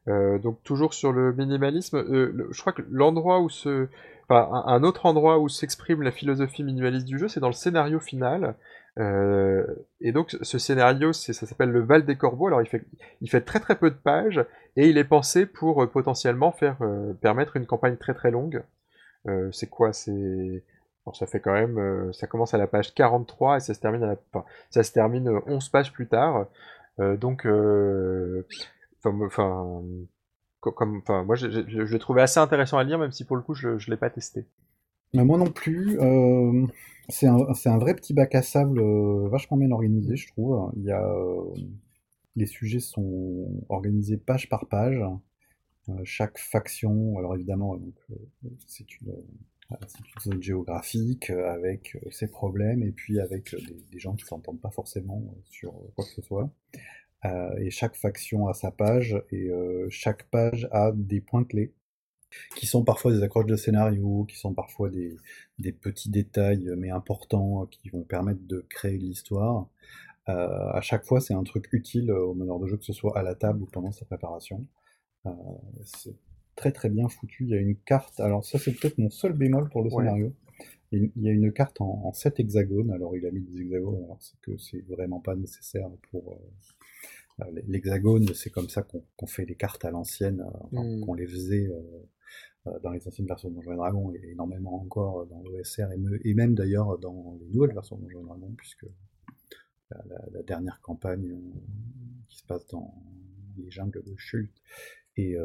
[0.09, 3.87] Euh, donc toujours sur le minimalisme, euh, je crois que l'endroit où se,
[4.27, 7.99] enfin, un, autre endroit où s'exprime la philosophie minimaliste du jeu, c'est dans le scénario
[7.99, 8.55] final.
[8.97, 9.65] Euh,
[10.01, 12.47] et donc ce scénario, ça s'appelle le Val des Corbeaux.
[12.47, 12.83] Alors il fait,
[13.21, 14.43] il fait très très peu de pages
[14.75, 16.77] et il est pensé pour potentiellement faire
[17.21, 18.63] permettre une campagne très très longue.
[19.51, 19.93] c'est quoi?
[19.93, 20.63] C'est
[21.13, 24.15] ça fait quand même, ça commence à la page 43 et ça se termine à
[24.69, 26.47] ça se termine 11 pages plus tard.
[26.99, 27.45] donc
[29.05, 29.83] Enfin,
[30.59, 33.53] comme, enfin, moi, je, l'ai trouvé assez intéressant à lire, même si pour le coup,
[33.53, 34.45] je ne l'ai pas testé.
[35.13, 35.99] moi non plus.
[35.99, 36.65] Euh,
[37.07, 40.71] c'est un, un, vrai petit bac à sable euh, vachement bien organisé, je trouve.
[40.75, 41.43] Il y a, euh,
[42.35, 44.99] les sujets sont organisés page par page.
[46.03, 47.79] chaque faction, alors évidemment,
[48.67, 49.13] c'est une,
[50.21, 55.23] zone géographique avec ses problèmes et puis avec des, des gens qui s'entendent pas forcément
[55.45, 56.49] sur quoi que ce soit.
[57.25, 61.73] Euh, et chaque faction a sa page, et euh, chaque page a des points clés,
[62.55, 65.17] qui sont parfois des accroches de scénario, qui sont parfois des,
[65.57, 69.67] des petits détails, mais importants, qui vont permettre de créer l'histoire.
[70.29, 73.17] Euh, à chaque fois, c'est un truc utile au meneur de jeu, que ce soit
[73.17, 74.65] à la table ou pendant sa préparation.
[75.25, 75.31] Euh,
[75.85, 76.15] c'est
[76.55, 77.45] très très bien foutu.
[77.45, 80.33] Il y a une carte, alors ça c'est peut-être mon seul bémol pour le scénario.
[80.91, 84.03] Il y a une carte en, en 7 hexagones, alors il a mis des hexagones,
[84.03, 86.78] alors c'est que c'est vraiment pas nécessaire pour, euh,
[87.67, 91.01] l'hexagone, c'est comme ça qu'on fait les cartes à l'ancienne, euh, mmh.
[91.01, 95.25] qu'on les faisait euh, dans les anciennes versions de Donjons et Dragons, et énormément encore
[95.27, 95.87] dans l'OSR,
[96.23, 98.85] et, même d'ailleurs dans les nouvelles versions de Donjons et Dragons, puisque
[99.89, 101.39] la, dernière campagne
[102.27, 102.93] qui se passe dans
[103.57, 104.51] les jungles de Chult
[105.17, 105.35] est,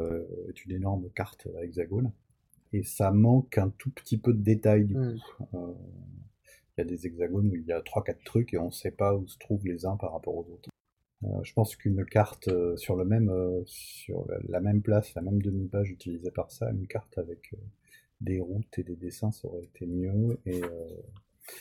[0.66, 2.12] une énorme carte à hexagone,
[2.72, 5.18] et ça manque un tout petit peu de détails du mmh.
[5.36, 5.46] coup.
[6.76, 8.90] Il y a des hexagones où il y a 3-4 trucs et on ne sait
[8.90, 10.70] pas où se trouvent les uns par rapport aux autres.
[11.24, 15.22] Euh, je pense qu'une carte euh, sur, le même, euh, sur la même place, la
[15.22, 17.54] même demi-page utilisée par ça, une carte avec
[18.20, 20.38] des routes et des dessins, ça aurait été mieux.
[20.46, 20.62] Et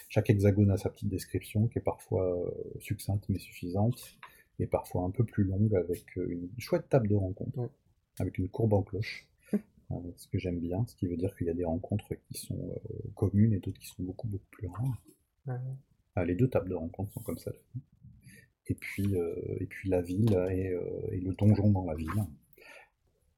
[0.07, 4.17] chaque hexagone a sa petite description qui est parfois succincte mais suffisante,
[4.59, 7.69] et parfois un peu plus longue avec une chouette table de rencontre,
[8.19, 9.27] avec une courbe en cloche.
[10.15, 12.79] ce que j'aime bien, ce qui veut dire qu'il y a des rencontres qui sont
[13.15, 15.59] communes et d'autres qui sont beaucoup beaucoup plus rares.
[16.15, 17.51] Ah, les deux tables de rencontre sont comme ça
[18.67, 20.81] et puis, euh, et puis la ville et, euh,
[21.11, 22.09] et, le donjon dans la ville.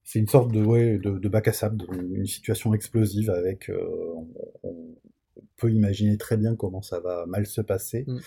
[0.03, 3.69] C'est une sorte de, ouais, de, de, bac à sable, une situation explosive avec.
[3.69, 4.13] Euh,
[4.63, 4.77] on,
[5.57, 8.19] peut imaginer très bien comment ça va mal se passer, mm.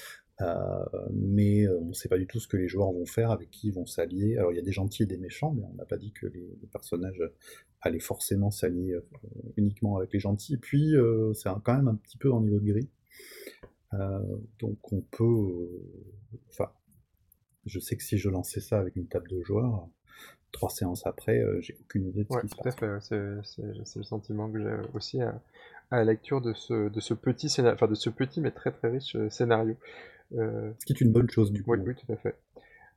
[1.12, 3.68] mais on ne sait pas du tout ce que les joueurs vont faire, avec qui
[3.68, 4.38] ils vont s'allier.
[4.38, 6.26] Alors il y a des gentils et des méchants, mais on n'a pas dit que
[6.26, 7.22] les, personnages
[7.82, 8.96] allaient forcément s'allier
[9.58, 10.54] uniquement avec les gentils.
[10.54, 10.94] Et puis
[11.34, 12.88] c'est quand même un petit peu en niveau de gris.
[14.58, 15.68] donc on peut,
[16.48, 16.70] enfin,
[17.68, 19.86] je sais que si je lançais ça avec une table de joueurs,
[20.52, 23.08] trois séances après, euh, j'ai aucune idée de ce qui se passe.
[23.84, 25.40] C'est le sentiment que j'ai aussi à,
[25.90, 28.88] la lecture de ce, de ce petit scénario, enfin de ce petit mais très très
[28.88, 29.76] riche euh, scénario.
[30.36, 31.74] Euh, ce qui est une bonne chose du coup.
[31.74, 32.34] Oui, tout à fait.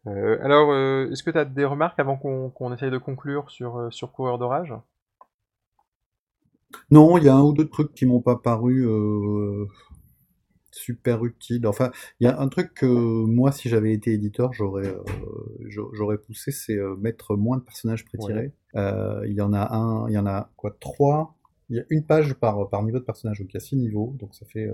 [0.05, 0.73] alors,
[1.11, 4.73] est-ce que tu as des remarques avant qu'on essaye de conclure sur, sur Coureur d'orage?
[6.89, 8.85] Non, il y a un ou deux trucs qui m'ont pas paru
[10.71, 11.67] super utile.
[11.67, 16.17] Enfin, il y a un truc que moi, si j'avais été éditeur, j'aurais euh, j'aurais
[16.17, 18.53] poussé, c'est euh, mettre moins de personnages prétirés.
[18.75, 21.37] Euh, il y en a un, il y en a quoi, trois.
[21.69, 23.77] Il y a une page par, par niveau de personnage, donc il y a six
[23.77, 24.69] niveaux, donc ça fait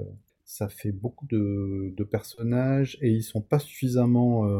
[0.45, 4.59] ça fait beaucoup de, de, personnages et ils sont pas suffisamment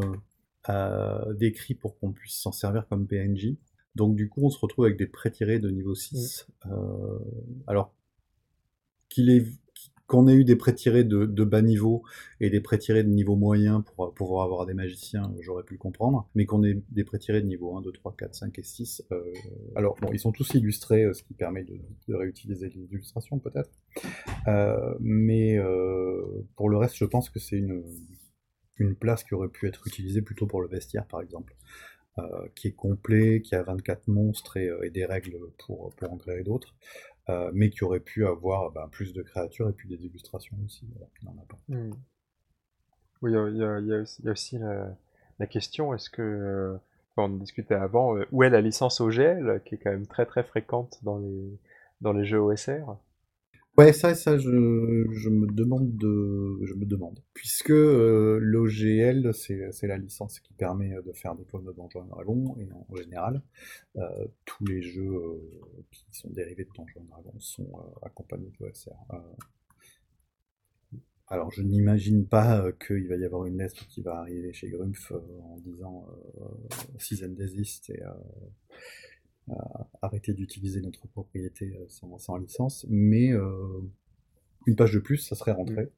[1.36, 3.56] décrits pour qu'on puisse s'en servir comme PNJ.
[3.96, 6.48] Donc du coup, on se retrouve avec des prétirés de niveau 6.
[6.66, 6.72] Mm.
[7.66, 7.94] alors
[9.10, 9.46] qu'il est
[10.08, 12.04] qu'on ait eu des pré-tirés de, bas niveau
[12.40, 16.30] et des pré-tirés de niveau moyen pour pouvoir avoir des magiciens, j'aurais pu le comprendre,
[16.34, 19.04] mais qu'on ait des pré-tirés de niveau 1, 2, 3, 4, 5 et 6.
[19.12, 19.22] Euh,
[19.76, 21.78] alors, bon, ils sont tous illustrés, euh, ce qui permet de,
[22.16, 23.70] réutiliser les illustrations peut-être.
[24.48, 25.60] Euh, mais
[26.56, 27.84] pour le reste, je pense que c'est une,
[29.00, 31.54] place qui aurait pu être utilisée plutôt pour le vestiaire, par exemple.
[32.56, 36.44] qui est complet, qui a 24 monstres et, et des règles pour, pour en créer
[36.44, 36.74] d'autres.
[37.30, 40.88] Euh, mais qui aurait pu avoir ben, plus de créatures et puis des illustrations aussi,
[41.68, 41.92] hmm.
[43.22, 43.64] Oui, il y,
[44.30, 46.78] a aussi la, question, est-ce que, euh,
[47.18, 50.44] on discutait avant, euh, où est la licence OGL, qui est quand même très très
[50.44, 51.60] fréquente dans les,
[52.00, 52.96] dans les jeux OSR
[53.78, 59.70] Ouais, ça, ça, je, je me demande de, je me demande, puisque euh, l'OGL, c'est,
[59.84, 63.44] la licence qui permet de faire des clones de Donjons Dragons, et en général,
[63.98, 67.72] euh, tous les jeux euh, qui sont dérivés de Donjons Dragons sont
[68.02, 68.96] accompagnés de l'OSR.
[71.28, 75.12] alors, je n'imagine pas qu'il va y avoir une lettre qui va arriver chez Grumpf
[75.12, 76.08] en disant
[76.98, 78.02] Season Desist et
[80.02, 83.82] arrêter d'utiliser notre propriété euh, sans, licence, mais euh,
[84.66, 85.84] une page de plus, ça serait rentré.
[85.84, 85.90] Mm.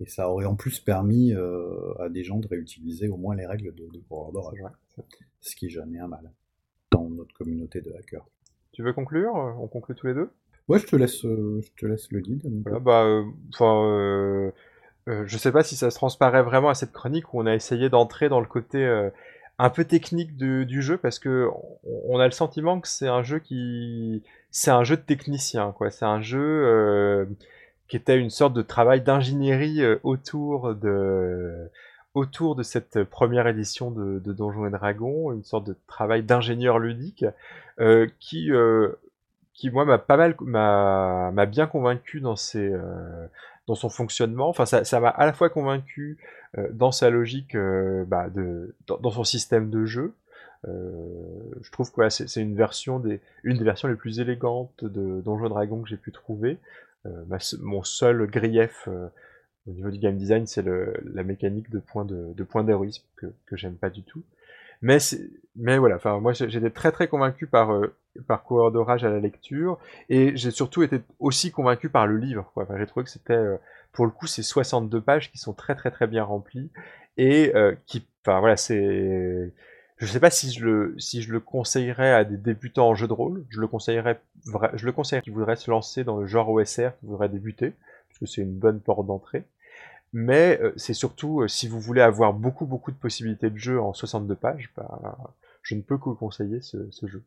[0.00, 3.46] Et ça aurait en plus permis euh, à des gens de réutiliser au moins les
[3.46, 4.58] règles de, de d'orage.
[5.40, 6.30] Ce qui est jamais un mal
[6.90, 8.26] dans notre communauté de hackers.
[8.72, 10.30] Tu veux conclure On conclut tous les deux?
[10.68, 12.42] Ouais, je te laisse, je te laisse le guide.
[12.82, 14.52] bah, enfin,
[15.06, 17.88] je sais pas si ça se transparaît vraiment à cette chronique où on a essayé
[17.88, 18.84] d'entrer dans le côté
[19.58, 21.48] un peu technique du jeu parce que
[21.84, 25.90] on a le sentiment que c'est un jeu qui c'est un jeu de technicien quoi.
[25.90, 27.26] C'est un jeu euh,
[27.88, 31.70] qui était une sorte de travail d'ingénierie euh, autour de
[32.14, 36.78] autour de cette première édition de, de Donjons et Dragons une sorte de travail d'ingénieur
[36.78, 37.24] ludique
[37.80, 38.50] euh, qui
[39.54, 42.70] qui moi m'a pas mal m'a bien convaincu dans ses
[43.66, 44.50] dans son fonctionnement.
[44.50, 46.18] Enfin ça m'a à la fois convaincu
[46.72, 48.28] dans sa logique, euh, bah,
[48.86, 50.14] dans, son système de jeu.
[50.66, 51.12] Euh,
[51.60, 55.82] je trouve que c'est une des, une des versions les plus élégantes de Donjons Dragon
[55.82, 56.58] que j'ai pu trouver.
[57.60, 58.88] mon seul grief
[59.66, 63.74] au niveau du game design, c'est la mécanique de points de, points d'héroïsme que, j'aime
[63.74, 64.22] pas du tout.
[64.82, 64.98] Mais,
[65.78, 67.94] voilà, moi j'étais très très convaincu par, euh,
[68.28, 69.78] par Coureur d'orage à la lecture,
[70.08, 72.52] et j'ai surtout été aussi convaincu par le livre.
[72.78, 73.58] J'ai trouvé que c'était,
[73.96, 76.70] pour le coup, ces 62 pages qui sont très très très bien remplies
[77.16, 79.54] et euh, qui, enfin voilà, c'est,
[79.96, 83.46] je sais pas si je le si conseillerais à des débutants en jeu de rôle.
[83.48, 84.20] Je le conseillerais,
[84.74, 87.72] je le qui voudraient se lancer dans le genre OSR, qui voudraient débuter,
[88.10, 89.44] parce que c'est une bonne porte d'entrée.
[90.12, 93.80] Mais euh, c'est surtout euh, si vous voulez avoir beaucoup beaucoup de possibilités de jeu
[93.80, 95.16] en 62 pages, bah,
[95.62, 97.22] je ne peux que vous conseiller ce jeu.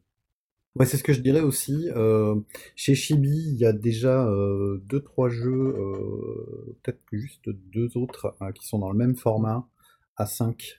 [0.80, 1.89] Ouais, c'est ce que je dirais aussi.
[1.93, 2.39] Euh,
[2.77, 8.38] chez Chibi, il y a déjà euh, deux, trois jeux, euh, peut-être juste deux autres,
[8.39, 9.68] hein, qui sont dans le même format,
[10.15, 10.77] à 5,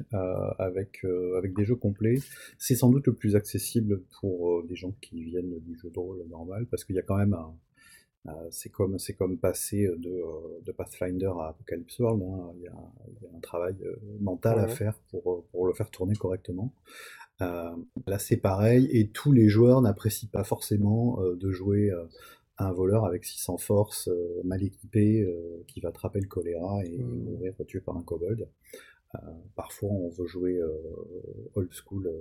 [0.58, 1.04] avec,
[1.36, 2.18] avec des jeux complets.
[2.58, 6.26] C'est sans doute le plus accessible pour des gens qui viennent du jeu de rôle
[6.28, 7.54] normal, parce qu'il y a quand même un,
[8.50, 12.22] c'est comme c'est comme passer de, de, Pathfinder à Apocalypse World.
[12.22, 12.52] Hein.
[12.56, 12.74] Il, y a,
[13.08, 13.76] il, y a, un travail
[14.20, 16.74] mental à faire pour, pour le faire tourner correctement.
[17.42, 17.76] Euh,
[18.06, 22.04] là, c'est pareil, et tous les joueurs n'apprécient pas forcément euh, de jouer euh,
[22.58, 24.10] un voleur avec 600 force,
[24.44, 25.26] mal équipé,
[25.66, 27.24] qui va attraper le choléra et mmh.
[27.24, 28.46] mourir tué par un kobold.
[29.56, 30.60] parfois, on veut jouer
[31.54, 32.12] old school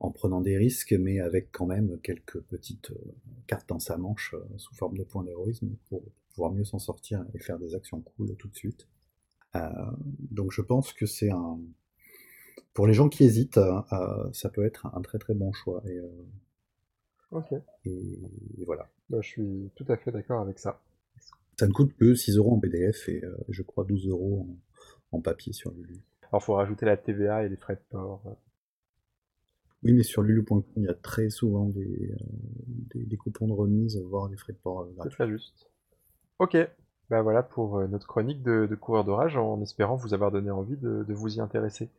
[0.00, 2.90] en prenant des risques, mais avec quand même quelques petites
[3.46, 6.02] cartes dans sa manche sous forme de points d'héroïsme pour
[6.34, 8.88] pouvoir mieux s'en sortir et faire des actions cool tout de suite.
[10.32, 11.60] donc je pense que c'est un,
[12.74, 15.82] pour les gens qui hésitent, euh, euh, ça peut être un très très bon choix.
[15.86, 16.08] Et, euh,
[17.32, 17.52] ok.
[17.84, 18.18] Et,
[18.64, 18.88] voilà.
[19.08, 20.80] Bah, je suis tout à fait d'accord avec ça.
[21.58, 24.46] Ça ne coûte que 6 euros en PDF et je crois 12 euros
[25.12, 26.00] en, papier sur Lulu.
[26.30, 28.22] Alors, il faut rajouter la TVA et les frais de port.
[29.82, 32.14] Oui, mais sur lulu.com, il y a très souvent des,
[32.94, 34.88] des, coupons de remise, voire des frais de port.
[35.02, 35.70] C'est très juste.
[36.38, 36.56] Ok,
[37.10, 40.76] ben voilà pour notre chronique de, de coureur d'orage, en espérant vous avoir donné envie
[40.76, 41.90] de vous y intéresser.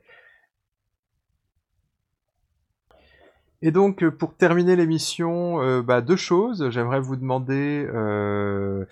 [3.61, 6.69] Et donc, euh, pour terminer l'émission, euh, bah, deux choses.
[6.71, 8.85] J'aimerais vous demander, euh,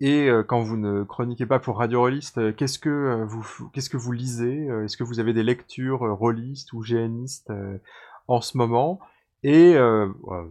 [0.00, 3.98] Et quand vous ne chroniquez pas pour Radio Rollist, euh, qu'est-ce que vous qu'est-ce que
[3.98, 7.52] vous lisez Est-ce que vous avez des lectures rollistes ou GNistes
[8.28, 9.00] en ce moment?
[9.42, 9.74] Et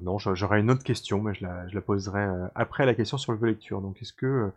[0.04, 3.82] non, j'aurais une autre question, mais je la, poserai après la question sur le lecture.
[3.82, 4.52] Donc, est-ce que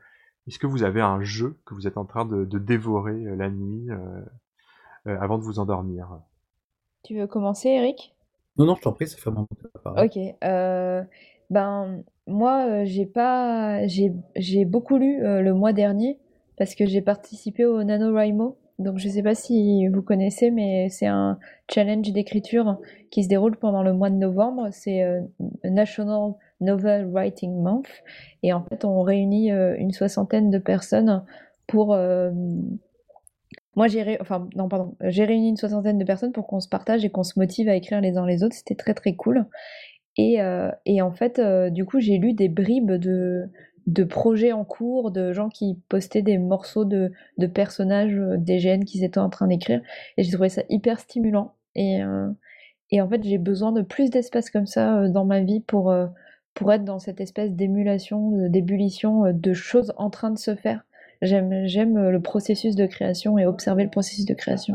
[0.47, 3.89] est-ce que vous avez un jeu que vous êtes en train de dévorer la nuit
[5.07, 6.19] avant de vous endormir?
[7.03, 8.12] Tu veux commencer, Eric?
[8.57, 10.19] Non, non, je t'en prie, ça fait un moment que Ok.
[11.51, 16.19] ben, moi, euh, j'ai pas, j'ai, beaucoup lu euh, le mois dernier
[16.57, 18.57] parce que j'ai participé au NaNoWriMo.
[18.79, 21.39] Donc, je sais pas si vous connaissez, mais c'est un
[21.71, 22.79] challenge d'écriture
[23.11, 24.69] qui se déroule pendant le mois de novembre.
[24.73, 25.21] C'est euh,
[25.65, 27.89] National Novel Writing Month.
[28.43, 31.25] Et en fait, on réunit une soixantaine de personnes
[31.67, 31.97] pour.
[33.75, 37.23] Moi, j'ai pardon, j'ai réuni une soixantaine de personnes pour qu'on se partage et qu'on
[37.23, 38.55] se motive à écrire les uns les autres.
[38.55, 39.47] C'était très très cool.
[40.17, 40.71] Et, euh,
[41.01, 43.51] en fait, euh, du coup, j'ai lu des bribes de,
[44.05, 47.13] projets en cours, de gens qui postaient des morceaux de,
[47.55, 49.81] personnages euh, des GN qu'ils étaient en train d'écrire.
[50.17, 51.55] Et j'ai trouvé ça hyper stimulant.
[51.75, 56.85] Et, en fait, j'ai besoin de plus d'espace comme ça dans ma vie pour être
[56.85, 60.85] dans cette espèce d'émulation, d'ébullition de choses en train de se faire.
[61.23, 64.75] J'aime, j'aime le processus de création et observer le processus de création.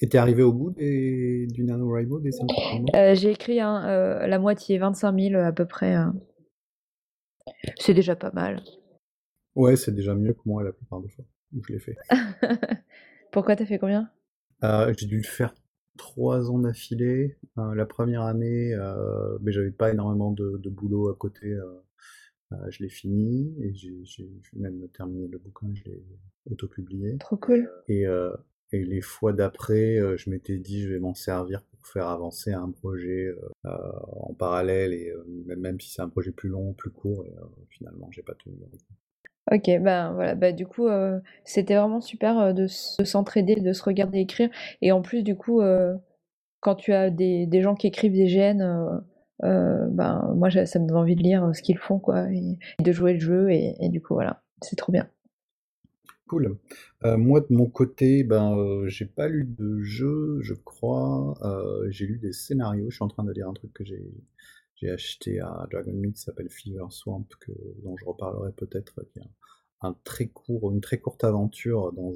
[0.00, 2.48] Et t'es arrivé au bout des, du NaNoWriMo, des 5
[2.94, 5.96] euh, J'ai écrit euh, la moitié, 25 000 à peu près.
[5.96, 6.10] Euh.
[7.76, 8.62] C'est déjà pas mal.
[9.56, 11.24] Ouais, c'est déjà mieux que moi la plupart des fois
[11.56, 11.96] où je l'ai fait.
[13.32, 14.10] Pourquoi t'as fait combien?
[14.62, 15.54] J'ai dû le faire
[15.96, 17.38] trois ans d'affilée.
[17.56, 18.76] la première année,
[19.40, 21.56] mais j'avais pas énormément de, de, boulot à côté.
[22.68, 26.02] Je l'ai fini et j'ai même terminé le bouquin, je l'ai
[26.50, 27.18] autopublié.
[27.18, 27.70] Trop cool.
[27.88, 28.06] Et,
[28.72, 32.52] et les fois d'après, euh, je m'étais dit, je vais m'en servir pour faire avancer
[32.52, 33.70] un projet euh, euh,
[34.20, 37.32] en parallèle, et même si c'est un projet plus long, plus court, et
[37.70, 38.56] finalement, j'ai pas tenu.
[39.50, 40.86] Ok, ben voilà, bah, du coup,
[41.44, 44.50] c'était vraiment super de, s'entraider, de se regarder écrire.
[44.82, 45.62] Et en plus, du coup,
[46.60, 49.00] quand tu as des, des, gens qui écrivent des GN,
[49.42, 53.14] ben, moi, ça me donne envie de lire ce qu'ils font, quoi, et, de jouer
[53.14, 55.08] le jeu, et, du coup, voilà, c'est trop bien.
[56.28, 56.58] Cool.
[57.04, 61.38] Euh, moi, de mon côté, ben, euh, j'ai pas lu de jeu, je crois.
[61.42, 62.90] Euh, j'ai lu des scénarios.
[62.90, 64.12] Je suis en train de lire un truc que j'ai
[64.80, 67.52] j'ai acheté à Dragon Meat, qui s'appelle Fever Swamp, que,
[67.82, 69.30] dont je reparlerai peut-être, qui est
[69.80, 72.14] un, très court, une très courte aventure dans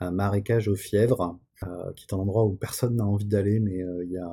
[0.00, 1.38] un, marécage aux fièvres,
[1.96, 4.28] qui est un endroit où personne n'a envie d'aller, mais il y a,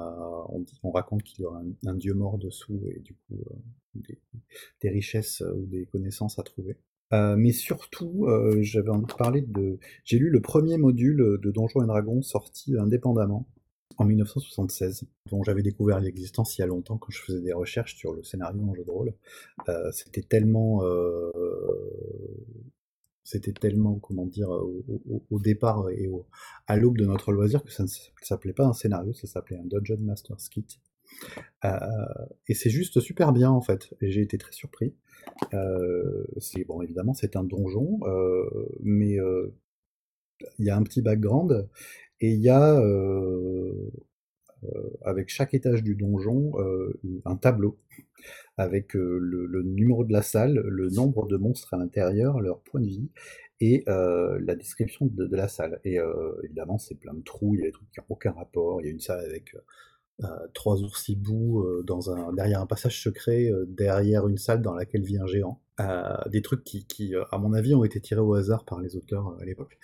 [0.50, 3.38] on, on raconte qu'il y aura un, dieu mort dessous et du coup
[3.96, 4.20] des,
[4.82, 6.78] des richesses ou des connaissances à trouver.
[7.14, 9.78] Euh, mais surtout, euh, j'avais envie de parler de.
[10.04, 13.48] J'ai lu le premier module de Donjons et Dragons sorti indépendamment
[13.98, 17.96] en 1976, dont j'avais découvert l'existence il y a longtemps quand je faisais des recherches
[17.96, 19.14] sur le scénario en jeu de rôle.
[19.70, 20.82] Euh, c'était tellement,
[23.24, 26.10] c'était tellement, comment dire, au, départ et
[26.68, 27.90] à l'aube de notre loisir que ça ne
[28.22, 30.66] s'appelait pas un scénario, ça s'appelait un Dungeon Master's Kit.
[32.48, 34.94] et c'est juste super bien en fait, j'ai été très surpris.
[35.54, 38.50] Euh, c'est bon, évidemment, c'est un donjon, euh,
[38.82, 39.54] mais euh,
[40.60, 41.68] il y a un petit background
[42.20, 42.82] et il y a
[45.04, 46.54] avec chaque étage du donjon
[47.26, 47.78] un tableau
[48.58, 52.88] avec le, numéro de la salle, le nombre de monstres à l'intérieur, leur point de
[52.88, 53.10] vie
[53.60, 55.80] et la description de, la salle.
[55.86, 55.98] Et
[56.44, 58.82] évidemment, c'est plein de trous, il y a des trucs qui n'ont aucun rapport.
[58.82, 59.56] Il y a une salle avec
[60.24, 64.74] euh, trois oursibous euh, dans un, derrière un passage secret, euh, derrière une salle dans
[64.74, 65.60] laquelle vit un géant.
[66.30, 69.36] Des trucs qui, qui, à mon avis, ont été tirés au hasard par les auteurs
[69.42, 69.78] à l'époque,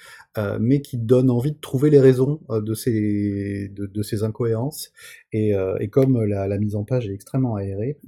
[0.59, 4.91] mais qui donnent envie de trouver les raisons de, ces, de, de ces incohérences.
[5.31, 7.99] Et, et comme la, la, mise en page est extrêmement aérée,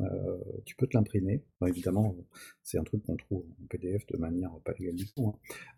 [0.66, 1.44] tu peux te l'imprimer.
[1.68, 2.16] Évidemment,
[2.64, 5.36] c'est un truc qu'on trouve en PDF de manière pas légale du tout, hein.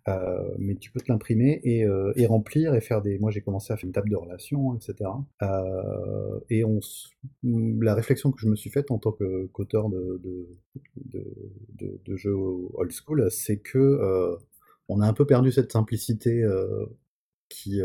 [0.10, 3.18] euh, mais tu peux te l'imprimer et, euh, et, remplir et faire des.
[3.20, 5.10] Moi, j'ai commencé à faire une table de relations, etc.
[5.42, 6.80] Euh, et on,
[7.44, 10.48] la réflexion que je me suis faite en tant qu'auteur de,
[12.08, 14.38] jeux old school, c'est que
[14.90, 16.46] on a un peu perdu cette simplicité
[17.50, 17.82] qui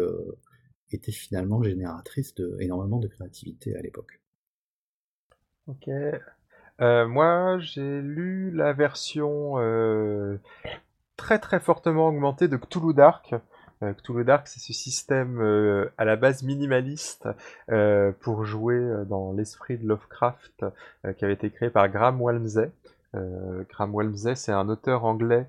[0.90, 4.20] était finalement génératrice de de créativité à l'époque.
[5.66, 5.90] Ok,
[6.80, 10.38] euh, moi, j'ai lu la version euh,
[11.16, 13.34] très très fortement augmentée de Cthulhu Dark.
[13.82, 15.40] Euh, Cthulhu Dark, c'est ce système
[15.98, 17.28] à la base minimaliste
[18.20, 20.64] pour jouer dans l'esprit de Lovecraft
[21.16, 22.70] qui avait été créé par Graham Walmsley.
[23.14, 25.48] Graham Walmsley, c'est un auteur anglais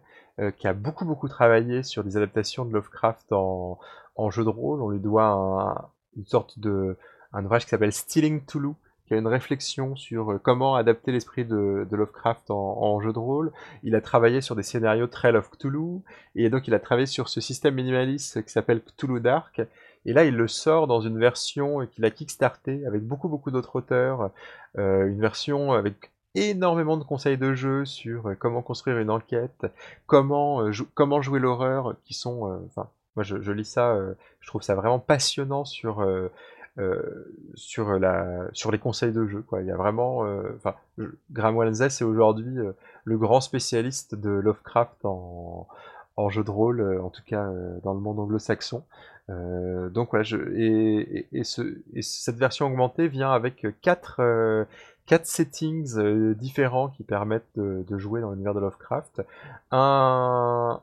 [0.58, 3.80] qui a beaucoup beaucoup travaillé sur des adaptations de Lovecraft en,
[4.16, 4.82] en jeu de rôle.
[4.82, 6.98] On lui doit une sorte de
[7.34, 8.76] un ouvrage qui s'appelle Stealing Toulouse
[9.10, 13.52] qui a une réflexion sur euh, comment adapter l'esprit de, Lovecraft en, jeu de rôle.
[13.84, 16.02] Il a travaillé sur des scénarios Trail of Cthulhu,
[16.36, 19.62] et donc il a travaillé sur ce système minimaliste qui s'appelle Cthulhu Dark.
[20.06, 23.76] Et là, il le sort dans une version qu'il a kickstarté avec beaucoup beaucoup d'autres
[23.76, 24.30] auteurs,
[24.78, 29.66] euh, une version avec énormément de conseils de jeu sur euh, comment construire une enquête,
[30.06, 30.72] comment,
[31.22, 32.70] jouer l'horreur, qui sont,
[33.16, 33.98] moi je, lis ça,
[34.40, 36.32] je trouve ça vraiment passionnant sur euh,
[37.56, 39.42] sur, la, sur les conseils de jeu.
[39.42, 39.62] Quoi.
[39.62, 40.76] Il y a vraiment, euh, enfin,
[41.32, 42.72] Graham Walensay c'est aujourd'hui euh,
[43.04, 45.68] le grand spécialiste de Lovecraft en,
[46.16, 47.50] en jeu de rôle, en tout cas
[47.84, 48.84] dans le monde anglo-saxon.
[49.30, 51.62] donc voilà, je, et, et, ce,
[51.94, 54.22] et, cette version augmentée vient avec quatre,
[55.06, 59.22] quatre settings différents qui permettent de, de jouer dans l'univers de Lovecraft.
[59.72, 60.82] Un,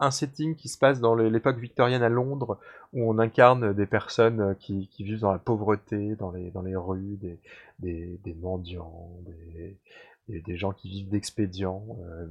[0.00, 2.58] un setting qui se passe dans l'époque victorienne à Londres,
[2.92, 7.18] où on incarne des personnes euh, qui, vivent dans la pauvreté, dans les, rues,
[7.80, 9.10] des, mendiants,
[10.28, 11.84] des, gens qui vivent d'expédients.
[12.00, 12.26] Euh,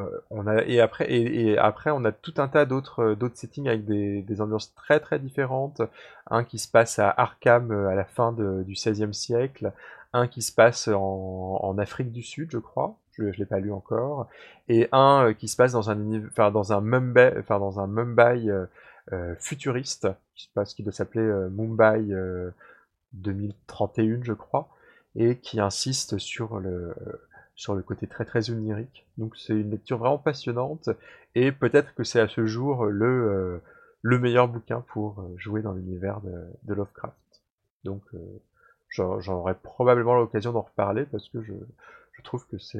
[0.00, 5.18] euh, et, après, on a tout un tas d'autres settings avec des, ambiances très très
[5.18, 5.82] différentes.
[6.30, 9.72] Un qui se passe à Arkham à la fin du XVIe siècle,
[10.12, 13.72] un qui se passe en Afrique du Sud, je crois je ne l'ai pas lu
[13.72, 14.28] encore,
[14.68, 18.48] et un euh, qui se passe dans un, enfin, dans un Mumbai, dans un Mumbai
[18.48, 18.66] euh,
[19.12, 22.14] euh, futuriste, qui, se passe, qui doit s'appeler Mumbai
[23.12, 24.68] 2031, je crois,
[25.14, 26.94] et qui insiste sur le,
[27.54, 29.06] sur le côté très très onirique.
[29.18, 30.88] Donc c'est une lecture vraiment passionnante,
[31.34, 33.60] et peut-être que c'est à ce jour le,
[34.00, 37.16] le meilleur bouquin pour jouer dans l'univers de, Lovecraft.
[37.84, 38.02] Donc
[38.88, 41.52] j'aurai probablement l'occasion d'en reparler parce que je,
[42.22, 42.78] je trouve que c'est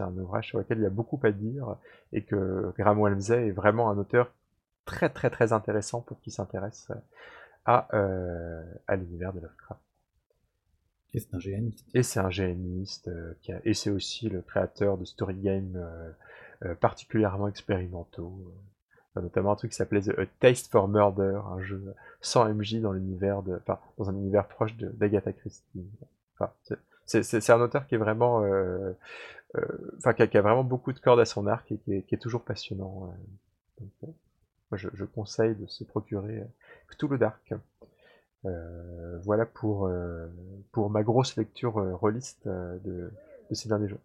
[0.00, 1.76] un ouvrage sur lequel il y a beaucoup à dire
[2.14, 4.32] et que Graham Walmsley est vraiment un auteur
[4.86, 6.90] très très très intéressant pour qui s'intéresse
[7.66, 9.80] à, euh, à l'univers de Lovecraft.
[11.12, 11.86] Et c'est un géaniste.
[11.92, 15.76] Et c'est un géaniste, euh, qui a, et c'est aussi le créateur de story games
[16.64, 18.54] euh, particulièrement expérimentaux,
[19.16, 23.42] notamment un truc qui s'appelait A Taste for Murder, un jeu sans MJ dans l'univers
[23.42, 25.86] de, enfin, dans un univers proche d'Agatha Christie.
[26.34, 26.52] Enfin,
[27.08, 28.92] c'est un auteur qui est vraiment, euh,
[29.56, 29.62] euh,
[29.96, 33.10] enfin, qui, a vraiment beaucoup de cordes à son arc et qui est, toujours passionnant.
[34.02, 34.06] Euh.
[34.72, 36.44] je, conseille de se procurer
[36.88, 37.54] Cthulhu Dark.
[38.44, 39.90] voilà pour,
[40.72, 43.10] pour ma grosse lecture rôliste de,
[43.52, 44.00] ces derniers jours.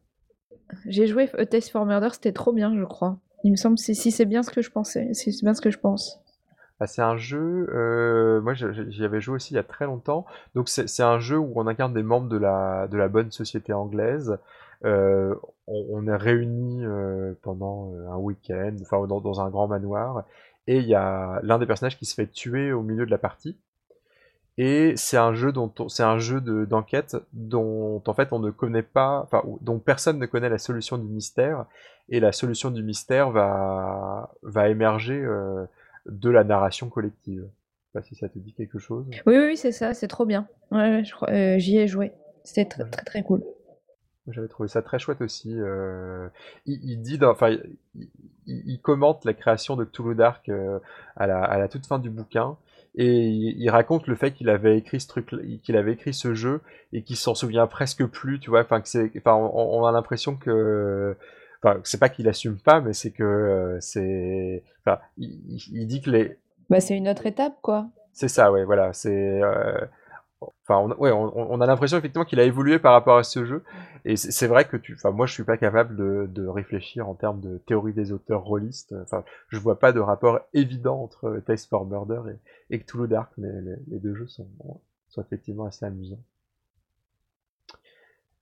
[0.86, 3.20] J'ai joué A Test for Murder, c'était trop bien, je crois.
[3.44, 5.70] Il me semble si c'est bien ce que je pensais, si c'est bien ce que
[5.70, 6.23] je pense.
[6.84, 10.26] Bah, c'est un jeu, euh, moi j'y avais joué aussi il y a très longtemps,
[10.54, 13.72] donc c'est un jeu où on incarne des membres de la, de la bonne société
[13.72, 14.38] anglaise.
[14.84, 15.34] Euh,
[15.66, 20.26] on, est réunis euh, pendant un week-end, enfin dans, un grand manoir,
[20.68, 23.18] et il y a l'un des personnages qui se fait tuer au milieu de la
[23.18, 23.58] partie.
[24.58, 28.84] Et c'est un jeu dont c'est un jeu d'enquête dont en fait on ne connaît
[28.84, 31.66] pas, enfin dont personne ne connaît la solution du mystère,
[32.10, 35.26] et la solution du mystère va va émerger
[36.06, 37.42] de la narration collective.
[37.44, 39.06] Je sais pas si ça te dit quelque chose.
[39.26, 40.48] Oui, oui, c'est ça, c'est trop bien.
[40.72, 42.12] Ouais, euh, j'y ai joué.
[42.44, 43.44] C'était très, très, très cool.
[44.28, 45.54] J'avais trouvé ça très chouette aussi.
[45.54, 46.30] Euh,
[46.66, 47.58] il, dit, enfin,
[48.46, 50.80] il, commente la création de Cthulhu Dark euh,
[51.18, 52.56] à, la, toute fin du bouquin,
[52.96, 56.62] et il, raconte le fait qu'il avait écrit ce truc, qu'il avait écrit ce jeu
[56.94, 58.62] et qu'il s'en souvient presque plus, tu vois.
[58.62, 58.82] Enfin,
[59.36, 61.18] on a l'impression que
[61.64, 64.64] Enfin, c'est pas qu'il assume pas, mais c'est que euh, c'est.
[64.86, 66.38] Enfin, il, dit que les.
[66.70, 67.88] Bah, c'est une autre étape, quoi.
[68.12, 68.92] C'est ça, ouais, voilà.
[68.92, 69.42] C'est.
[69.42, 69.80] Euh,
[70.42, 73.64] enfin, on, ouais, on, a l'impression effectivement qu'il a évolué par rapport à ce jeu.
[74.04, 74.96] Et c'est vrai que tu.
[74.96, 78.44] Enfin, moi, je suis pas capable de, de, réfléchir en termes de théorie des auteurs
[78.44, 78.94] rôlistes.
[79.02, 82.22] Enfin, je vois pas de rapport évident entre Taste for Murder
[82.70, 84.50] et, et Cthulhu Dark, mais les, les deux jeux sont,
[85.08, 86.20] sont effectivement assez amusants.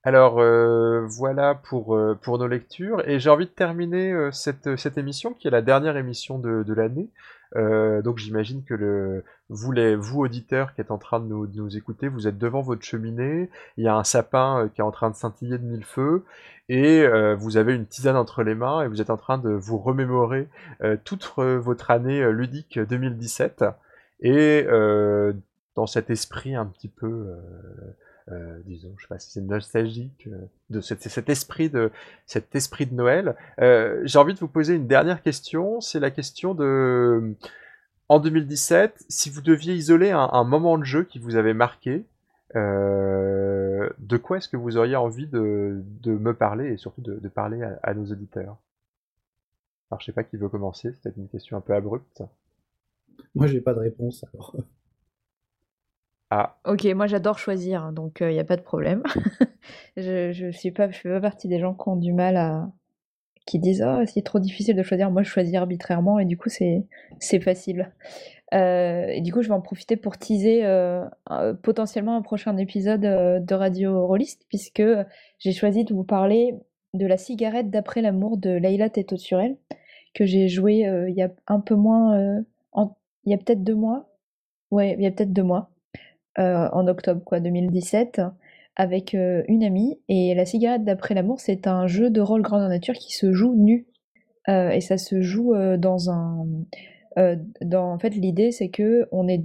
[0.04, 3.08] Alors euh, voilà pour, euh, pour nos lectures.
[3.08, 6.64] Et j'ai envie de terminer euh, cette, cette émission qui est la dernière émission de,
[6.64, 7.08] de l'année.
[8.02, 11.56] donc j'imagine que le, vous, les, vous auditeurs qui êtes en train de nous, de
[11.56, 14.90] nous, écouter, vous êtes devant votre cheminée, il y a un sapin qui est en
[14.90, 16.24] train de scintiller de mille feux.
[16.70, 17.06] Et
[17.36, 20.48] vous avez une tisane entre les mains et vous êtes en train de vous remémorer
[21.04, 23.64] toute votre année ludique 2017
[24.22, 24.66] et
[25.74, 27.26] dans cet esprit un petit peu
[28.30, 31.90] euh, disons, je sais pas si c'est nostalgique, euh, de cet, esprit de
[32.26, 33.34] cet esprit de Noël.
[33.60, 35.80] Euh, j'ai envie de vous poser une dernière question.
[35.80, 37.34] C'est la question de,
[38.08, 42.04] en 2017, si vous deviez isoler un, moment de jeu qui vous avait marqué,
[42.54, 47.94] de quoi est-ce que vous auriez envie de, me parler et surtout de, parler à,
[47.94, 48.56] nos auditeurs?
[49.90, 50.92] Alors, je sais pas qui veut commencer.
[50.92, 52.22] C'est peut-être une question un peu abrupte.
[53.34, 54.56] Moi, j'ai pas de réponse alors.
[56.34, 56.56] Ah.
[56.64, 59.02] Ok, moi j'adore choisir, hein, donc il n'y a pas de problème.
[59.98, 62.72] je, je suis pas, je fais pas partie des gens qui ont du mal à,
[63.46, 65.10] qui disent oh c'est trop difficile de choisir.
[65.10, 67.92] Moi je choisis arbitrairement et du coup c'est facile.
[68.54, 71.04] Euh, et du coup je vais en profiter pour teaser euh,
[71.62, 74.82] potentiellement un prochain épisode euh, de Radio Rollist puisque
[75.38, 76.54] j'ai choisi de vous parler
[76.92, 79.56] de la cigarette d'après l'amour de Leila Teto Surel
[80.14, 82.44] que j'ai joué il y a un peu moins,
[83.24, 84.10] il y a peut-être deux mois.
[84.70, 85.71] Ouais, il y a peut-être deux mois.
[86.38, 88.22] Euh, en octobre quoi, 2017
[88.74, 89.98] avec euh, une amie.
[90.08, 93.54] Et La cigarette d'après l'amour, c'est un jeu de rôle grandeur nature qui se joue
[93.54, 93.86] nu.
[94.48, 96.46] Euh, et ça se joue dans un.
[97.16, 99.44] en fait, l'idée, c'est que on est,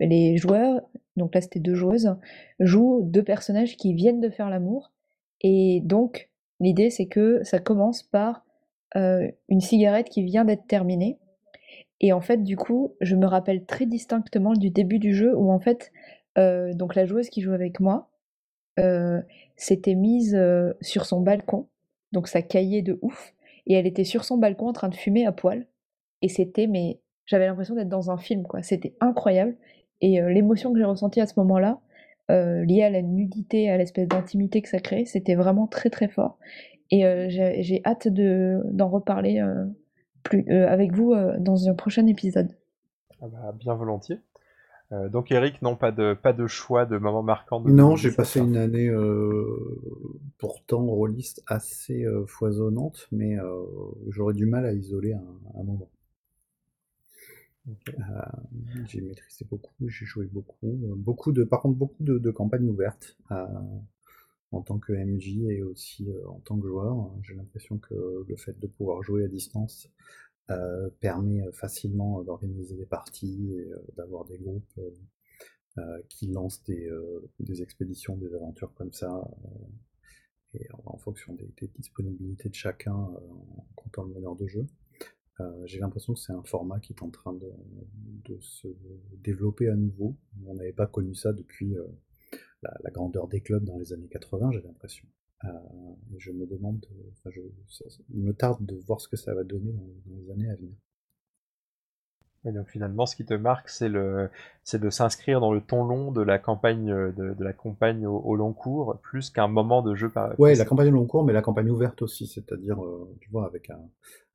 [0.00, 0.82] les, joueurs,
[1.16, 2.14] donc là c'était deux joueuses,
[2.60, 4.92] jouent deux personnages qui viennent de faire l'amour.
[5.40, 6.28] Et donc,
[6.60, 8.44] l'idée, c'est que ça commence par
[8.94, 11.18] une cigarette qui vient d'être terminée.
[12.04, 15.50] Et en fait, du coup, je me rappelle très distinctement du début du jeu où
[15.50, 15.90] en fait,
[16.36, 18.10] euh, donc la joueuse qui joue avec moi
[18.78, 19.22] euh,
[19.56, 21.66] s'était mise euh, sur son balcon,
[22.12, 23.32] donc ça caillait de ouf,
[23.66, 25.66] et elle était sur son balcon en train de fumer à poil.
[26.20, 28.62] Et c'était, mais j'avais l'impression d'être dans un film, quoi.
[28.62, 29.56] C'était incroyable.
[30.02, 31.80] Et l'émotion que j'ai ressentie à ce moment-là,
[32.28, 36.36] liée à la nudité, à l'espèce d'intimité que ça crée, c'était vraiment très très fort.
[36.90, 37.00] Et
[37.30, 39.42] j'ai hâte d'en reparler
[40.24, 42.48] plus, euh, avec vous euh, dans un prochain épisode.
[43.22, 44.18] Ah bah, bien volontiers.
[44.92, 47.60] Euh, donc Eric, non, pas de, pas de choix de moment marquant.
[47.60, 48.90] De non, j'ai passé une année
[50.38, 53.36] pourtant rôliste assez foisonnante, mais
[54.08, 55.88] j'aurais du mal à isoler un, moment.
[58.88, 63.16] j'ai maîtrisé beaucoup, j'ai joué beaucoup, beaucoup de, par contre beaucoup de, de campagnes ouvertes
[64.54, 67.10] en tant que MJ et aussi euh, en tant que joueur.
[67.22, 69.88] J'ai l'impression que le fait de pouvoir jouer à distance
[70.50, 74.80] euh, permet euh, facilement d'organiser des parties et d'avoir des groupes
[76.08, 79.28] qui lancent des, expéditions, des aventures comme ça,
[80.52, 84.68] et en, fonction des, disponibilités de chacun en comptant le meneur de jeu.
[85.64, 87.50] J'ai l'impression que c'est un format qui est en train de,
[88.24, 88.68] de se
[89.14, 90.14] développer à nouveau.
[90.46, 91.74] On n'avait pas connu ça depuis
[92.82, 95.06] la, grandeur des clubs dans les années 80, j'ai l'impression.
[95.44, 95.48] Euh,
[96.18, 96.84] je me demande,
[97.26, 97.40] je,
[98.10, 100.76] il me tarde de voir ce que ça va donner dans, les années à venir.
[102.52, 104.30] Donc finalement, ce qui te marque, c'est le,
[104.62, 108.52] c'est de s'inscrire dans le ton long de la campagne, de, la campagne au, long
[108.52, 110.10] cours, plus qu'un moment de jeu.
[110.10, 110.38] Par...
[110.38, 113.46] Ouais, la campagne au long cours, mais la campagne ouverte aussi, c'est-à-dire, euh, tu vois,
[113.46, 113.80] avec un,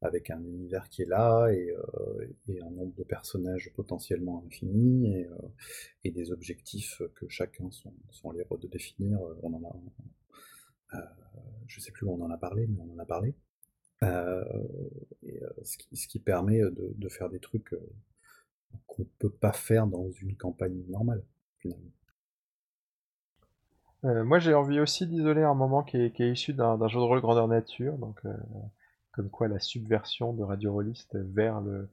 [0.02, 5.14] avec un univers qui est là et, euh, et, un nombre de personnages potentiellement infini
[5.14, 5.36] et, euh,
[6.03, 9.19] et des objectifs que chacun sont, sont libres de définir.
[9.44, 9.76] On en a,
[10.95, 10.98] euh,
[11.68, 13.36] je sais plus où on en a parlé, mais on en a parlé.
[14.01, 17.76] Et, ce, qui, ce, qui, permet de, de faire des trucs
[18.88, 21.23] qu'on peut pas faire dans une campagne normale,
[21.59, 21.91] finalement.
[24.03, 27.03] moi, j'ai envie aussi d'isoler un moment qui est, qui est issu d'un jeu de
[27.03, 28.21] rôle grandeur nature, donc
[29.11, 31.89] comme quoi la subversion de Radio Rollist vers le,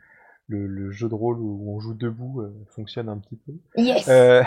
[0.49, 3.53] le, jeu de rôle où on joue debout euh, fonctionne un petit peu.
[3.77, 4.43] Yes euh,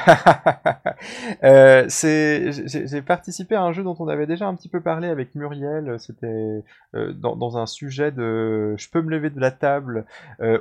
[1.44, 5.36] euh J'ai participé à un jeu dont on avait déjà un petit peu parlé avec
[5.36, 6.00] Muriel.
[6.00, 6.64] C'était
[6.94, 10.06] dans, dans, un sujet de je peux me lever de la table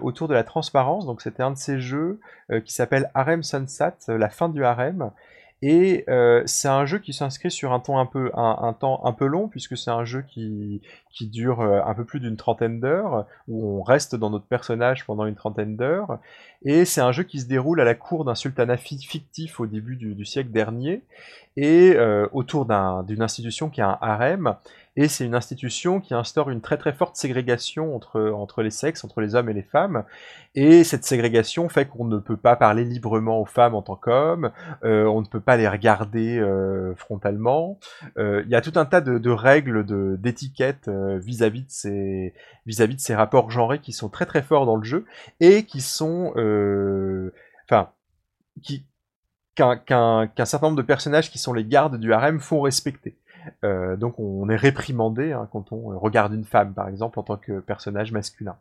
[0.01, 1.06] autour de la transparence.
[1.06, 2.20] Donc c'était un de ces jeux
[2.65, 5.10] qui s'appelle Harem Sunset, la fin du harem.
[5.60, 9.12] Et euh, c'est un jeu qui s'inscrit sur un temps un peu, un, temps un
[9.12, 10.80] peu long, puisque c'est un jeu qui,
[11.20, 15.26] dure euh, un peu plus d'une trentaine d'heures, où on reste dans notre personnage pendant
[15.26, 16.18] une trentaine d'heures.
[16.62, 19.97] Et c'est un jeu qui se déroule à la cour d'un sultanat fictif au début
[19.97, 21.02] du, du siècle dernier,
[21.56, 22.66] et euh, autour
[23.05, 24.55] d'une institution qui a un harem.
[24.98, 29.20] Et c'est une institution qui instaure une très très forte ségrégation entre, les sexes, entre
[29.20, 30.02] les hommes et les femmes.
[30.56, 34.50] Et cette ségrégation fait qu'on ne peut pas parler librement aux femmes en tant qu'hommes,
[34.82, 37.78] euh, on ne peut pas les regarder euh, frontalement.
[38.18, 39.86] Euh, il y a tout un tas de, règles
[40.18, 42.34] d'étiquette vis-à-vis de ces
[42.66, 45.04] vis-à-vis de ces rapports genrés qui sont très très forts dans le jeu
[45.38, 46.32] et qui sont,
[47.70, 47.92] enfin,
[49.54, 53.16] qu'un certain nombre de personnages qui sont les gardes du harem font respecter.
[53.65, 57.36] Euh, donc on est réprimandé hein, quand on regarde une femme, par exemple, en tant
[57.36, 58.56] que personnage masculin.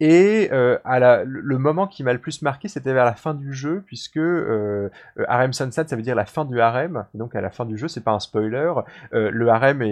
[0.00, 3.34] Et euh, à la, le moment qui m'a le plus marqué, c'était vers la fin
[3.34, 4.88] du jeu, puisque euh,
[5.28, 7.04] harem sunset, ça veut dire la fin du harem.
[7.14, 8.72] donc à la fin du jeu, c'est pas un spoiler,
[9.12, 9.84] le harem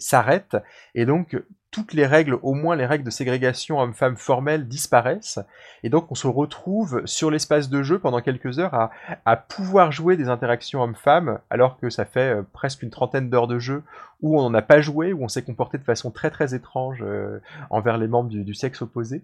[0.00, 0.56] s'arrête,
[0.94, 1.36] et donc
[1.76, 5.40] toutes les règles, au moins les règles de ségrégation homme-femme formelles, disparaissent.
[5.82, 8.88] Et donc on se retrouve sur l'espace de jeu pendant quelques heures
[9.26, 13.46] à, pouvoir jouer des interactions homme-femme, alors que ça fait euh, presque une trentaine d'heures
[13.46, 13.82] de jeu
[14.22, 17.40] où on n'a pas joué, où on s'est comporté de façon très très étrange euh,
[17.68, 19.22] envers les membres du, sexe opposé.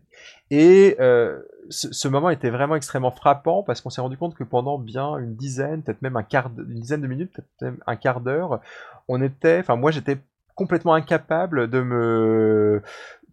[0.51, 4.79] Et euh, ce, moment était vraiment extrêmement frappant parce qu'on s'est rendu compte que pendant
[4.79, 8.21] bien une dizaine, peut-être même un quart, une dizaine de minutes, peut-être même un quart
[8.21, 8.61] d'heure,
[9.09, 10.19] on était, enfin moi j'étais
[10.63, 12.83] complètement incapable de me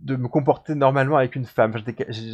[0.02, 1.74] de me comporter normalement avec une femme.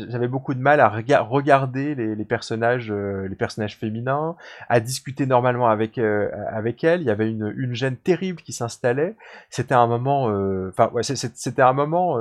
[0.08, 4.36] J'avais beaucoup de mal à rega regarder les, personnages, euh, les personnages féminins,
[4.70, 7.02] à discuter normalement avec euh, avec elles.
[7.02, 9.16] Il y avait une, gêne terrible qui s'installait.
[9.50, 12.18] C'était un moment, euh, enfin, c'était un moment.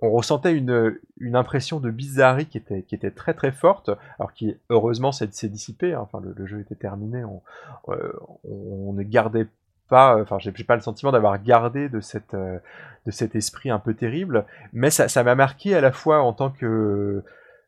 [0.00, 4.32] On ressentait une, une impression de bizarrerie qui était, qui était très très forte, alors
[4.32, 6.00] qui heureusement s'est dissipé, hein.
[6.00, 7.42] enfin le, le, jeu était terminé, on,
[7.88, 9.48] on ne gardait
[9.88, 12.58] pas, euh, enfin, j'ai pas le sentiment d'avoir gardé de cette, euh,
[13.06, 16.50] de cet esprit un peu terrible, mais ça, m'a marqué à la fois en tant
[16.50, 17.22] que,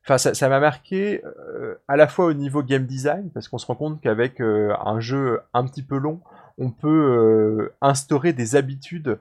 [0.05, 3.67] enfin, ça m'a marqué euh, à la fois au niveau game design, parce qu'on se
[3.67, 6.21] rend compte qu'avec un jeu un petit peu long,
[6.59, 9.19] on peut instaurer des habitudes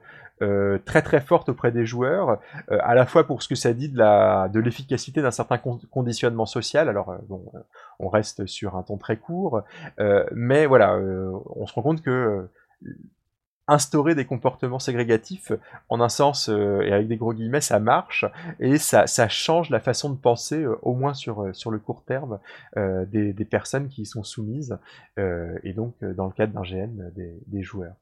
[0.85, 2.39] très très fortes auprès des joueurs,
[2.69, 5.79] à la fois pour ce que ça dit de la de l'efficacité d'un certain con
[5.91, 6.89] conditionnement social.
[6.89, 7.43] Alors bon,
[7.99, 9.61] on reste sur un ton très court,
[10.33, 12.49] mais voilà, on se rend compte que
[13.69, 15.51] instaurer des comportements ségrégatifs,
[15.89, 18.25] en un sens, euh, et avec des gros guillemets, ça marche,
[18.59, 21.77] et ça, ça change la façon de penser, euh, au moins sur, euh, sur le
[21.77, 22.39] court terme,
[22.77, 24.79] euh, des, des, personnes qui y sont soumises,
[25.19, 27.95] euh, et donc, dans le cadre d'un GN, des, des, joueurs.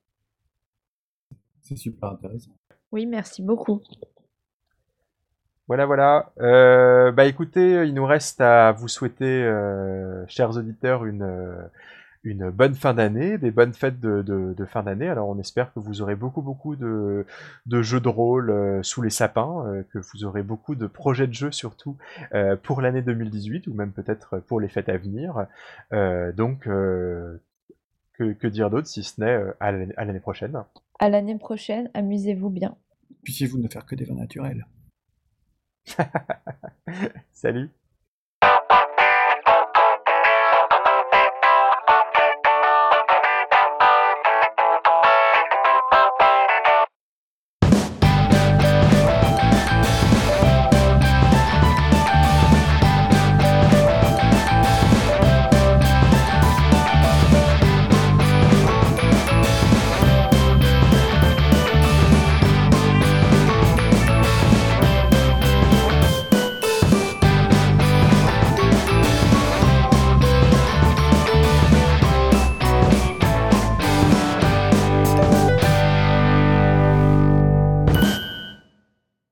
[1.62, 2.52] C'est super intéressant.
[2.94, 3.82] Oui, merci beaucoup.
[5.68, 6.32] Voilà, voilà.
[6.40, 9.44] Euh, bah écoutez, il nous reste à vous souhaiter,
[10.30, 11.70] chers auditeurs, une
[12.28, 15.08] une bonne fin d'année, des bonnes fêtes de, de, de fin d'année.
[15.08, 17.26] Alors on espère que vous aurez beaucoup beaucoup de,
[17.66, 21.28] de jeux de rôle euh, sous les sapins, euh, que vous aurez beaucoup de projets
[21.28, 21.98] de jeux surtout
[22.34, 25.48] euh, pour l'année 2018 ou même peut-être pour les fêtes à venir.
[25.94, 27.42] Euh, donc euh,
[28.14, 30.64] que, que, dire d'autre si ce n'est à l'année prochaine
[31.00, 32.76] À l'année prochaine, amusez-vous bien.
[33.24, 34.68] Puissiez-vous ne faire que des vins naturels.
[37.32, 37.70] Salut